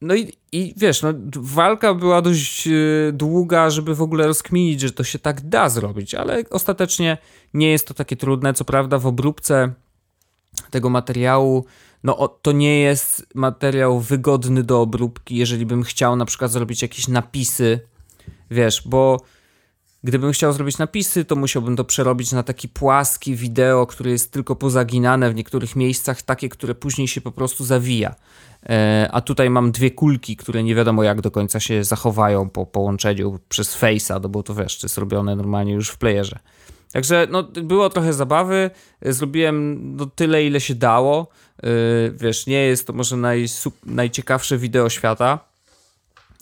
No 0.00 0.14
i, 0.14 0.32
i 0.52 0.74
wiesz, 0.76 1.02
no, 1.02 1.08
walka 1.36 1.94
była 1.94 2.22
dość 2.22 2.68
e, 2.68 2.72
długa, 3.12 3.70
żeby 3.70 3.94
w 3.94 4.02
ogóle 4.02 4.26
rozkminić, 4.26 4.80
że 4.80 4.92
to 4.92 5.04
się 5.04 5.18
tak 5.18 5.48
da 5.48 5.68
zrobić, 5.68 6.14
ale 6.14 6.42
ostatecznie 6.50 7.18
nie 7.54 7.70
jest 7.70 7.86
to 7.86 7.94
takie 7.94 8.16
trudne. 8.16 8.54
Co 8.54 8.64
prawda, 8.64 8.98
w 8.98 9.06
obróbce 9.06 9.72
tego 10.70 10.90
materiału, 10.90 11.64
no 12.04 12.28
to 12.28 12.52
nie 12.52 12.80
jest 12.80 13.26
materiał 13.34 14.00
wygodny 14.00 14.62
do 14.62 14.80
obróbki, 14.80 15.36
jeżeli 15.36 15.66
bym 15.66 15.82
chciał 15.82 16.16
na 16.16 16.24
przykład 16.24 16.50
zrobić 16.50 16.82
jakieś 16.82 17.08
napisy 17.08 17.80
Wiesz, 18.50 18.82
bo 18.88 19.20
Gdybym 20.04 20.32
chciał 20.32 20.52
zrobić 20.52 20.78
napisy, 20.78 21.24
to 21.24 21.36
musiałbym 21.36 21.76
to 21.76 21.84
przerobić 21.84 22.32
na 22.32 22.42
taki 22.42 22.68
płaski 22.68 23.36
wideo, 23.36 23.86
które 23.86 24.10
jest 24.10 24.32
tylko 24.32 24.56
pozaginane 24.56 25.30
w 25.30 25.34
niektórych 25.34 25.76
miejscach, 25.76 26.22
takie, 26.22 26.48
które 26.48 26.74
później 26.74 27.08
się 27.08 27.20
po 27.20 27.32
prostu 27.32 27.64
zawija. 27.64 28.14
E, 28.68 29.08
a 29.12 29.20
tutaj 29.20 29.50
mam 29.50 29.72
dwie 29.72 29.90
kulki, 29.90 30.36
które 30.36 30.62
nie 30.62 30.74
wiadomo 30.74 31.02
jak 31.02 31.20
do 31.20 31.30
końca 31.30 31.60
się 31.60 31.84
zachowają 31.84 32.50
po 32.50 32.66
połączeniu 32.66 33.38
przez 33.48 33.76
Face'a, 33.76 34.20
no 34.22 34.28
bo 34.28 34.42
to 34.42 34.54
wiesz, 34.54 34.78
to 34.78 34.84
jest 34.84 34.98
robione 34.98 35.36
normalnie 35.36 35.72
już 35.72 35.88
w 35.88 35.98
playerze. 35.98 36.38
Także 36.92 37.26
no, 37.30 37.42
było 37.42 37.90
trochę 37.90 38.12
zabawy, 38.12 38.70
zrobiłem 39.02 39.80
no, 39.96 40.06
tyle, 40.06 40.44
ile 40.44 40.60
się 40.60 40.74
dało. 40.74 41.28
Yy, 41.62 41.70
wiesz, 42.20 42.46
nie 42.46 42.66
jest 42.66 42.86
to 42.86 42.92
może 42.92 43.16
naj, 43.16 43.46
najciekawsze 43.86 44.58
wideo 44.58 44.88
świata, 44.88 45.38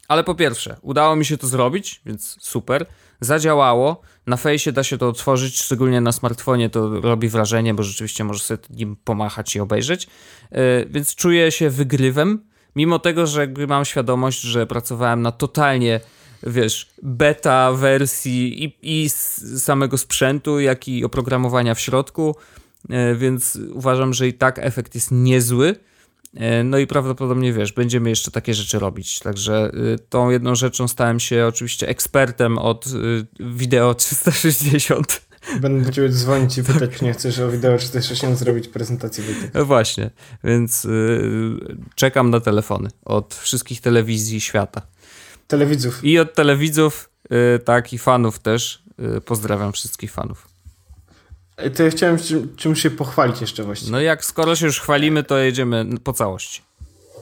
ale 0.08 0.24
po 0.24 0.34
pierwsze, 0.34 0.76
udało 0.82 1.16
mi 1.16 1.24
się 1.24 1.38
to 1.38 1.46
zrobić, 1.46 2.00
więc 2.06 2.36
super. 2.40 2.86
Zadziałało. 3.20 4.02
Na 4.26 4.36
fejsie 4.36 4.72
da 4.72 4.84
się 4.84 4.98
to 4.98 5.08
otworzyć, 5.08 5.62
szczególnie 5.62 6.00
na 6.00 6.12
smartfonie 6.12 6.70
to 6.70 7.00
robi 7.00 7.28
wrażenie, 7.28 7.74
bo 7.74 7.82
rzeczywiście 7.82 8.24
możesz 8.24 8.42
sobie 8.42 8.62
nim 8.70 8.96
pomachać 9.04 9.56
i 9.56 9.60
obejrzeć. 9.60 10.06
Yy, 10.52 10.58
więc 10.90 11.14
czuję 11.14 11.52
się 11.52 11.70
wygrywem, 11.70 12.40
mimo 12.76 12.98
tego, 12.98 13.26
że 13.26 13.40
jakby 13.40 13.66
mam 13.66 13.84
świadomość, 13.84 14.40
że 14.40 14.66
pracowałem 14.66 15.22
na 15.22 15.32
totalnie 15.32 16.00
wiesz, 16.42 16.88
beta 17.02 17.72
wersji 17.72 18.64
i, 18.64 18.76
i 18.82 19.10
samego 19.58 19.98
sprzętu, 19.98 20.60
jak 20.60 20.88
i 20.88 21.04
oprogramowania 21.04 21.74
w 21.74 21.80
środku, 21.80 22.36
yy, 22.88 23.16
więc 23.16 23.58
uważam, 23.72 24.14
że 24.14 24.28
i 24.28 24.32
tak 24.32 24.58
efekt 24.58 24.94
jest 24.94 25.10
niezły. 25.10 25.76
E, 26.36 26.64
no 26.64 26.78
i 26.78 26.86
prawdopodobnie 26.86 27.52
wiesz, 27.52 27.72
będziemy 27.72 28.10
jeszcze 28.10 28.30
takie 28.30 28.54
rzeczy 28.54 28.78
robić. 28.78 29.18
Także 29.18 29.70
y, 29.94 29.98
tą 30.08 30.30
jedną 30.30 30.54
rzeczą 30.54 30.88
stałem 30.88 31.20
się 31.20 31.46
oczywiście 31.46 31.88
ekspertem 31.88 32.58
od 32.58 32.86
y, 32.86 33.26
wideo 33.40 33.94
360. 33.94 35.20
Będę 35.60 35.84
do 35.84 35.92
ciebie 35.92 36.08
dzwonić 36.08 36.58
i 36.58 36.62
pytać, 36.62 36.90
czy 36.98 37.04
nie 37.04 37.12
chcesz 37.12 37.38
o 37.38 37.50
wideo 37.50 37.78
360 37.78 38.38
zrobić 38.38 38.68
prezentację. 38.68 39.24
No 39.54 39.64
właśnie, 39.64 40.10
więc 40.44 40.84
y, 40.84 41.76
czekam 41.94 42.30
na 42.30 42.40
telefony 42.40 42.88
od 43.04 43.34
wszystkich 43.34 43.80
telewizji 43.80 44.40
świata. 44.40 44.82
Telewidzów. 45.46 46.04
I 46.04 46.18
od 46.18 46.34
telewidzów, 46.34 47.10
tak, 47.64 47.92
i 47.92 47.98
fanów 47.98 48.38
też. 48.38 48.84
Pozdrawiam 49.24 49.72
wszystkich 49.72 50.12
fanów. 50.12 50.53
To 51.76 51.82
ja 51.82 51.90
chciałem 51.90 52.18
czym, 52.18 52.56
czymś 52.56 52.82
się 52.82 52.90
pochwalić 52.90 53.40
jeszcze 53.40 53.64
właściwie. 53.64 53.92
No 53.92 54.00
jak 54.00 54.24
skoro 54.24 54.56
się 54.56 54.66
już 54.66 54.80
chwalimy, 54.80 55.22
to 55.22 55.38
jedziemy 55.38 55.86
po 56.04 56.12
całości. 56.12 56.62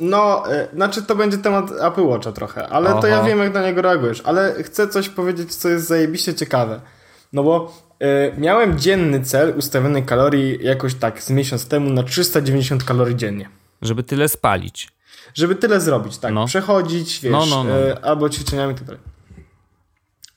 No, 0.00 0.44
y, 0.52 0.68
znaczy 0.74 1.02
to 1.02 1.16
będzie 1.16 1.38
temat 1.38 1.70
Apple 1.80 2.02
Watcha 2.02 2.32
trochę, 2.32 2.68
ale 2.68 2.90
Oho. 2.90 3.00
to 3.00 3.06
ja 3.06 3.22
wiem 3.22 3.38
jak 3.38 3.54
na 3.54 3.62
niego 3.62 3.82
reagujesz, 3.82 4.22
ale 4.24 4.62
chcę 4.62 4.88
coś 4.88 5.08
powiedzieć, 5.08 5.54
co 5.54 5.68
jest 5.68 5.86
zajebiście 5.86 6.34
ciekawe. 6.34 6.80
No 7.32 7.42
bo 7.42 7.74
y, 8.02 8.34
miałem 8.38 8.78
dzienny 8.78 9.24
cel 9.24 9.54
ustawiony 9.58 10.02
kalorii 10.02 10.58
jakoś 10.62 10.94
tak 10.94 11.22
z 11.22 11.30
miesiąc 11.30 11.68
temu 11.68 11.90
na 11.90 12.02
390 12.02 12.84
kalorii 12.84 13.16
dziennie. 13.16 13.48
Żeby 13.82 14.02
tyle 14.02 14.28
spalić. 14.28 14.88
Żeby 15.34 15.54
tyle 15.54 15.80
zrobić, 15.80 16.18
tak. 16.18 16.32
No. 16.32 16.46
Przechodzić, 16.46 17.20
wiesz, 17.20 17.32
no, 17.32 17.46
no, 17.46 17.64
no. 17.64 17.80
Y, 17.80 18.02
albo 18.02 18.28
ćwiczeniami 18.28 18.74
i 18.74 18.76
tak. 18.76 18.98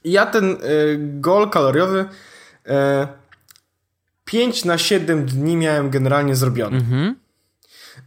Ja 0.03 0.25
ten 0.25 0.57
goal 0.97 1.49
kaloriowy 1.49 2.05
5 4.25 4.65
na 4.65 4.77
7 4.77 5.25
dni 5.25 5.57
miałem 5.57 5.89
generalnie 5.89 6.35
zrobione. 6.35 6.77
Mhm. 6.77 7.15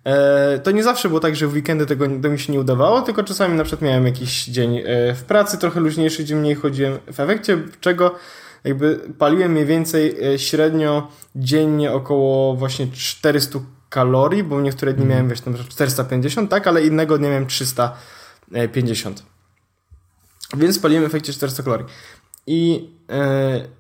E, 0.04 0.58
to 0.58 0.70
nie 0.70 0.82
zawsze 0.82 1.08
było 1.08 1.20
tak, 1.20 1.36
że 1.36 1.46
w 1.46 1.52
weekendy 1.52 1.86
tego 1.86 2.06
to 2.22 2.28
mi 2.28 2.38
się 2.38 2.52
nie 2.52 2.60
udawało, 2.60 3.02
tylko 3.02 3.24
czasami 3.24 3.56
na 3.56 3.64
przykład 3.64 3.82
miałem 3.82 4.06
jakiś 4.06 4.44
dzień 4.44 4.78
e, 4.78 5.14
w 5.14 5.24
pracy, 5.24 5.58
trochę 5.58 5.80
luźniejszy, 5.80 6.24
gdzie 6.24 6.36
mniej 6.36 6.54
chodziłem. 6.54 6.98
W 7.12 7.20
efekcie 7.20 7.58
czego 7.80 8.14
jakby 8.64 9.00
paliłem 9.18 9.52
mniej 9.52 9.66
więcej 9.66 10.34
e, 10.34 10.38
średnio 10.38 11.08
dziennie 11.36 11.92
około 11.92 12.54
właśnie 12.56 12.86
400 12.92 13.58
kalorii, 13.88 14.44
bo 14.44 14.60
niektóre 14.60 14.92
dni 14.92 15.04
mm. 15.04 15.16
miałem 15.16 15.28
wiesz, 15.28 15.68
450, 15.68 16.50
tak, 16.50 16.66
ale 16.66 16.86
innego 16.86 17.18
dnia 17.18 17.28
miałem 17.28 17.46
350. 17.46 19.22
Więc 20.56 20.78
paliłem 20.78 21.04
w 21.04 21.06
efekcie 21.06 21.32
400 21.32 21.62
kalorii. 21.62 21.86
I 22.46 22.90
e, 23.10 23.77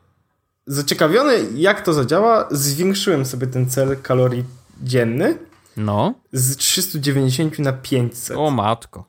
zaciekawiony, 0.68 1.48
jak 1.54 1.84
to 1.84 1.92
zadziała, 1.92 2.48
zwiększyłem 2.50 3.26
sobie 3.26 3.46
ten 3.46 3.70
cel 3.70 3.96
kalorii 4.02 4.44
dzienny. 4.82 5.38
No. 5.76 6.14
Z 6.32 6.56
390 6.56 7.58
na 7.58 7.72
500. 7.72 8.36
O 8.36 8.50
matko. 8.50 9.04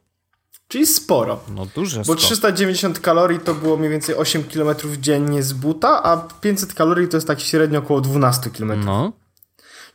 Czyli 0.67 0.87
sporo. 0.87 1.39
No 1.55 1.65
duże 1.75 2.01
Bo 2.07 2.15
390 2.15 2.99
kalorii 2.99 3.39
to 3.39 3.53
było 3.53 3.77
mniej 3.77 3.89
więcej 3.89 4.15
8 4.15 4.43
km 4.43 4.75
dziennie 4.99 5.43
z 5.43 5.53
buta, 5.53 6.03
a 6.03 6.17
500 6.41 6.73
kalorii 6.73 7.07
to 7.07 7.17
jest 7.17 7.27
tak 7.27 7.39
średnio 7.39 7.79
około 7.79 8.01
12 8.01 8.49
km. 8.49 8.85
No. 8.85 9.13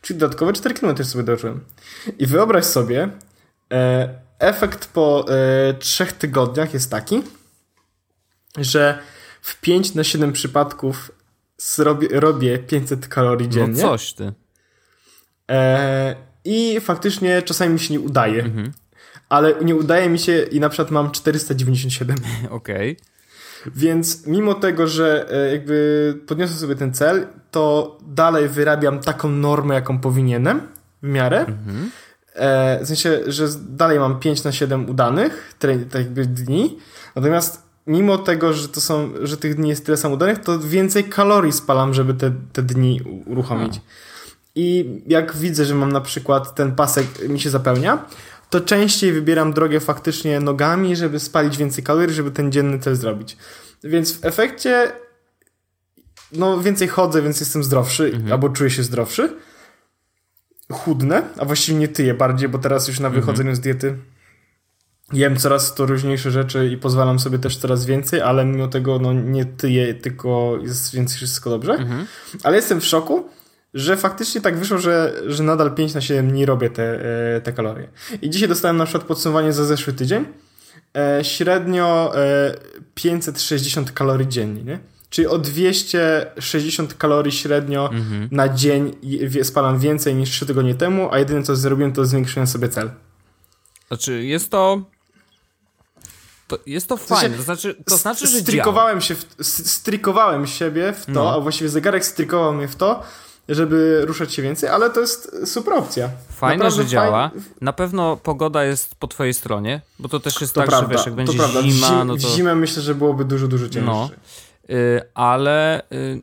Czyli 0.01 0.19
dodatkowe 0.19 0.53
4 0.53 0.75
km 0.75 1.03
sobie 1.05 1.23
dożyłem. 1.23 1.63
I 2.19 2.25
wyobraź 2.25 2.65
sobie, 2.65 3.09
e, 3.73 4.09
efekt 4.39 4.87
po 4.87 5.25
e, 5.69 5.73
3 5.73 6.05
tygodniach 6.05 6.73
jest 6.73 6.91
taki, 6.91 7.21
że 8.57 8.99
w 9.41 9.61
5 9.61 9.95
na 9.95 10.03
7 10.03 10.33
przypadków 10.33 11.11
zrobię, 11.57 12.07
robię 12.11 12.57
500 12.57 13.07
kalorii 13.07 13.47
no 13.47 13.53
dziennie. 13.53 13.81
No 13.83 13.89
coś 13.89 14.13
ty. 14.13 14.33
E, 15.51 16.15
I 16.45 16.79
faktycznie 16.81 17.41
czasami 17.41 17.73
mi 17.73 17.79
się 17.79 17.93
nie 17.93 17.99
udaje. 17.99 18.43
Mhm. 18.43 18.71
Ale 19.29 19.53
nie 19.63 19.75
udaje 19.75 20.09
mi 20.09 20.19
się 20.19 20.43
i 20.43 20.59
na 20.59 20.69
przykład 20.69 20.91
mam 20.91 21.11
497. 21.11 22.17
Okej. 22.49 22.91
Okay. 22.91 23.15
Więc 23.75 24.27
mimo 24.27 24.53
tego, 24.53 24.87
że 24.87 25.31
e, 25.31 25.51
jakby 25.51 26.17
podniosłem 26.27 26.59
sobie 26.59 26.75
ten 26.75 26.93
cel, 26.93 27.27
to 27.51 27.97
dalej 28.07 28.49
wyrabiam 28.49 28.99
taką 28.99 29.29
normę, 29.29 29.75
jaką 29.75 29.99
powinienem 29.99 30.61
w 31.03 31.07
miarę. 31.07 31.39
Mhm. 31.39 31.91
E, 32.33 32.79
w 32.83 32.87
sensie, 32.87 33.19
że 33.27 33.47
dalej 33.69 33.99
mam 33.99 34.19
5 34.19 34.43
na 34.43 34.51
7 34.51 34.89
udanych 34.89 35.55
tak 35.59 35.71
jakby 35.93 36.25
dni. 36.25 36.79
Natomiast 37.15 37.64
mimo 37.87 38.17
tego, 38.17 38.53
że 38.53 38.67
to 38.67 38.81
są, 38.81 39.09
że 39.21 39.37
tych 39.37 39.55
dni 39.55 39.69
jest 39.69 39.85
tyle 39.85 39.97
samo 39.97 40.17
danych, 40.17 40.39
to 40.39 40.59
więcej 40.59 41.03
kalorii 41.03 41.51
spalam, 41.51 41.93
żeby 41.93 42.13
te, 42.13 42.31
te 42.53 42.63
dni 42.63 43.01
uruchomić. 43.25 43.81
I 44.55 45.01
jak 45.07 45.35
widzę, 45.35 45.65
że 45.65 45.75
mam 45.75 45.91
na 45.91 46.01
przykład 46.01 46.55
ten 46.55 46.75
pasek 46.75 47.29
mi 47.29 47.39
się 47.39 47.49
zapełnia, 47.49 48.05
to 48.49 48.61
częściej 48.61 49.11
wybieram 49.11 49.53
drogę 49.53 49.79
faktycznie 49.79 50.39
nogami, 50.39 50.95
żeby 50.95 51.19
spalić 51.19 51.57
więcej 51.57 51.83
kalorii, 51.83 52.15
żeby 52.15 52.31
ten 52.31 52.51
dzienny 52.51 52.79
cel 52.79 52.95
zrobić. 52.95 53.37
Więc 53.83 54.13
w 54.13 54.25
efekcie 54.25 54.91
no 56.31 56.59
więcej 56.61 56.87
chodzę, 56.87 57.21
więc 57.21 57.39
jestem 57.39 57.63
zdrowszy, 57.63 58.05
mhm. 58.05 58.31
albo 58.31 58.49
czuję 58.49 58.69
się 58.69 58.83
zdrowszy. 58.83 59.33
Chudnę, 60.71 61.21
a 61.37 61.45
właściwie 61.45 61.77
nie 61.77 61.87
tyję 61.87 62.13
bardziej, 62.13 62.49
bo 62.49 62.57
teraz 62.57 62.87
już 62.87 62.99
na 62.99 63.07
mhm. 63.07 63.21
wychodzeniu 63.21 63.49
mhm. 63.49 63.55
z 63.55 63.59
diety 63.59 63.97
jem 65.13 65.37
coraz 65.37 65.75
to 65.75 65.85
różniejsze 65.85 66.31
rzeczy 66.31 66.67
i 66.67 66.77
pozwalam 66.77 67.19
sobie 67.19 67.39
też 67.39 67.57
coraz 67.57 67.85
więcej, 67.85 68.21
ale 68.21 68.45
mimo 68.45 68.67
tego 68.67 68.99
no, 68.99 69.13
nie 69.13 69.45
tyję, 69.45 69.93
tylko 69.93 70.59
jest 70.61 70.93
więcej 70.93 71.17
wszystko 71.17 71.49
dobrze. 71.49 71.73
Mhm. 71.73 72.05
Ale 72.43 72.55
jestem 72.55 72.81
w 72.81 72.85
szoku, 72.85 73.29
że 73.73 73.97
faktycznie 73.97 74.41
tak 74.41 74.57
wyszło, 74.57 74.77
że, 74.77 75.21
że 75.27 75.43
nadal 75.43 75.75
5 75.75 75.93
na 75.93 76.01
7 76.01 76.31
dni 76.31 76.45
robię 76.45 76.69
te, 76.69 76.99
e, 77.35 77.41
te 77.41 77.53
kalorie. 77.53 77.87
I 78.21 78.29
dzisiaj 78.29 78.47
dostałem 78.47 78.77
na 78.77 78.85
przykład 78.85 79.07
podsumowanie 79.07 79.53
za 79.53 79.65
zeszły 79.65 79.93
tydzień. 79.93 80.25
E, 80.97 81.23
średnio 81.23 82.13
560 82.95 83.89
e, 83.89 83.91
kalorii 83.91 84.27
dziennie, 84.27 84.63
nie? 84.63 84.79
Czyli 85.09 85.27
o 85.27 85.37
260 85.37 86.93
kalorii 86.93 87.31
średnio 87.31 87.89
mhm. 87.93 88.27
na 88.31 88.49
dzień 88.49 88.91
spalam 89.43 89.79
więcej 89.79 90.15
niż 90.15 90.29
3 90.29 90.45
tygodnie 90.45 90.75
temu, 90.75 91.09
a 91.11 91.19
jedyne 91.19 91.43
co 91.43 91.55
zrobiłem 91.55 91.93
to 91.93 92.05
zwiększyłem 92.05 92.47
sobie 92.47 92.69
cel. 92.69 92.91
Znaczy 93.87 94.23
jest 94.23 94.51
to 94.51 94.94
to 96.47 96.59
jest 96.65 96.87
to 96.87 96.97
fajne, 96.97 97.37
to 97.37 97.43
znaczy, 97.43 97.75
to 97.85 97.97
znaczy 97.97 98.27
że 98.27 98.39
strikowałem 98.39 99.01
się, 99.01 99.15
w, 99.15 99.25
strikowałem 99.67 100.47
siebie 100.47 100.93
w 100.93 101.05
to, 101.05 101.11
no. 101.11 101.33
a 101.33 101.39
właściwie 101.39 101.69
zegarek 101.69 102.05
strykował 102.05 102.53
mnie 102.53 102.67
w 102.67 102.75
to, 102.75 103.03
żeby 103.49 104.01
ruszać 104.05 104.33
się 104.33 104.41
więcej, 104.41 104.69
ale 104.69 104.89
to 104.89 104.99
jest 104.99 105.35
super 105.45 105.73
opcja. 105.73 106.09
Fajne, 106.29 106.63
Naprawdę 106.63 106.83
że 106.83 106.89
działa. 106.89 107.31
Na 107.61 107.73
pewno 107.73 108.17
pogoda 108.17 108.63
jest 108.63 108.95
po 108.95 109.07
twojej 109.07 109.33
stronie, 109.33 109.81
bo 109.99 110.09
to 110.09 110.19
też 110.19 110.41
jest 110.41 110.53
to 110.53 110.61
tak, 110.61 110.69
prawda, 110.69 110.87
że 110.87 110.97
wiesz, 110.97 111.05
jak 111.05 111.15
będzie 111.15 111.33
zima, 111.33 111.61
zim, 111.61 112.07
no 112.07 112.17
to... 112.17 112.27
W 112.27 112.35
zimę 112.35 112.55
myślę, 112.55 112.81
że 112.81 112.95
byłoby 112.95 113.25
dużo, 113.25 113.47
dużo 113.47 113.69
cięższe. 113.69 113.91
No. 113.91 114.09
Y, 114.69 115.01
ale 115.13 115.81
y, 115.91 116.21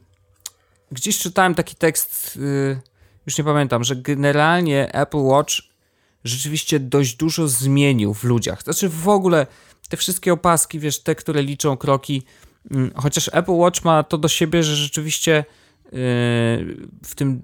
gdzieś 0.92 1.18
czytałem 1.18 1.54
taki 1.54 1.74
tekst, 1.74 2.36
y, 2.36 2.80
już 3.26 3.38
nie 3.38 3.44
pamiętam, 3.44 3.84
że 3.84 3.96
generalnie 3.96 4.94
Apple 4.94 5.18
Watch 5.18 5.54
rzeczywiście 6.24 6.80
dość 6.80 7.16
dużo 7.16 7.48
zmienił 7.48 8.14
w 8.14 8.24
ludziach. 8.24 8.62
Znaczy 8.62 8.88
w 8.88 9.08
ogóle 9.08 9.46
te 9.88 9.96
wszystkie 9.96 10.32
opaski, 10.32 10.78
wiesz, 10.78 11.02
te, 11.02 11.14
które 11.14 11.42
liczą 11.42 11.76
kroki, 11.76 12.22
mm, 12.70 12.90
chociaż 12.94 13.30
Apple 13.32 13.52
Watch 13.52 13.84
ma 13.84 14.02
to 14.02 14.18
do 14.18 14.28
siebie, 14.28 14.62
że 14.62 14.76
rzeczywiście 14.76 15.44
yy, 15.84 15.90
w 17.04 17.14
tym 17.16 17.42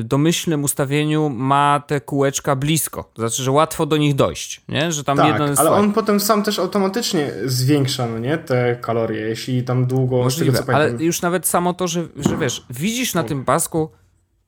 y, 0.00 0.04
domyślnym 0.04 0.64
ustawieniu 0.64 1.28
ma 1.28 1.82
te 1.86 2.00
kółeczka 2.00 2.56
blisko. 2.56 3.10
To 3.14 3.22
znaczy, 3.22 3.42
że 3.42 3.50
łatwo 3.50 3.86
do 3.86 3.96
nich 3.96 4.14
dojść, 4.14 4.60
nie? 4.68 4.92
Że 4.92 5.04
tam 5.04 5.16
tak, 5.16 5.40
jest 5.40 5.60
ale 5.60 5.70
on 5.70 5.92
potem 5.92 6.20
sam 6.20 6.42
też 6.42 6.58
automatycznie 6.58 7.32
zwiększa, 7.44 8.06
no 8.06 8.18
nie, 8.18 8.38
te 8.38 8.76
kalorie, 8.76 9.20
jeśli 9.20 9.64
tam 9.64 9.86
długo... 9.86 10.16
Możliwe, 10.16 10.58
tego, 10.58 10.74
ale 10.74 10.84
pamiętam. 10.84 11.06
już 11.06 11.22
nawet 11.22 11.46
samo 11.46 11.74
to, 11.74 11.88
że, 11.88 12.06
że 12.16 12.36
wiesz, 12.36 12.64
widzisz 12.70 13.14
na 13.14 13.24
tym 13.24 13.44
pasku, 13.44 13.90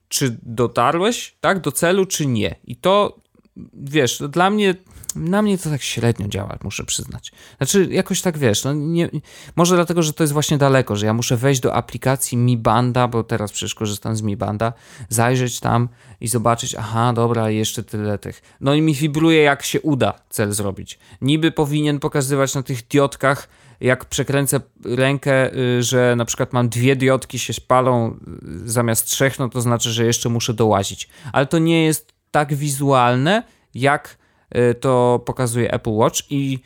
czy 0.09 0.37
dotarłeś, 0.43 1.37
tak, 1.41 1.61
do 1.61 1.73
celu, 1.73 2.07
czy 2.07 2.27
nie. 2.27 2.55
I 2.65 2.77
to, 2.77 3.24
wiesz, 3.73 4.19
to 4.19 4.29
dla 4.29 4.51
mnie, 4.51 4.75
na 5.17 5.43
mnie 5.43 5.59
to 5.59 5.71
tak 5.71 5.83
średnio 5.83 6.29
działa, 6.29 6.59
muszę 6.63 6.85
przyznać. 6.85 7.33
Znaczy, 7.57 7.89
jakoś 7.91 8.23
tak, 8.23 8.39
wiesz, 8.39 8.65
no 8.65 8.73
nie, 8.73 9.11
może 9.57 9.75
dlatego, 9.75 10.03
że 10.03 10.13
to 10.13 10.23
jest 10.23 10.33
właśnie 10.33 10.59
daleko, 10.59 10.97
że 10.97 11.07
ja 11.07 11.15
muszę 11.15 11.37
wejść 11.37 11.61
do 11.61 11.75
aplikacji 11.75 12.39
Mi 12.39 12.57
Banda, 12.57 13.09
bo 13.09 13.25
teraz 13.25 13.53
przecież 13.53 13.75
korzystam 13.75 14.17
z 14.17 14.23
Mi 14.23 14.37
Banda, 14.37 14.73
zajrzeć 15.09 15.61
tam 15.61 15.89
i 16.21 16.29
zobaczyć, 16.29 16.75
aha, 16.75 17.13
dobra, 17.13 17.51
jeszcze 17.51 17.83
tyle 17.83 18.19
tych. 18.19 18.43
No 18.61 18.75
i 18.75 18.83
mi 18.83 18.95
wibruje, 18.95 19.43
jak 19.43 19.63
się 19.63 19.81
uda 19.81 20.15
cel 20.31 20.53
zrobić. 20.53 20.99
Niby 21.21 21.53
powinien 21.53 22.01
pokazywać 22.01 22.55
na 22.55 22.63
tych 22.63 22.87
diotkach, 22.87 23.49
jak 23.81 24.05
przekręcę 24.05 24.61
rękę, 24.85 25.57
y, 25.57 25.83
że 25.83 26.15
na 26.17 26.25
przykład 26.25 26.53
mam 26.53 26.69
dwie 26.69 26.97
diodki 26.97 27.39
się 27.39 27.53
spalą 27.53 28.19
y, 28.67 28.71
zamiast 28.71 29.07
trzech, 29.07 29.39
no 29.39 29.49
to 29.49 29.61
znaczy, 29.61 29.91
że 29.91 30.05
jeszcze 30.05 30.29
muszę 30.29 30.55
dołazić. 30.55 31.09
Ale 31.33 31.47
to 31.47 31.59
nie 31.59 31.85
jest 31.85 32.14
tak 32.35 32.55
wizualne, 32.55 33.43
jak 33.75 34.19
y, 34.57 34.75
to 34.75 35.23
pokazuje 35.27 35.73
Apple 35.73 35.91
Watch 35.91 36.21
i 36.31 36.59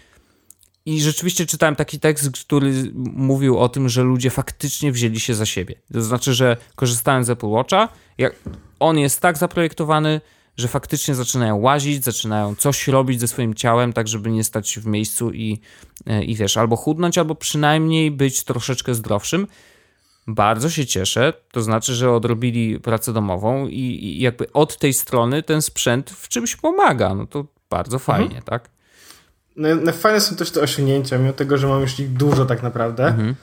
i 0.86 1.00
rzeczywiście 1.00 1.46
czytałem 1.46 1.76
taki 1.76 2.00
tekst, 2.00 2.30
który 2.44 2.72
mówił 3.12 3.58
o 3.58 3.68
tym, 3.68 3.88
że 3.88 4.02
ludzie 4.02 4.30
faktycznie 4.30 4.92
wzięli 4.92 5.20
się 5.20 5.34
za 5.34 5.46
siebie. 5.46 5.74
To 5.92 6.02
znaczy, 6.02 6.34
że 6.34 6.56
korzystając 6.76 7.26
z 7.26 7.30
Apple 7.30 7.46
Watcha, 7.46 7.88
jak 8.18 8.34
on 8.80 8.98
jest 8.98 9.20
tak 9.20 9.38
zaprojektowany, 9.38 10.20
że 10.56 10.68
faktycznie 10.68 11.14
zaczynają 11.14 11.56
łazić, 11.56 12.04
zaczynają 12.04 12.54
coś 12.54 12.88
robić 12.88 13.20
ze 13.20 13.28
swoim 13.28 13.54
ciałem, 13.54 13.92
tak 13.92 14.08
żeby 14.08 14.30
nie 14.30 14.44
stać 14.44 14.78
w 14.78 14.86
miejscu 14.86 15.30
i, 15.32 15.60
e, 16.06 16.24
i 16.24 16.34
wiesz, 16.34 16.56
albo 16.56 16.76
chudnąć, 16.76 17.18
albo 17.18 17.34
przynajmniej 17.34 18.10
być 18.10 18.44
troszeczkę 18.44 18.94
zdrowszym. 18.94 19.46
Bardzo 20.30 20.70
się 20.70 20.86
cieszę, 20.86 21.32
to 21.52 21.62
znaczy, 21.62 21.94
że 21.94 22.12
odrobili 22.12 22.80
pracę 22.80 23.12
domową 23.12 23.66
i, 23.66 23.80
i 23.80 24.20
jakby 24.20 24.52
od 24.52 24.78
tej 24.78 24.92
strony 24.92 25.42
ten 25.42 25.62
sprzęt 25.62 26.10
w 26.10 26.28
czymś 26.28 26.56
pomaga. 26.56 27.14
No 27.14 27.26
to 27.26 27.46
bardzo 27.70 27.98
fajnie, 27.98 28.42
tak? 28.44 28.70
No, 29.56 29.68
no, 29.74 29.92
fajne 29.92 30.20
są 30.20 30.36
też 30.36 30.50
te 30.50 30.60
osiągnięcia, 30.60 31.18
mimo 31.18 31.32
tego, 31.32 31.58
że 31.58 31.66
mam 31.66 31.80
już 31.80 32.00
ich 32.00 32.12
dużo 32.12 32.44
tak 32.44 32.62
naprawdę. 32.62 33.34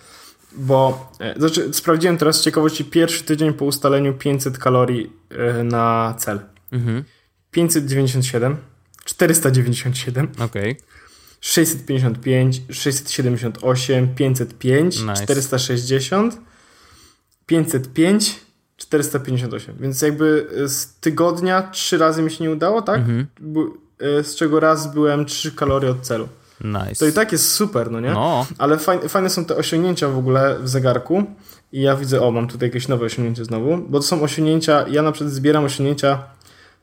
Bo, 0.57 1.11
e, 1.19 1.39
znaczy, 1.39 1.73
sprawdziłem 1.73 2.17
teraz 2.17 2.35
z 2.35 2.43
ciekawości 2.43 2.85
pierwszy 2.85 3.23
tydzień 3.23 3.53
po 3.53 3.65
ustaleniu 3.65 4.13
500 4.13 4.57
kalorii 4.57 5.11
e, 5.29 5.63
na 5.63 6.15
cel. 6.17 6.39
597, 7.51 8.57
497, 9.05 10.27
Okej. 10.39 10.75
655, 11.41 12.61
678, 12.69 14.15
505, 14.15 14.99
Nice. 14.99 15.23
460, 15.23 16.39
505, 17.45 18.39
458. 18.77 19.75
Więc 19.79 20.01
jakby 20.01 20.47
e, 20.63 20.69
z 20.69 20.95
tygodnia 20.99 21.61
trzy 21.71 21.97
razy 21.97 22.21
mi 22.21 22.31
się 22.31 22.43
nie 22.43 22.51
udało, 22.51 22.81
tak? 22.81 23.01
Bu- 23.41 23.77
e, 23.99 24.23
Z 24.23 24.35
czego 24.35 24.59
raz 24.59 24.93
byłem 24.93 25.25
3 25.25 25.51
kalorie 25.51 25.89
od 25.91 26.01
celu. 26.01 26.27
Nice. 26.61 26.95
To 26.99 27.05
i 27.05 27.11
tak 27.13 27.31
jest 27.31 27.51
super, 27.51 27.91
no 27.91 27.99
nie? 27.99 28.11
No, 28.11 28.47
Ale 28.57 28.77
fajne, 28.77 29.09
fajne 29.09 29.29
są 29.29 29.45
te 29.45 29.55
osiągnięcia 29.55 30.09
w 30.09 30.17
ogóle 30.17 30.59
w 30.59 30.69
zegarku. 30.69 31.23
I 31.71 31.81
ja 31.81 31.95
widzę, 31.95 32.21
o, 32.21 32.31
mam 32.31 32.47
tutaj 32.47 32.69
jakieś 32.69 32.87
nowe 32.87 33.05
osiągnięcie 33.05 33.45
znowu, 33.45 33.77
bo 33.77 33.99
to 33.99 34.05
są 34.05 34.21
osiągnięcia, 34.21 34.85
ja 34.87 35.01
na 35.01 35.11
przykład 35.11 35.33
zbieram 35.33 35.63
osiągnięcia, 35.63 36.23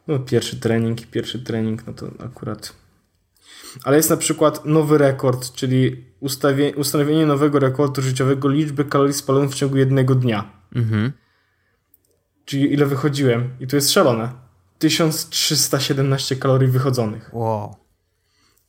no 0.08 0.18
pierwszy 0.18 0.60
trening, 0.60 1.06
pierwszy 1.06 1.38
trening, 1.44 1.86
no 1.86 1.92
to 1.92 2.06
akurat. 2.24 2.72
Ale 3.84 3.96
jest 3.96 4.10
na 4.10 4.16
przykład 4.16 4.64
nowy 4.64 4.98
rekord, 4.98 5.52
czyli 5.52 6.04
ustawie, 6.22 6.76
ustanowienie 6.76 7.26
nowego 7.26 7.58
rekordu 7.58 8.02
życiowego 8.02 8.48
liczby 8.48 8.84
kalorii 8.84 9.14
spalonych 9.14 9.50
w 9.50 9.54
ciągu 9.54 9.76
jednego 9.76 10.14
dnia. 10.14 10.50
mhm. 10.74 11.12
Czyli 12.44 12.72
ile 12.72 12.86
wychodziłem. 12.86 13.50
I 13.60 13.66
to 13.66 13.76
jest 13.76 13.90
szalone. 13.90 14.32
1317 14.78 16.36
kalorii 16.36 16.68
wychodzonych. 16.68 17.30
Wow. 17.34 17.76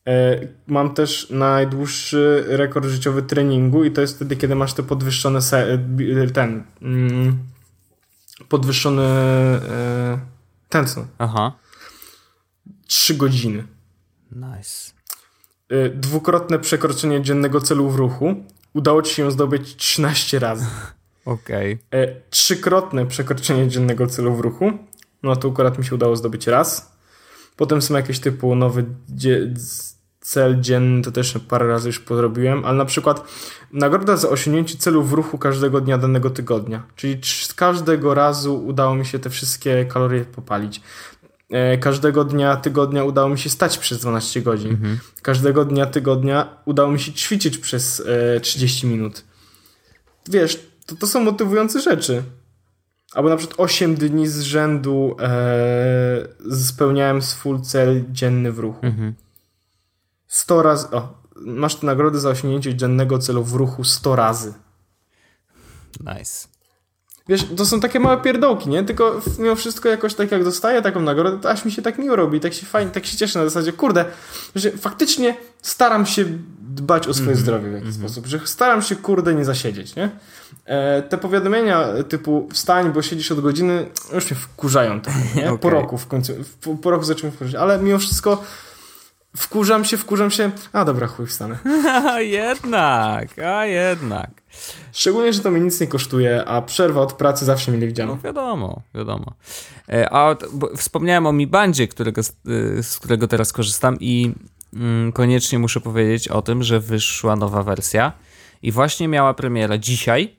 E, 0.08 0.40
Mam 0.68 0.94
też 0.94 1.30
najdłuższy 1.30 2.44
rekord 2.48 2.86
życiowy 2.86 3.24
treningu 3.24 3.84
i 3.84 3.92
to 3.92 4.02
jest 4.02 4.16
wtedy, 4.16 4.36
kiedy 4.36 4.56
masz 4.56 4.74
te 4.74 4.84
podwyższone 4.84 5.42
se- 5.42 5.78
bi- 5.78 6.32
ten 6.34 6.64
mm, 6.82 7.38
podwyższone 8.50 9.04
e, 9.04 10.20
tętno. 10.70 11.08
Aha. 11.18 11.54
3 12.88 13.14
godziny. 13.16 13.64
Nice. 14.32 14.93
E, 15.70 15.90
Dwukrotne 15.90 16.60
przekroczenie 16.60 17.22
dziennego 17.22 17.62
celu 17.62 17.90
w 17.90 17.96
ruchu. 17.96 18.36
Udało 18.74 19.02
ci 19.02 19.16
się 19.16 19.32
zdobyć 19.32 19.76
13 19.76 20.40
razy. 20.40 20.66
Okej. 21.26 21.78
E, 21.94 22.08
Trzykrotne 22.30 23.06
przekroczenie 23.06 23.68
dziennego 23.68 24.08
celu 24.08 24.36
w 24.36 24.40
ruchu. 24.40 24.72
No 25.24 25.36
to 25.36 25.48
akurat 25.50 25.78
mi 25.78 25.86
się 25.86 25.96
udało 25.96 26.16
zdobyć 26.16 26.48
raz. 26.48 26.94
Potem 27.58 27.82
są 27.82 27.94
jakieś 27.94 28.20
typu 28.20 28.56
nowy 28.56 28.86
dzie- 29.10 29.54
cel 30.22 30.62
dzienny, 30.62 31.02
to 31.04 31.12
też 31.12 31.38
parę 31.50 31.68
razy 31.68 31.90
już 31.90 32.00
podrobiłem, 32.00 32.66
ale 32.66 32.78
na 32.78 32.86
przykład 32.86 33.28
nagroda 33.74 34.18
za 34.18 34.30
osiągnięcie 34.30 34.78
celu 34.78 35.04
w 35.04 35.14
ruchu 35.14 35.38
każdego 35.38 35.82
dnia 35.82 35.98
danego 35.98 36.30
tygodnia. 36.30 36.84
Czyli 36.96 37.20
z 37.24 37.54
każdego 37.54 38.14
razu 38.14 38.66
udało 38.66 38.96
mi 38.96 39.06
się 39.06 39.20
te 39.20 39.30
wszystkie 39.30 39.86
kalorie 39.86 40.26
popalić. 40.26 40.82
E, 41.54 41.78
Każdego 41.78 42.24
dnia 42.24 42.56
tygodnia 42.56 43.04
udało 43.04 43.30
mi 43.30 43.40
się 43.40 43.50
stać 43.50 43.78
przez 43.78 44.00
12 44.00 44.42
godzin. 44.42 44.78
Każdego 45.22 45.66
dnia 45.66 45.86
tygodnia 45.86 46.58
udało 46.66 46.92
mi 46.92 47.00
się 47.00 47.14
ćwiczyć 47.14 47.58
przez 47.58 48.04
e, 48.36 48.40
30 48.40 48.88
minut. 48.88 49.24
Wiesz, 50.30 50.60
to, 50.86 50.96
to 50.96 51.08
są 51.08 51.20
motywujące 51.20 51.82
rzeczy. 51.82 52.24
Albo 53.14 53.30
na 53.30 53.38
przykład 53.38 53.60
8 53.60 53.96
dni 53.96 54.28
z 54.28 54.40
rzędu 54.40 55.16
e, 55.20 56.56
spełniałem 56.56 57.22
swój 57.22 57.62
cel 57.62 58.04
dzienny 58.12 58.52
w 58.52 58.60
ruchu. 58.60 58.86
Mhm. 58.86 59.14
100 60.28 60.62
razy. 60.62 60.88
O, 60.92 61.24
masz 61.36 61.82
nagrodę 61.82 62.20
za 62.20 62.30
osiągnięcie 62.30 62.76
dziennego 62.76 63.20
celu 63.20 63.44
w 63.44 63.54
ruchu 63.54 63.84
100 63.84 64.16
razy. 64.16 64.54
Nice. 66.00 66.53
Wiesz, 67.28 67.46
to 67.58 67.66
są 67.66 67.80
takie 67.80 68.00
małe 68.00 68.18
pierdołki, 68.22 68.70
nie? 68.70 68.84
Tylko 68.84 69.22
mimo 69.40 69.56
wszystko 69.56 69.90
jakoś 69.90 70.14
tak 70.14 70.32
jak 70.32 70.44
dostaję 70.44 70.82
taką 70.82 71.02
nagrodę, 71.02 71.40
to 71.40 71.50
aż 71.50 71.66
mi 71.66 71.72
się 71.72 71.82
tak 71.82 71.98
miło 71.98 72.16
robi, 72.16 72.40
tak 72.40 72.54
się 72.54 72.66
fajnie, 72.66 72.92
tak 72.92 73.06
się 73.06 73.18
cieszę 73.18 73.40
na 73.40 73.46
zasadzie, 73.46 73.74
kurde, 73.74 74.06
że 74.56 74.72
faktycznie 74.72 75.38
staram 75.62 76.06
się 76.06 76.26
dbać 76.60 77.08
o 77.08 77.14
swoje 77.14 77.36
zdrowie 77.36 77.70
w 77.70 77.74
jakiś 77.74 77.94
sposób, 77.94 78.26
że 78.26 78.40
staram 78.46 78.82
się, 78.82 78.96
kurde, 78.96 79.36
nie 79.36 79.46
zasiedzieć, 79.46 79.96
nie? 79.96 80.10
E, 80.66 81.02
te 81.02 81.18
powiadomienia 81.18 81.88
typu 82.10 82.50
wstań, 82.54 82.94
bo 82.94 83.02
siedzisz 83.02 83.32
od 83.32 83.40
godziny, 83.40 83.86
już 84.14 84.32
mnie 84.32 84.40
wkurzają 84.40 85.02
trochę, 85.02 85.20
nie? 85.36 85.44
Po 85.50 85.54
Okej. 85.54 85.72
roku 85.72 85.98
w 85.98 86.08
końcu, 86.08 86.34
po, 86.62 86.76
po 86.76 86.92
roku 86.92 87.04
zacząłem 87.04 87.36
wkurzać, 87.36 87.56
ale 87.56 87.80
mimo 87.80 88.00
wszystko 88.00 88.44
wkurzam 89.38 89.86
się, 89.86 89.98
wkurzam 89.98 90.32
się, 90.32 90.52
a 90.74 90.86
dobra, 90.86 91.08
chuj, 91.08 91.28
wstanę. 91.28 91.58
A 92.12 92.22
jednak, 92.22 93.40
a 93.40 93.66
jednak. 93.66 94.30
Szczególnie, 94.92 95.34
że 95.34 95.40
to 95.40 95.52
mi 95.52 95.62
nic 95.62 95.80
nie 95.82 95.88
kosztuje, 95.88 96.46
a 96.46 96.62
przerwa 96.62 97.02
od 97.02 97.14
pracy 97.14 97.46
zawsze 97.46 97.72
No 97.72 97.78
widziano. 97.80 98.18
wiadomo, 98.24 98.82
wiadomo. 98.96 99.34
E, 99.90 100.14
A 100.14 100.36
wspomniałem 100.78 101.26
o 101.26 101.34
Mi 101.34 101.48
Bandzie, 101.48 101.88
którego, 101.88 102.24
z- 102.24 102.30
y, 102.30 103.00
którego 103.00 103.28
teraz 103.28 103.54
korzystam 103.54 103.98
i 104.00 104.34
mm, 104.74 105.12
koniecznie 105.12 105.60
muszę 105.60 105.82
powiedzieć 105.82 106.28
o 106.28 106.42
tym, 106.42 106.64
że 106.64 106.80
wyszła 106.80 107.36
nowa 107.36 107.64
wersja 107.64 108.12
i 108.62 108.72
właśnie 108.72 109.08
miała 109.08 109.34
premierę 109.34 109.80
dzisiaj 109.80 110.36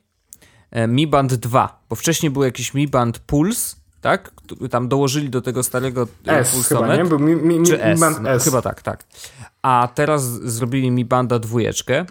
e, 0.71 0.87
Mi 0.89 1.07
Band 1.07 1.35
2, 1.35 1.85
bo 1.89 1.97
wcześniej 1.97 2.31
był 2.31 2.45
jakiś 2.45 2.75
Mi 2.75 2.89
Band 2.89 3.19
Pulse, 3.19 3.77
tak? 4.05 4.31
Tam 4.71 4.89
dołożyli 4.89 5.31
do 5.31 5.43
tego 5.43 5.63
starego 5.63 6.09
e, 6.27 6.39
S 6.39 6.69
chyba, 6.69 6.97
nie? 6.97 7.05
Był 7.05 7.19
mi, 7.19 7.37
mi, 7.37 7.59
mi, 7.59 7.67
Czy 7.67 7.83
S, 7.83 8.01
no, 8.01 8.31
S. 8.31 8.45
chyba 8.45 8.63
tak, 8.63 8.83
tak. 8.83 9.05
A 9.63 9.89
teraz 9.95 10.25
zrobili 10.43 10.91
Mi 10.91 11.05
Banda 11.05 11.39
dwójeczkę, 11.39 12.07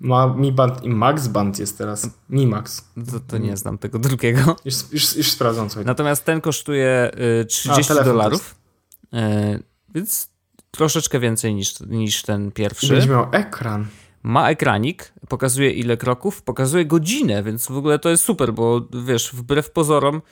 Ma 0.00 0.26
Mi 0.26 0.52
Band 0.52 0.84
i 0.84 0.88
Max 0.88 1.28
Band 1.28 1.58
jest 1.58 1.78
teraz. 1.78 2.10
Mi 2.30 2.46
Max. 2.46 2.84
to, 3.12 3.20
to 3.28 3.38
nie 3.38 3.56
znam 3.56 3.78
tego 3.78 3.98
drugiego. 3.98 4.56
Już, 4.64 4.74
już, 4.92 5.16
już 5.16 5.30
sprawdzam 5.30 5.68
co. 5.68 5.82
Natomiast 5.84 6.24
ten 6.24 6.40
kosztuje 6.40 7.10
y, 7.42 7.44
30 7.44 7.88
telefon 7.88 8.12
dolarów, 8.12 8.54
y, 9.14 9.18
więc 9.94 10.28
troszeczkę 10.70 11.20
więcej 11.20 11.54
niż, 11.54 11.80
niż 11.80 12.22
ten 12.22 12.52
pierwszy. 12.52 12.88
Będzie 12.88 13.08
miał 13.08 13.26
ekran. 13.32 13.86
Ma 14.26 14.50
ekranik, 14.50 15.12
pokazuje 15.28 15.70
ile 15.70 15.96
kroków, 15.96 16.42
pokazuje 16.42 16.84
godzinę, 16.84 17.42
więc 17.42 17.66
w 17.66 17.76
ogóle 17.76 17.98
to 17.98 18.10
jest 18.10 18.24
super, 18.24 18.52
bo 18.52 18.88
wiesz, 19.04 19.30
wbrew 19.32 19.70
pozorom 19.70 20.22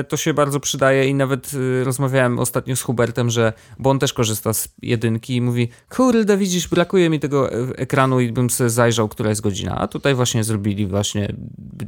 y, 0.00 0.04
to 0.04 0.16
się 0.16 0.34
bardzo 0.34 0.60
przydaje 0.60 1.08
i 1.08 1.14
nawet 1.14 1.54
y, 1.54 1.84
rozmawiałem 1.84 2.38
ostatnio 2.38 2.76
z 2.76 2.82
Hubertem, 2.82 3.30
że, 3.30 3.52
bo 3.78 3.90
on 3.90 3.98
też 3.98 4.12
korzysta 4.12 4.52
z 4.52 4.68
jedynki 4.82 5.36
i 5.36 5.40
mówi, 5.40 5.68
kurde 5.88 6.36
widzisz, 6.36 6.68
brakuje 6.68 7.10
mi 7.10 7.20
tego 7.20 7.52
e, 7.52 7.76
ekranu 7.76 8.20
i 8.20 8.32
bym 8.32 8.50
sobie 8.50 8.70
zajrzał, 8.70 9.08
która 9.08 9.28
jest 9.28 9.40
godzina, 9.40 9.78
a 9.78 9.88
tutaj 9.88 10.14
właśnie 10.14 10.44
zrobili 10.44 10.86
właśnie, 10.86 11.34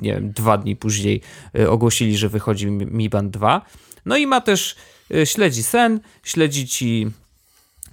nie 0.01 0.15
wiem, 0.15 0.33
dwa 0.33 0.59
dni 0.59 0.77
później 0.77 1.21
y, 1.59 1.71
ogłosili, 1.71 2.17
że 2.17 2.29
wychodzi 2.29 2.71
Mi 2.71 3.09
Band 3.09 3.31
2, 3.31 3.63
no 4.07 4.17
i 4.17 4.27
ma 4.27 4.41
też, 4.41 4.77
śledzi 5.25 5.63
sen, 5.63 6.01
śledzi 6.23 6.69
ci 6.69 7.11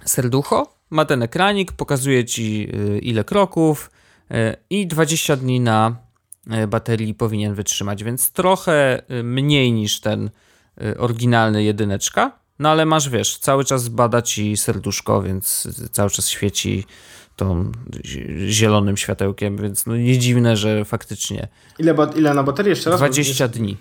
serducho, 0.04 0.81
ma 0.92 1.04
ten 1.04 1.22
ekranik, 1.22 1.72
pokazuje 1.72 2.24
ci 2.24 2.68
y, 2.74 2.98
ile 2.98 3.24
kroków 3.24 3.90
y, 4.30 4.56
i 4.70 4.86
20 4.86 5.36
dni 5.36 5.60
na 5.60 5.96
y, 6.64 6.66
baterii 6.66 7.14
powinien 7.14 7.54
wytrzymać, 7.54 8.04
więc 8.04 8.30
trochę 8.30 9.02
mniej 9.22 9.72
niż 9.72 10.00
ten 10.00 10.30
oryginalny 10.98 11.64
jedyneczka, 11.64 12.32
no 12.58 12.68
ale 12.68 12.86
masz, 12.86 13.08
wiesz, 13.08 13.38
cały 13.38 13.64
czas 13.64 13.88
bada 13.88 14.22
ci 14.22 14.56
serduszko, 14.56 15.22
więc 15.22 15.68
cały 15.92 16.10
czas 16.10 16.28
świeci 16.28 16.84
tą 17.36 17.72
zielonym 18.46 18.96
światełkiem, 18.96 19.56
więc 19.56 19.86
no 19.86 19.96
nie 19.96 20.18
dziwne, 20.18 20.56
że 20.56 20.84
faktycznie... 20.84 21.48
Ile, 21.78 21.94
ile 22.16 22.34
na 22.34 22.42
baterię 22.42 22.70
jeszcze 22.70 22.90
raz? 22.90 23.00
20 23.00 23.48
dni. 23.48 23.76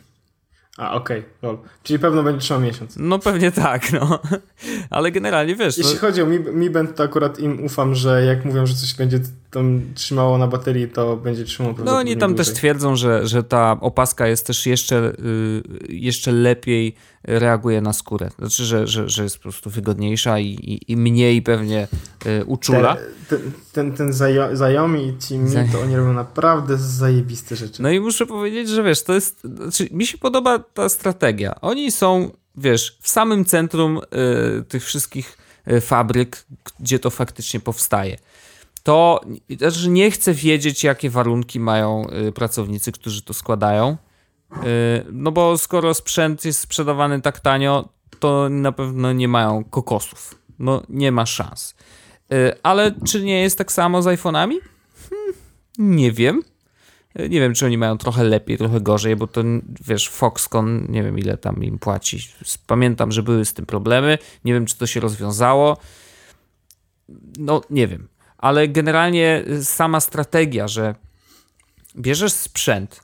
A, 0.82 0.94
okej, 0.94 1.24
okay. 1.42 1.58
Czyli 1.84 2.00
pewno 2.00 2.24
będzie 2.24 2.42
trzymał 2.42 2.62
miesiąc. 2.62 2.96
No 2.98 3.20
pewnie 3.20 3.52
tak, 3.52 3.94
no. 3.94 4.20
Ale 4.90 5.12
generalnie 5.12 5.56
wiesz... 5.56 5.78
Jeśli 5.78 5.94
no... 5.94 6.00
chodzi 6.00 6.22
o 6.22 6.26
Mi, 6.26 6.40
Mi 6.40 6.70
Band, 6.70 6.96
to 6.96 7.04
akurat 7.04 7.40
im 7.40 7.66
ufam, 7.66 7.96
że 7.96 8.26
jak 8.26 8.46
mówią, 8.46 8.66
że 8.66 8.74
coś 8.74 8.94
będzie 8.94 9.20
tam 9.52 9.82
trzymało 9.95 10.38
na 10.38 10.47
baterii, 10.47 10.88
to 10.88 11.18
będzie 11.18 11.43
trzymało 11.43 11.76
No 11.86 11.97
oni 11.97 12.18
tam 12.18 12.32
dłużej. 12.32 12.45
też 12.45 12.56
twierdzą, 12.56 12.95
że, 12.95 13.28
że 13.28 13.43
ta 13.43 13.78
opaska 13.82 14.28
jest 14.28 14.47
też 14.47 14.66
jeszcze, 14.66 15.14
y, 15.20 15.64
jeszcze 15.89 16.32
lepiej 16.32 16.95
reaguje 17.24 17.82
na 17.82 17.93
skórę. 17.93 18.30
Znaczy, 18.39 18.66
że, 18.66 18.88
że, 18.88 19.10
że 19.10 19.24
jest 19.24 19.38
po 19.38 19.41
prostu 19.41 19.70
wygodniejsza 19.70 20.39
i, 20.39 20.47
i, 20.47 20.91
i 20.91 20.97
mniej 20.97 21.41
pewnie 21.41 21.88
y, 22.26 22.45
uczula. 22.45 22.97
Ten, 23.30 23.39
ten, 23.74 23.91
ten 23.91 24.14
Zajomi 24.54 25.08
i 25.08 25.18
ci 25.18 25.38
Mi, 25.38 25.72
to 25.72 25.82
oni 25.82 25.95
robią 25.95 26.14
naprawdę 26.14 26.78
zajebiste 26.78 27.56
rzeczy. 27.56 27.82
No 27.82 27.89
i 27.89 27.99
muszę 27.99 28.26
powiedzieć, 28.26 28.70
że 28.70 28.84
wiesz, 28.84 29.04
to 29.04 29.14
jest, 29.14 29.41
znaczy, 29.56 29.88
mi 29.91 30.06
się 30.06 30.18
podoba 30.18 30.60
ta 30.60 30.89
strategia. 30.89 31.62
Oni 31.62 31.91
są, 31.91 32.32
wiesz, 32.56 32.97
w 33.02 33.10
samym 33.10 33.45
centrum 33.45 33.99
y, 34.60 34.64
tych 34.64 34.86
wszystkich 34.86 35.38
y, 35.72 35.82
fabryk, 35.82 36.45
gdzie 36.80 36.99
to 36.99 37.10
faktycznie 37.10 37.60
powstaje 37.60 38.18
to 38.84 39.22
znaczy 39.58 39.90
nie 39.90 40.12
chcę 40.12 40.34
wiedzieć, 40.34 40.84
jakie 40.84 41.10
warunki 41.10 41.60
mają 41.60 42.08
y, 42.28 42.32
pracownicy, 42.32 42.92
którzy 42.92 43.22
to 43.22 43.34
składają. 43.34 43.98
Y, 44.52 44.58
no 45.12 45.32
bo 45.32 45.58
skoro 45.58 45.94
sprzęt 45.94 46.46
jest 46.46 46.60
sprzedawany 46.60 47.22
tak 47.22 47.40
tanio, 47.40 47.90
to 48.20 48.50
na 48.50 48.72
pewno 48.72 49.14
nie 49.14 49.28
mają 49.28 49.64
kokosów. 49.64 50.36
No 50.60 50.84
nie 50.90 51.12
ma 51.12 51.26
szans. 51.26 51.76
Y, 52.34 52.54
ale 52.64 52.96
czy 53.06 53.24
nie 53.24 53.42
jest 53.42 53.58
tak 53.58 53.72
samo 53.72 54.02
z 54.02 54.06
iPhone'ami? 54.06 54.56
Hmm, 55.10 55.36
nie 55.78 56.12
wiem. 56.12 56.42
Nie 57.16 57.40
wiem, 57.40 57.54
czy 57.54 57.66
oni 57.66 57.78
mają 57.78 57.98
trochę 57.98 58.24
lepiej, 58.24 58.58
trochę 58.58 58.82
gorzej, 58.82 59.16
bo 59.16 59.28
to 59.28 59.42
wiesz, 59.88 60.10
Foxconn, 60.10 60.86
nie 60.90 61.04
wiem 61.04 61.20
ile 61.20 61.38
tam 61.38 61.64
im 61.64 61.80
płaci. 61.80 62.20
Pamiętam, 62.68 63.12
że 63.12 63.24
były 63.24 63.46
z 63.46 63.54
tym 63.54 63.66
problemy. 63.66 64.18
Nie 64.46 64.54
wiem, 64.54 64.66
czy 64.66 64.78
to 64.78 64.88
się 64.88 65.00
rozwiązało. 65.00 65.78
No, 67.38 67.62
nie 67.70 67.88
wiem 67.88 68.11
ale 68.42 68.68
generalnie 68.68 69.44
sama 69.64 70.00
strategia, 70.00 70.68
że 70.68 70.96
bierzesz 71.96 72.34
sprzęt, 72.34 73.04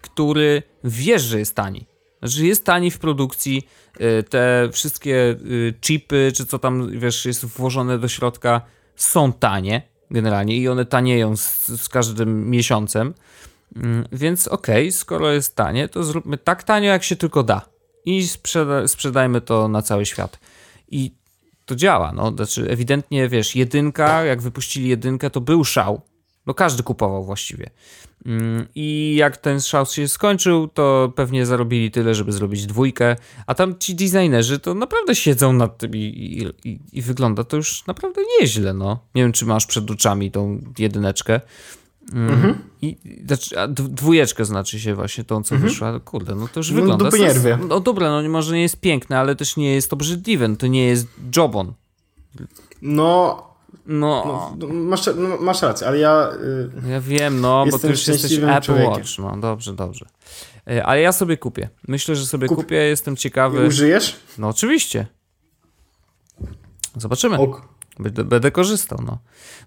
który 0.00 0.62
wiesz, 0.84 1.22
że 1.22 1.38
jest 1.38 1.54
tani. 1.54 1.86
Znaczy 2.18 2.46
jest 2.46 2.64
tani 2.64 2.90
w 2.90 2.98
produkcji, 2.98 3.68
y, 4.00 4.22
te 4.22 4.68
wszystkie 4.72 5.14
y, 5.16 5.74
chipy, 5.80 6.32
czy 6.34 6.46
co 6.46 6.58
tam, 6.58 6.98
wiesz, 6.98 7.24
jest 7.24 7.44
włożone 7.44 7.98
do 7.98 8.08
środka, 8.08 8.60
są 8.96 9.32
tanie 9.32 9.82
generalnie 10.10 10.56
i 10.56 10.68
one 10.68 10.84
tanieją 10.84 11.36
z, 11.36 11.66
z 11.66 11.88
każdym 11.88 12.50
miesiącem. 12.50 13.14
Mm, 13.76 14.08
więc 14.12 14.48
okej, 14.48 14.82
okay, 14.82 14.92
skoro 14.92 15.32
jest 15.32 15.56
tanie, 15.56 15.88
to 15.88 16.04
zróbmy 16.04 16.38
tak 16.38 16.62
tanio, 16.62 16.90
jak 16.90 17.04
się 17.04 17.16
tylko 17.16 17.42
da. 17.42 17.68
I 18.04 18.28
sprzeda 18.28 18.88
sprzedajmy 18.88 19.40
to 19.40 19.68
na 19.68 19.82
cały 19.82 20.06
świat. 20.06 20.40
I 20.88 21.14
to 21.68 21.76
działa. 21.76 22.12
No. 22.12 22.32
Znaczy, 22.36 22.70
ewidentnie, 22.70 23.28
wiesz, 23.28 23.56
jedynka, 23.56 24.24
jak 24.24 24.42
wypuścili 24.42 24.88
jedynkę, 24.88 25.30
to 25.30 25.40
był 25.40 25.64
szał. 25.64 26.00
No 26.46 26.54
każdy 26.54 26.82
kupował 26.82 27.24
właściwie. 27.24 27.70
Mm, 28.26 28.66
I 28.74 29.14
jak 29.18 29.36
ten 29.36 29.60
szał 29.60 29.86
się 29.86 30.08
skończył, 30.08 30.68
to 30.68 31.12
pewnie 31.16 31.46
zarobili 31.46 31.90
tyle, 31.90 32.14
żeby 32.14 32.32
zrobić 32.32 32.66
dwójkę. 32.66 33.16
A 33.46 33.54
tam 33.54 33.78
ci 33.78 33.94
designerzy 33.94 34.58
to 34.58 34.74
naprawdę 34.74 35.14
siedzą 35.14 35.52
nad 35.52 35.78
tym 35.78 35.96
i, 35.96 36.52
i, 36.64 36.80
i, 36.92 37.02
wygląda 37.02 37.44
to 37.44 37.56
już 37.56 37.86
naprawdę 37.86 38.22
nieźle. 38.40 38.74
No. 38.74 38.98
Nie 39.14 39.22
wiem, 39.22 39.32
czy 39.32 39.46
masz 39.46 39.66
przed 39.66 39.90
oczami 39.90 40.30
tą 40.30 40.60
jedyneczkę. 40.78 41.40
Mhm. 42.12 42.58
I, 42.82 42.96
znaczy, 43.26 43.56
dwójeczkę 43.68 44.44
znaczy 44.44 44.80
się 44.80 44.94
właśnie 44.94 45.24
tą, 45.24 45.42
co 45.42 45.54
mhm. 45.54 45.70
wyszła. 45.70 46.00
Kurde, 46.00 46.34
no 46.34 46.48
to 46.48 46.60
już 46.60 46.70
no, 46.70 46.76
wygląda. 46.76 47.10
No, 47.10 47.16
jest, 47.16 47.46
no 47.68 47.80
dobra, 47.80 48.22
no 48.22 48.28
może 48.28 48.54
nie 48.54 48.62
jest 48.62 48.80
piękne, 48.80 49.18
ale 49.18 49.36
też 49.36 49.56
nie 49.56 49.74
jest 49.74 49.92
obrzydliwe. 49.92 50.48
No 50.48 50.56
to 50.56 50.66
nie 50.66 50.86
jest 50.86 51.06
Jobon. 51.36 51.72
No, 52.82 53.42
no. 53.86 54.54
no 54.58 54.66
masz, 54.66 55.06
no, 55.06 55.36
masz 55.40 55.62
rację, 55.62 55.86
ale 55.86 55.98
ja. 55.98 56.30
Yy, 56.84 56.90
ja 56.90 57.00
wiem, 57.00 57.40
no, 57.40 57.64
bo 57.70 57.78
ty 57.78 57.88
już 57.88 58.08
jesteś 58.08 58.32
Apple 58.32 58.60
człowiekiem. 58.62 58.92
Watch. 58.92 59.18
No, 59.18 59.36
dobrze, 59.36 59.72
dobrze. 59.72 60.06
Yy, 60.66 60.84
ale 60.84 61.00
ja 61.00 61.12
sobie 61.12 61.36
kupię. 61.36 61.68
Myślę, 61.88 62.16
że 62.16 62.26
sobie 62.26 62.48
Kup... 62.48 62.58
kupię, 62.58 62.76
jestem 62.76 63.16
ciekawy. 63.16 63.64
I 63.64 63.68
użyjesz? 63.68 64.16
No, 64.38 64.48
oczywiście. 64.48 65.06
Zobaczymy. 66.96 67.36
Ok. 67.36 67.77
Będę, 67.98 68.24
będę 68.24 68.50
korzystał, 68.50 68.98
no. 69.06 69.18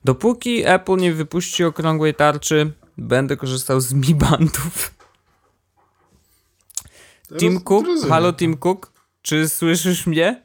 Dopóki 0.04 0.64
Apple 0.66 0.98
nie 0.98 1.14
wypuści 1.14 1.64
okrągłej 1.64 2.16
tarczy, 2.16 2.72
będę 2.98 3.38
korzystał 3.38 3.82
z 3.82 3.94
Mi 3.94 4.16
Bandów. 4.16 4.94
Tim 7.40 7.62
Cook, 7.62 7.86
halo 8.10 8.34
Tim 8.34 8.58
Cook, 8.58 8.92
czy 9.22 9.50
słyszysz 9.50 10.08
mnie? 10.08 10.42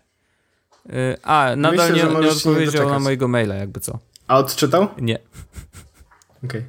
Yy, 0.86 1.16
a, 1.22 1.56
nadal 1.56 1.92
Myślę, 1.92 2.08
nie, 2.08 2.20
nie 2.20 2.28
odpowiedział 2.28 2.90
na 2.90 2.98
mojego 2.98 3.28
maila, 3.28 3.54
jakby 3.54 3.80
co. 3.80 3.98
A 4.26 4.38
odczytał? 4.38 4.88
Nie. 4.98 5.18
Okej. 6.44 6.60
Okay. 6.60 6.64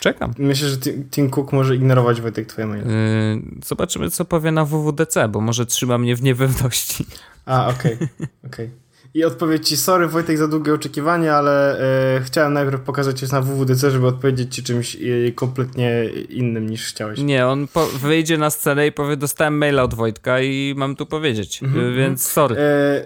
Czekam. 0.00 0.34
Myślę, 0.38 0.68
że 0.68 0.76
Tim 1.10 1.30
Cook 1.30 1.52
może 1.52 1.76
ignorować 1.76 2.20
Wojtek 2.20 2.46
twoje 2.46 2.66
maile. 2.66 2.86
Yy, 2.86 3.42
zobaczymy, 3.64 4.10
co 4.10 4.24
powie 4.24 4.52
na 4.52 4.64
WWDC, 4.64 5.28
bo 5.28 5.40
może 5.40 5.66
trzyma 5.66 5.98
mnie 5.98 6.16
w 6.16 6.22
niepewności. 6.22 7.06
A, 7.46 7.68
okej. 7.68 7.94
Okay. 7.94 8.08
okay 8.46 8.70
i 9.14 9.24
odpowiedź 9.24 9.68
ci, 9.68 9.76
sorry 9.76 10.08
Wojtek 10.08 10.38
za 10.38 10.48
długie 10.48 10.74
oczekiwanie, 10.74 11.34
ale 11.34 11.80
e, 12.16 12.20
chciałem 12.20 12.52
najpierw 12.52 12.80
pokazać 12.80 13.20
cię 13.20 13.26
na 13.32 13.40
WWDC, 13.42 13.90
żeby 13.90 14.06
odpowiedzieć 14.06 14.54
ci 14.54 14.62
czymś 14.62 14.96
e, 14.96 15.32
kompletnie 15.34 16.04
innym 16.28 16.70
niż 16.70 16.86
chciałeś. 16.86 17.20
Nie, 17.20 17.46
on 17.46 17.68
wyjdzie 18.02 18.38
na 18.38 18.50
scenę 18.50 18.86
i 18.86 18.92
powie, 18.92 19.16
dostałem 19.16 19.58
maila 19.58 19.82
od 19.82 19.94
Wojtka 19.94 20.40
i 20.40 20.74
mam 20.76 20.96
tu 20.96 21.06
powiedzieć, 21.06 21.62
mm 21.62 21.74
-hmm. 21.74 21.96
więc 21.96 22.26
sorry. 22.26 22.56
E, 22.58 23.04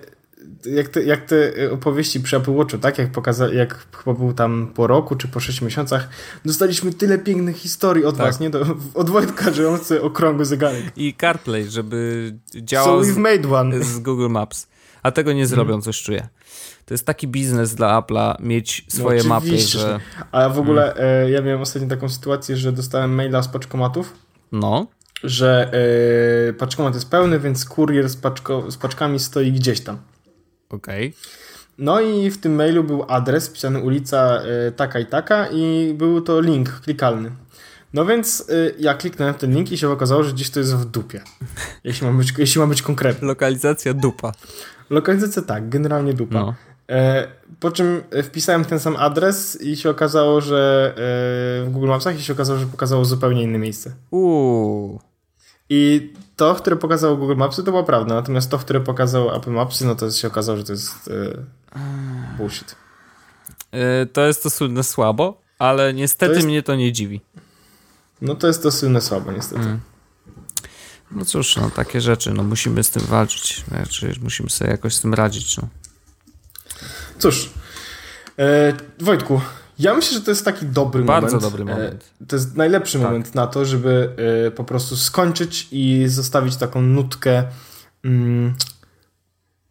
jak, 0.65 0.89
te, 0.89 1.03
jak 1.03 1.25
te 1.25 1.71
opowieści 1.71 2.21
przy 2.21 2.37
Apple 2.37 2.53
Watchu, 2.53 2.79
tak? 2.79 2.99
Jak, 2.99 3.13
pokaza 3.13 3.49
jak 3.49 3.87
chyba 3.97 4.15
był 4.19 4.33
tam 4.33 4.73
po 4.75 4.87
roku 4.87 5.17
czy 5.17 5.29
po 5.29 5.41
6 5.41 5.63
miesiącach, 5.63 6.09
dostaliśmy 6.45 6.93
tyle 6.93 7.19
pięknych 7.19 7.57
historii 7.57 8.05
od 8.05 8.17
tak. 8.17 8.27
was, 8.27 8.41
nie? 8.41 8.51
Do, 8.51 8.67
od 8.95 9.11
Wojtka, 9.11 9.53
że 9.53 9.69
on 9.69 9.79
chce 9.79 10.03
okrągły 10.03 10.45
zegarek. 10.45 10.85
I 10.97 11.15
CarPlay, 11.21 11.71
żeby 11.71 12.33
działał 12.55 13.05
so 13.05 13.21
made 13.21 13.55
one. 13.55 13.85
z 13.85 13.99
Google 13.99 14.29
Maps 14.29 14.72
a 15.03 15.11
tego 15.11 15.33
nie 15.33 15.47
zrobią, 15.47 15.69
hmm. 15.69 15.83
coś 15.83 16.03
czuję. 16.03 16.29
To 16.85 16.95
jest 16.95 17.07
taki 17.07 17.29
biznes 17.29 17.75
dla 17.75 18.01
Apple'a 18.01 18.35
mieć 18.41 18.87
no 18.95 18.99
swoje 18.99 19.23
no, 19.23 19.29
mapy, 19.29 19.59
że... 19.59 20.01
A 20.33 20.49
w 20.49 20.59
ogóle 20.59 20.83
hmm. 20.83 21.27
e, 21.27 21.31
ja 21.31 21.43
miałem 21.43 21.61
ostatnio 21.61 21.89
taką 21.89 22.09
sytuację, 22.09 22.57
że 22.57 22.73
dostałem 22.73 23.15
maila 23.15 23.43
z 23.43 23.49
paczkomatów. 23.49 24.15
No. 24.53 24.87
Że 25.25 25.71
e, 26.49 26.53
paczkomat 26.53 26.95
jest 26.95 27.11
pełny, 27.11 27.41
więc 27.41 27.65
kurier 27.65 28.09
z, 28.09 28.17
paczko, 28.17 28.71
z 28.71 28.77
paczkami 28.77 29.19
stoi 29.19 29.53
gdzieś 29.53 29.81
tam. 29.81 29.99
Okej. 30.69 31.09
Okay. 31.09 31.21
No 31.79 32.01
i 32.01 32.31
w 32.31 32.39
tym 32.39 32.55
mailu 32.55 32.85
był 32.85 33.05
adres, 33.09 33.51
pisany 33.51 33.81
ulica 33.81 34.43
e, 34.43 34.73
taka 34.73 34.99
i 34.99 35.07
taka 35.07 35.47
i 35.47 35.95
był 35.95 36.21
to 36.21 36.41
link 36.41 36.81
klikalny. 36.81 37.31
No 37.95 38.05
więc 38.07 38.41
y, 38.51 38.75
ja 38.79 38.95
kliknąłem 38.95 39.35
ten 39.35 39.55
link 39.55 39.73
i 39.73 39.79
się 39.79 39.91
okazało, 39.91 40.23
że 40.23 40.33
gdzieś 40.33 40.51
to 40.51 40.59
jest 40.61 40.75
w 40.77 40.85
dupie. 40.85 41.21
Jeśli 41.85 42.07
ma 42.07 42.13
być, 42.13 42.35
jeśli 42.39 42.61
ma 42.61 42.67
być 42.67 42.83
konkretny. 42.83 43.29
Lokalizacja 43.29 43.95
dupa. 43.95 44.33
Lokalizacja 44.91 45.43
tak, 45.43 45.69
generalnie 45.69 46.15
dupa. 46.15 46.35
No. 46.41 46.55
E, 46.91 47.29
po 47.61 47.71
czym 47.71 48.03
wpisałem 48.23 48.65
ten 48.65 48.81
sam 48.81 48.97
adres 48.97 49.63
i 49.63 49.77
się 49.77 49.91
okazało, 49.91 50.41
że 50.41 50.93
e, 50.97 51.65
w 51.65 51.69
Google 51.73 51.89
Mapsach 51.89 52.19
i 52.19 52.23
się 52.23 52.33
okazało, 52.33 52.59
że 52.59 52.67
pokazało 52.67 53.05
zupełnie 53.05 53.43
inne 53.43 53.59
miejsce. 53.59 53.93
Uuu. 54.11 55.01
I 55.69 56.13
to, 56.37 56.55
które 56.55 56.77
pokazało 56.77 57.17
Google 57.17 57.37
Mapsy, 57.37 57.63
to 57.63 57.71
była 57.71 57.83
prawda, 57.83 58.15
natomiast 58.15 58.51
to, 58.51 58.59
które 58.59 58.81
pokazało 58.81 59.37
Apple 59.37 59.51
Mapsy, 59.51 59.87
no 59.87 59.95
to 59.95 60.11
się 60.11 60.29
okazało, 60.29 60.59
że 60.59 60.65
to 60.65 60.73
jest 60.73 61.09
e, 61.09 61.79
bullshit. 62.39 62.77
E, 63.73 64.07
to 64.07 64.27
jest 64.27 64.43
to 64.43 64.51
słynne 64.51 64.83
słabo? 64.83 65.43
ale 65.59 65.95
niestety 65.95 66.31
To 66.33 66.37
jest- 66.37 66.47
mnie 66.47 66.63
to 66.63 66.75
nie 66.75 66.93
dziwi. 66.93 67.21
No 68.23 68.35
to 68.35 68.47
jest 68.47 68.63
to 68.63 68.71
słynne 68.71 69.01
słabo, 69.01 69.33
niestety. 69.33 69.63
Mm. 69.63 69.81
No 71.11 71.25
cóż, 71.25 71.57
no 71.57 71.71
takie 71.71 72.01
rzeczy, 72.01 72.33
no 72.33 72.43
musimy 72.43 72.85
z 72.85 72.91
tym 72.91 73.03
walczyć, 73.03 73.65
znaczy 73.69 74.15
musimy 74.23 74.51
sobie 74.51 74.71
jakoś 74.71 74.95
z 74.95 75.01
tym 75.01 75.15
radzić, 75.15 75.57
no. 75.57 75.69
Cóż, 77.19 77.51
e, 78.39 78.73
Wojtku, 79.01 79.41
ja 79.79 79.95
myślę, 79.95 80.19
że 80.19 80.25
to 80.25 80.31
jest 80.31 80.45
taki 80.45 80.67
dobry 80.67 81.05
Bardzo 81.05 81.27
moment. 81.37 81.43
dobry 81.43 81.65
moment. 81.65 82.11
E, 82.23 82.27
to 82.27 82.37
jest 82.37 82.57
najlepszy 82.57 82.99
Tak. 82.99 83.03
moment 83.03 83.35
na 83.35 83.47
to, 83.47 83.65
żeby 83.65 84.17
e, 84.47 84.51
po 84.51 84.65
prostu 84.65 84.97
skończyć 84.97 85.69
i 85.71 86.05
zostawić 86.07 86.57
taką 86.57 86.83
nutkę, 86.83 87.45
mm, 88.05 88.55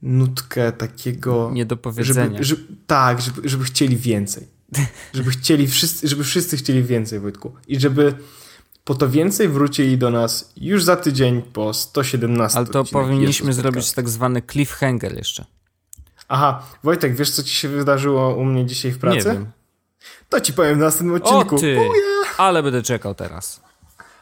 nutkę 0.02 0.72
takiego... 0.72 1.50
Nie 1.54 1.66
do 1.66 1.78
powiedzenia. 1.78 2.32
Żeby, 2.32 2.44
żeby, 2.44 2.62
tak, 2.88 3.22
żeby, 3.22 3.50
żeby 3.50 3.64
chcieli 3.64 3.98
więcej. 3.98 4.48
Żeby 5.14 5.32
chcieli 5.32 5.68
wszyscy, 5.68 6.08
żeby 6.08 6.24
wszyscy 6.24 6.58
chcieli 6.58 6.84
więcej, 6.84 7.20
Wojtku. 7.20 7.54
I 7.68 7.80
żeby 7.80 8.14
po 8.84 8.96
to 8.96 9.10
więcej 9.10 9.50
wrócili 9.50 9.98
do 9.98 10.10
nas 10.10 10.54
już 10.58 10.84
za 10.84 10.96
tydzień 10.96 11.42
po 11.42 11.74
117 11.74 12.58
Ale 12.58 12.68
to 12.68 12.84
powinniśmy 12.84 13.54
zrobić 13.54 13.92
tak 13.92 14.10
zwany 14.10 14.42
cliffhanger 14.42 15.18
jeszcze. 15.18 15.46
Aha, 16.28 16.64
Wojtek, 16.84 17.16
wiesz 17.16 17.32
co 17.32 17.44
ci 17.44 17.56
się 17.56 17.70
wydarzyło 17.70 18.36
u 18.36 18.46
mnie 18.46 18.66
dzisiaj 18.66 18.92
w 18.92 19.00
pracy? 19.00 19.18
Nie 19.18 19.24
wiem. 19.24 19.52
To 20.30 20.42
ci 20.42 20.54
powiem 20.54 20.76
w 20.76 20.80
następnym 20.80 21.16
odcinku. 21.16 21.56
O 21.56 21.60
ty! 21.60 21.76
Buja! 21.76 21.92
Ale 22.38 22.64
będę 22.64 22.82
czekał 22.82 23.16
teraz. 23.16 23.62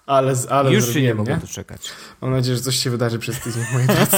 Ale, 0.06 0.34
ale 0.50 0.74
Już 0.74 0.84
się 0.84 0.88
nie 0.88 0.94
zrobiłem, 0.94 1.18
mogę 1.18 1.34
nie? 1.34 1.40
doczekać. 1.40 1.92
Mam 2.22 2.32
nadzieję, 2.32 2.58
że 2.58 2.64
coś 2.64 2.76
się 2.76 2.90
wydarzy 2.90 3.20
przez 3.20 3.40
tydzień 3.40 3.64
w 3.64 3.74
mojej 3.74 3.88
pracy. 3.88 4.18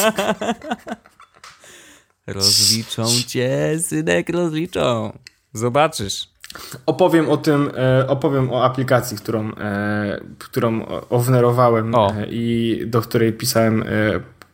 Rozliczą 2.28 3.08
cię, 3.28 3.80
synek, 3.80 4.30
rozliczą. 4.30 5.18
Zobaczysz. 5.54 6.31
Opowiem 6.86 7.30
o 7.30 7.38
tym, 7.38 7.72
e, 7.78 8.08
opowiem 8.08 8.52
o 8.54 8.64
aplikacji, 8.64 9.18
którą, 9.18 9.52
e, 9.56 10.22
którą 10.40 10.86
ownerowałem 11.10 11.96
O. 11.96 12.14
e, 12.18 12.26
i 12.30 12.78
do 12.88 13.02
której 13.02 13.34
pisałem 13.34 13.84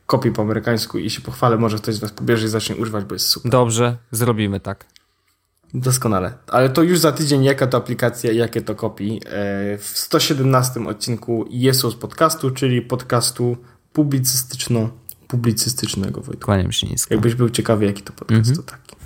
kopię 0.06 0.32
po 0.32 0.42
amerykańsku 0.42 0.98
i 0.98 1.10
się 1.10 1.20
pochwalę, 1.20 1.56
może 1.56 1.76
ktoś 1.78 1.94
z 1.94 1.98
was 1.98 2.12
pobierze 2.12 2.46
i 2.46 2.48
zacznie 2.48 2.76
używać, 2.76 3.04
bo 3.04 3.14
jest 3.14 3.26
super. 3.26 3.52
Dobrze, 3.52 3.96
zrobimy 4.10 4.60
tak. 4.60 4.84
Doskonale. 5.74 6.32
Ale 6.46 6.68
to 6.70 6.82
już 6.82 6.98
za 6.98 7.12
tydzień, 7.12 7.44
jaka 7.44 7.66
to 7.66 7.76
aplikacja 7.76 8.32
i 8.32 8.36
jakie 8.36 8.60
to 8.60 8.74
kopii. 8.74 9.20
W 9.78 9.90
117 9.94 10.86
odcinku 10.88 11.44
Jesus 11.50 11.94
podcastu, 11.94 12.50
czyli 12.50 12.82
podcastu 12.82 13.56
publicystyczno 13.92 14.90
publicystycznego, 15.28 16.20
Wojtku. 16.20 16.44
Kłaniam 16.44 16.72
się 16.72 16.86
nisko. 16.86 17.14
Jakbyś 17.14 17.34
był 17.34 17.50
ciekawy, 17.50 17.84
jaki 17.86 18.02
to 18.02 18.12
podcast, 18.12 18.38
Mhm. 18.50 18.56
to 18.56 18.62
taki. 18.62 18.96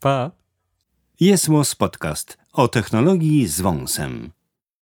Pa. 0.00 0.30
Jest 1.20 1.48
Podcast 1.74 2.38
o 2.52 2.68
technologii 2.68 3.46
z 3.48 3.60
wąsem. 3.60 4.35